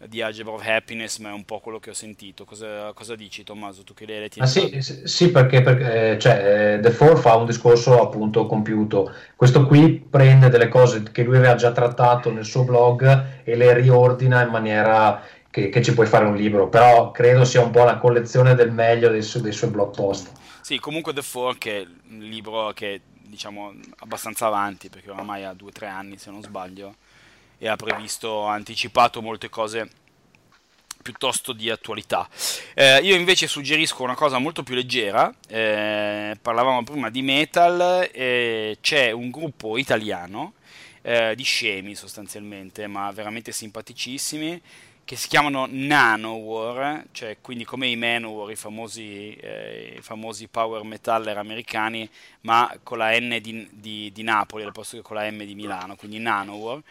di 0.07 0.21
Algebra 0.21 0.53
of 0.53 0.65
Happiness, 0.65 1.17
ma 1.19 1.29
è 1.29 1.33
un 1.33 1.45
po' 1.45 1.59
quello 1.59 1.79
che 1.79 1.91
ho 1.91 1.93
sentito. 1.93 2.45
Cosa, 2.45 2.91
cosa 2.93 3.15
dici, 3.15 3.43
Tommaso? 3.43 3.83
Tu 3.83 3.93
che 3.93 4.05
l'hai 4.05 4.19
letti? 4.19 4.39
Ah, 4.39 4.45
sì, 4.45 4.81
sì, 4.81 5.31
perché, 5.31 5.61
perché 5.61 6.17
cioè, 6.19 6.79
The 6.81 6.91
Four 6.91 7.19
fa 7.19 7.35
un 7.35 7.45
discorso 7.45 8.01
appunto 8.01 8.45
compiuto. 8.45 9.13
Questo 9.35 9.65
qui 9.65 9.99
prende 9.99 10.49
delle 10.49 10.67
cose 10.67 11.03
che 11.11 11.23
lui 11.23 11.37
aveva 11.37 11.55
già 11.55 11.71
trattato 11.71 12.31
nel 12.31 12.45
suo 12.45 12.63
blog 12.63 13.43
e 13.43 13.55
le 13.55 13.73
riordina 13.73 14.41
in 14.43 14.49
maniera 14.49 15.23
che, 15.49 15.69
che 15.69 15.81
ci 15.81 15.93
puoi 15.93 16.07
fare 16.07 16.25
un 16.25 16.35
libro. 16.35 16.67
Però 16.67 17.11
credo 17.11 17.45
sia 17.45 17.61
un 17.61 17.71
po' 17.71 17.83
la 17.83 17.97
collezione 17.97 18.55
del 18.55 18.71
meglio 18.71 19.09
dei, 19.09 19.21
su- 19.21 19.41
dei 19.41 19.53
suoi 19.53 19.69
blog 19.69 19.95
post. 19.95 20.31
Sì, 20.61 20.79
comunque 20.79 21.13
The 21.13 21.21
Four, 21.21 21.57
che 21.57 21.81
è 21.81 21.87
un 22.09 22.19
libro 22.19 22.71
che 22.73 23.01
diciamo 23.19 23.73
abbastanza 23.99 24.47
avanti, 24.47 24.89
perché 24.89 25.09
oramai 25.09 25.45
ha 25.45 25.53
due 25.53 25.69
o 25.69 25.71
tre 25.71 25.87
anni, 25.87 26.17
se 26.17 26.31
non 26.31 26.41
sbaglio 26.41 26.95
e 27.63 27.67
ha 27.67 27.75
previsto, 27.75 28.47
ha 28.47 28.53
anticipato 28.53 29.21
molte 29.21 29.47
cose 29.47 29.87
piuttosto 31.03 31.53
di 31.53 31.69
attualità. 31.69 32.27
Eh, 32.73 32.97
io 33.03 33.15
invece 33.15 33.45
suggerisco 33.45 34.01
una 34.01 34.15
cosa 34.15 34.39
molto 34.39 34.63
più 34.63 34.73
leggera, 34.73 35.31
eh, 35.47 36.35
parlavamo 36.41 36.83
prima 36.83 37.11
di 37.11 37.21
metal, 37.21 38.09
eh, 38.11 38.79
c'è 38.81 39.11
un 39.11 39.29
gruppo 39.29 39.77
italiano 39.77 40.53
eh, 41.03 41.35
di 41.35 41.43
scemi 41.43 41.93
sostanzialmente, 41.93 42.87
ma 42.87 43.11
veramente 43.11 43.51
simpaticissimi, 43.51 44.59
che 45.03 45.15
si 45.15 45.27
chiamano 45.27 45.67
Nanowar, 45.69 47.05
cioè 47.11 47.37
quindi 47.41 47.65
come 47.65 47.87
i 47.87 47.95
Manowar, 47.95 48.51
i 48.51 48.55
famosi, 48.55 49.33
eh, 49.33 49.95
i 49.97 50.01
famosi 50.01 50.47
power 50.47 50.83
metaller 50.83 51.37
americani, 51.37 52.09
ma 52.41 52.73
con 52.83 52.97
la 52.97 53.17
N 53.19 53.37
di, 53.41 53.67
di, 53.71 54.11
di, 54.13 54.23
Napoli 54.23 54.63
al 54.63 54.71
posto 54.71 54.95
che 54.95 55.01
con 55.01 55.17
la 55.17 55.29
M 55.29 55.43
di 55.43 55.55
Milano, 55.55 55.95
quindi 55.95 56.19
Nanowar, 56.19 56.81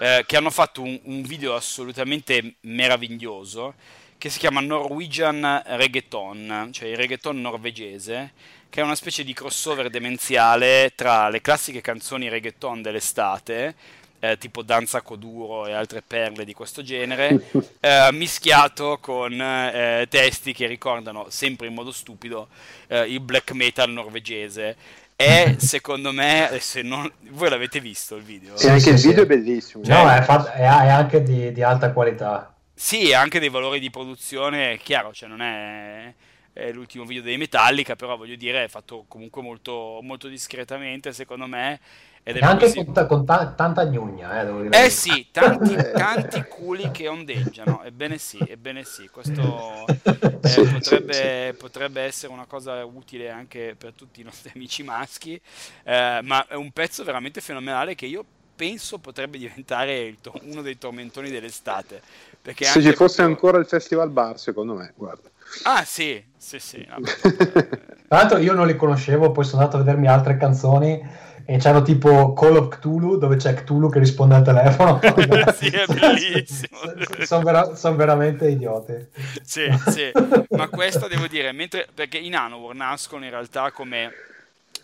eh, 0.00 0.24
che 0.26 0.36
hanno 0.36 0.50
fatto 0.50 0.82
un, 0.82 0.98
un, 1.04 1.22
video 1.22 1.54
assolutamente 1.54 2.56
meraviglioso 2.62 3.74
che 4.18 4.28
si 4.28 4.38
chiama 4.38 4.60
Norwegian 4.60 5.62
Reggaeton, 5.64 6.68
cioè 6.72 6.88
il 6.88 6.96
reggaeton 6.96 7.40
norvegese, 7.40 8.32
che 8.68 8.80
è 8.82 8.84
una 8.84 8.94
specie 8.94 9.24
di 9.24 9.32
crossover 9.32 9.88
demenziale 9.88 10.92
tra 10.94 11.28
le 11.30 11.40
classiche 11.40 11.80
canzoni 11.80 12.28
reggaeton 12.28 12.82
dell'estate 12.82 13.74
eh, 14.20 14.36
tipo 14.36 14.62
Danza 14.62 15.00
Coduro 15.00 15.66
e 15.66 15.72
altre 15.72 16.02
perle 16.06 16.44
di 16.44 16.52
questo 16.52 16.82
genere, 16.82 17.48
eh, 17.80 18.08
mischiato 18.12 18.98
con 19.00 19.32
eh, 19.40 20.06
testi 20.08 20.52
che 20.52 20.66
ricordano, 20.66 21.26
sempre 21.28 21.66
in 21.66 21.74
modo 21.74 21.90
stupido, 21.90 22.48
eh, 22.86 23.04
il 23.06 23.20
black 23.20 23.52
metal 23.52 23.90
norvegese. 23.90 24.76
È 25.16 25.54
secondo 25.58 26.12
me, 26.12 26.58
se 26.60 26.82
non, 26.82 27.10
voi 27.30 27.48
l'avete 27.48 27.80
visto 27.80 28.16
il 28.16 28.22
video? 28.22 28.56
Sì, 28.56 28.68
anche 28.68 28.90
il 28.90 28.96
video 28.96 29.22
è 29.22 29.26
bellissimo. 29.26 29.82
No, 29.86 30.10
è, 30.10 30.22
fatto, 30.22 30.50
è, 30.50 30.60
è 30.60 30.66
anche 30.66 31.22
di, 31.22 31.52
di, 31.52 31.62
alta 31.62 31.92
qualità. 31.92 32.54
Sì, 32.74 33.12
anche 33.12 33.40
dei 33.40 33.50
valori 33.50 33.80
di 33.80 33.90
produzione, 33.90 34.78
chiaro, 34.78 35.12
cioè 35.12 35.28
non 35.28 35.42
è, 35.42 36.12
è 36.52 36.72
l'ultimo 36.72 37.04
video 37.04 37.22
dei 37.22 37.36
Metallica, 37.36 37.96
però 37.96 38.16
voglio 38.16 38.36
dire 38.36 38.64
è 38.64 38.68
fatto 38.68 39.04
comunque 39.08 39.42
molto, 39.42 39.98
molto 40.02 40.28
discretamente, 40.28 41.12
secondo 41.12 41.46
me 41.46 41.78
ed 42.22 42.36
è 42.36 42.40
anche 42.40 42.72
con, 42.74 42.92
ta- 42.92 43.06
con 43.06 43.24
ta- 43.24 43.46
tanta 43.56 43.86
gnugna, 43.86 44.40
eh, 44.40 44.44
devo 44.44 44.60
dire. 44.60 44.84
Eh 44.84 44.90
sì, 44.90 45.28
tanti, 45.32 45.74
tanti 45.96 46.44
culi 46.48 46.90
che 46.90 47.08
ondeggiano, 47.08 47.82
ebbene 47.82 48.18
sì, 48.18 48.38
ebbene 48.46 48.84
sì, 48.84 49.08
questo 49.08 49.86
eh, 49.88 50.68
potrebbe, 50.70 51.54
potrebbe, 51.58 52.02
essere 52.02 52.32
una 52.32 52.44
cosa 52.44 52.84
utile 52.84 53.30
anche 53.30 53.74
per 53.76 53.94
tutti 53.94 54.20
i 54.20 54.24
nostri 54.24 54.52
amici 54.54 54.82
maschi, 54.82 55.40
eh, 55.84 56.20
ma 56.22 56.46
è 56.46 56.54
un 56.54 56.70
pezzo 56.72 57.04
veramente 57.04 57.40
fenomenale 57.40 57.94
che 57.94 58.06
io 58.06 58.24
penso 58.54 58.98
potrebbe 58.98 59.38
diventare 59.38 60.16
to- 60.20 60.38
uno 60.42 60.60
dei 60.60 60.76
tormentoni 60.76 61.30
dell'estate. 61.30 62.02
Se 62.42 62.52
ci 62.54 62.92
fosse 62.92 63.16
proprio... 63.16 63.26
ancora 63.26 63.58
il 63.58 63.66
Festival 63.66 64.10
Bar, 64.10 64.38
secondo 64.38 64.74
me, 64.74 64.92
guarda. 64.94 65.28
Ah 65.64 65.84
sì, 65.84 66.22
sì, 66.36 66.58
sì. 66.58 66.86
Tra 66.86 68.18
l'altro 68.18 68.38
io 68.38 68.52
non 68.52 68.66
li 68.66 68.76
conoscevo, 68.76 69.32
poi 69.32 69.44
sono 69.44 69.62
andato 69.62 69.78
a 69.78 69.84
vedermi 69.84 70.06
altre 70.06 70.36
canzoni 70.36 71.28
e 71.50 71.58
c'hanno 71.58 71.82
tipo 71.82 72.32
Call 72.32 72.54
of 72.54 72.68
Cthulhu 72.68 73.18
dove 73.18 73.34
c'è 73.34 73.54
Cthulhu 73.54 73.90
che 73.90 73.98
risponde 73.98 74.36
al 74.36 74.44
telefono. 74.44 75.00
sì, 75.52 75.66
è 75.66 75.84
bellissimo. 75.84 76.78
Sono 77.26 77.42
vera- 77.42 77.74
son 77.74 77.96
veramente 77.96 78.48
idioti. 78.48 78.94
sì, 79.42 79.66
sì, 79.88 80.12
ma 80.50 80.68
questo 80.68 81.08
devo 81.08 81.26
dire, 81.26 81.50
mentre, 81.50 81.88
perché 81.92 82.18
i 82.18 82.28
Nanowar 82.28 82.76
nascono 82.76 83.24
in 83.24 83.30
realtà 83.30 83.72
come 83.72 84.12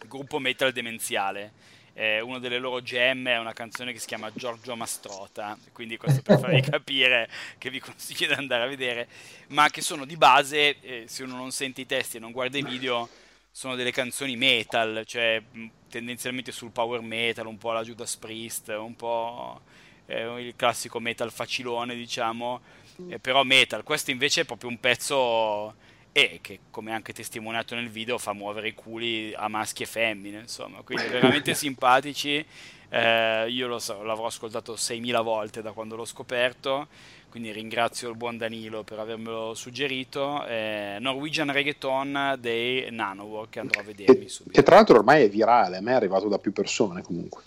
gruppo 0.08 0.40
metal 0.40 0.72
demenziale. 0.72 1.52
Eh, 1.94 2.20
una 2.20 2.40
delle 2.40 2.58
loro 2.58 2.82
gemme 2.82 3.34
è 3.34 3.38
una 3.38 3.52
canzone 3.52 3.92
che 3.92 4.00
si 4.00 4.06
chiama 4.06 4.32
Giorgio 4.34 4.74
Mastrota, 4.74 5.56
quindi 5.72 5.96
questo 5.96 6.20
per 6.20 6.40
farvi 6.40 6.62
capire 6.68 7.28
che 7.58 7.70
vi 7.70 7.78
consiglio 7.78 8.26
di 8.26 8.32
andare 8.32 8.64
a 8.64 8.66
vedere, 8.66 9.06
ma 9.50 9.70
che 9.70 9.82
sono 9.82 10.04
di 10.04 10.16
base, 10.16 10.80
eh, 10.80 11.04
se 11.06 11.22
uno 11.22 11.36
non 11.36 11.52
sente 11.52 11.82
i 11.82 11.86
testi 11.86 12.16
e 12.16 12.20
non 12.20 12.32
guarda 12.32 12.58
i 12.58 12.64
video, 12.64 13.08
sono 13.56 13.74
delle 13.74 13.90
canzoni 13.90 14.36
metal, 14.36 15.04
cioè 15.06 15.42
tendenzialmente 15.88 16.52
sul 16.52 16.72
power 16.72 17.00
metal, 17.00 17.46
un 17.46 17.56
po' 17.56 17.72
la 17.72 17.82
Judas 17.82 18.14
Priest, 18.18 18.68
un 18.68 18.94
po' 18.94 19.62
eh, 20.04 20.42
il 20.42 20.54
classico 20.56 21.00
metal 21.00 21.32
facilone, 21.32 21.94
diciamo, 21.94 22.60
eh, 23.08 23.18
però 23.18 23.44
metal. 23.44 23.82
Questo 23.82 24.10
invece 24.10 24.42
è 24.42 24.44
proprio 24.44 24.68
un 24.68 24.78
pezzo 24.78 25.74
e 26.12 26.40
che, 26.42 26.58
come 26.70 26.92
anche 26.92 27.14
testimoniato 27.14 27.74
nel 27.74 27.88
video, 27.88 28.18
fa 28.18 28.34
muovere 28.34 28.68
i 28.68 28.74
culi 28.74 29.32
a 29.34 29.48
maschi 29.48 29.84
e 29.84 29.86
femmine, 29.86 30.40
insomma, 30.40 30.82
quindi 30.82 31.06
veramente 31.06 31.54
simpatici. 31.56 32.44
Eh, 32.90 33.46
io 33.48 33.68
lo 33.68 33.78
so, 33.78 34.02
l'avrò 34.02 34.26
ascoltato 34.26 34.74
6.000 34.74 35.22
volte 35.22 35.62
da 35.62 35.72
quando 35.72 35.96
l'ho 35.96 36.04
scoperto 36.04 36.88
quindi 37.36 37.52
ringrazio 37.52 38.08
il 38.08 38.16
buon 38.16 38.38
Danilo 38.38 38.82
per 38.82 38.98
avermelo 38.98 39.52
suggerito. 39.52 40.46
Eh, 40.46 40.96
Norwegian 41.00 41.52
Reggaeton 41.52 42.38
dei 42.38 42.90
Nanowar 42.90 43.50
che 43.50 43.60
andrò 43.60 43.80
a 43.80 43.82
vedermi 43.82 44.26
subito. 44.26 44.58
Che 44.58 44.62
tra 44.64 44.76
l'altro 44.76 44.96
ormai 44.96 45.24
è 45.24 45.28
virale, 45.28 45.76
a 45.76 45.80
me 45.82 45.90
è 45.90 45.96
arrivato 45.96 46.28
da 46.28 46.38
più 46.38 46.54
persone 46.54 47.02
comunque. 47.02 47.42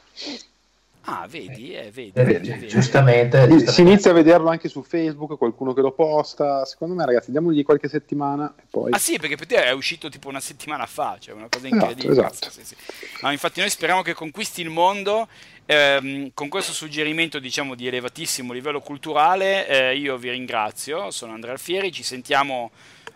Ah, 1.03 1.25
vedi, 1.27 1.73
eh, 1.73 1.89
vedi, 1.91 2.11
eh, 2.13 2.23
vedi, 2.23 2.49
vedi, 2.49 2.67
giustamente, 2.67 3.39
giustamente, 3.47 3.71
Si 3.71 3.81
inizia 3.81 4.11
a 4.11 4.13
vederlo 4.13 4.49
anche 4.49 4.67
su 4.67 4.83
Facebook, 4.83 5.37
qualcuno 5.37 5.73
che 5.73 5.81
lo 5.81 5.91
posta. 5.91 6.65
Secondo 6.65 6.93
me, 6.93 7.05
ragazzi, 7.05 7.31
diamogli 7.31 7.63
qualche 7.63 7.87
settimana 7.87 8.53
e 8.59 8.63
poi... 8.69 8.91
Ah 8.91 8.99
sì, 8.99 9.17
perché 9.17 9.35
per 9.35 9.47
te 9.47 9.63
è 9.63 9.71
uscito 9.71 10.09
tipo 10.09 10.27
una 10.27 10.39
settimana 10.39 10.85
fa, 10.85 11.17
cioè 11.19 11.33
una 11.33 11.47
cosa 11.49 11.65
esatto, 11.65 11.83
incredibile. 11.83 12.11
Esatto, 12.11 12.47
esatto. 12.47 12.51
Sì, 12.51 12.63
sì. 12.63 12.75
No, 13.21 13.31
infatti 13.31 13.59
noi 13.59 13.69
speriamo 13.69 14.01
che 14.01 14.13
conquisti 14.13 14.61
il 14.61 14.69
mondo 14.69 15.27
ehm, 15.65 16.31
con 16.33 16.47
questo 16.47 16.73
suggerimento 16.73 17.39
diciamo 17.39 17.73
di 17.73 17.87
elevatissimo 17.87 18.53
livello 18.53 18.81
culturale. 18.81 19.67
Eh, 19.67 19.97
io 19.97 20.17
vi 20.17 20.29
ringrazio, 20.29 21.09
sono 21.11 21.33
Andrea 21.33 21.53
Alfieri, 21.53 21.91
ci 21.91 22.03
sentiamo... 22.03 22.71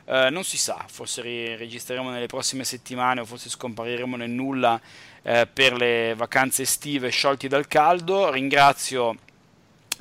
Uh, 0.05 0.29
non 0.29 0.43
si 0.43 0.57
sa, 0.57 0.83
forse 0.89 1.21
registreremo 1.55 2.09
nelle 2.09 2.25
prossime 2.25 2.65
settimane 2.65 3.21
o 3.21 3.25
forse 3.25 3.47
scompariremo 3.47 4.17
nel 4.17 4.31
nulla 4.31 4.77
eh, 5.23 5.47
per 5.51 5.73
le 5.73 6.13
vacanze 6.15 6.61
estive 6.61 7.09
sciolti 7.09 7.47
dal 7.47 7.67
caldo. 7.67 8.29
Ringrazio 8.29 9.15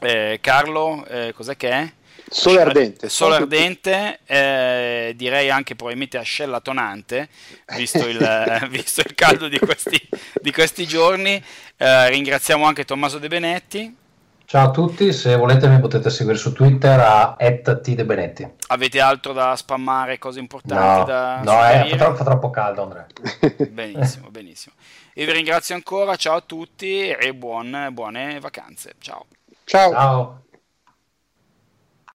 eh, 0.01 0.39
Carlo, 0.41 1.05
eh, 1.07 1.33
cos'è 1.35 1.57
che 1.57 1.71
è? 1.71 1.93
Sole 2.29 2.61
ardente. 2.63 3.09
Sole 3.09 3.37
ardente, 3.37 4.21
eh, 4.25 5.13
direi 5.17 5.51
anche 5.51 5.75
probabilmente 5.75 6.17
ascella 6.19 6.61
tonante, 6.61 7.29
visto 7.77 8.07
il, 8.09 8.19
visto 8.71 9.01
il 9.01 9.15
caldo 9.15 9.49
di 9.49 9.59
questi, 9.59 10.01
di 10.41 10.53
questi 10.53 10.87
giorni. 10.87 11.43
Eh, 11.77 12.09
ringraziamo 12.09 12.65
anche 12.65 12.85
Tommaso 12.85 13.19
De 13.19 13.29
Benetti. 13.29 13.97
Ciao 14.45 14.69
a 14.69 14.71
tutti, 14.71 15.15
se 15.15 15.35
volete 15.37 15.67
mi 15.67 15.81
potete 15.81 16.11
seguire 16.11 16.39
su 16.39 16.53
Twitter 16.53 17.01
a 17.01 17.37
@tdebenetti. 17.39 18.47
Avete 18.69 19.01
altro 19.01 19.33
da 19.33 19.57
spammare, 19.57 20.19
cose 20.19 20.41
importanti 20.41 20.99
no, 20.99 21.05
da 21.07 21.41
No, 21.43 21.67
eh, 21.67 21.89
fa, 21.89 21.97
troppo, 21.97 22.17
fa 22.17 22.25
troppo 22.25 22.51
caldo 22.51 22.83
Andrea. 22.83 23.07
benissimo, 23.71 24.29
benissimo. 24.29 24.75
Io 25.15 25.27
vi 25.27 25.33
ringrazio 25.33 25.75
ancora, 25.75 26.17
ciao 26.17 26.37
a 26.37 26.41
tutti 26.41 27.09
e 27.09 27.35
buon, 27.35 27.89
buone 27.93 28.41
vacanze. 28.41 28.95
Ciao. 28.99 29.27
Ciao. 29.65 29.91
ciao. 29.93 30.43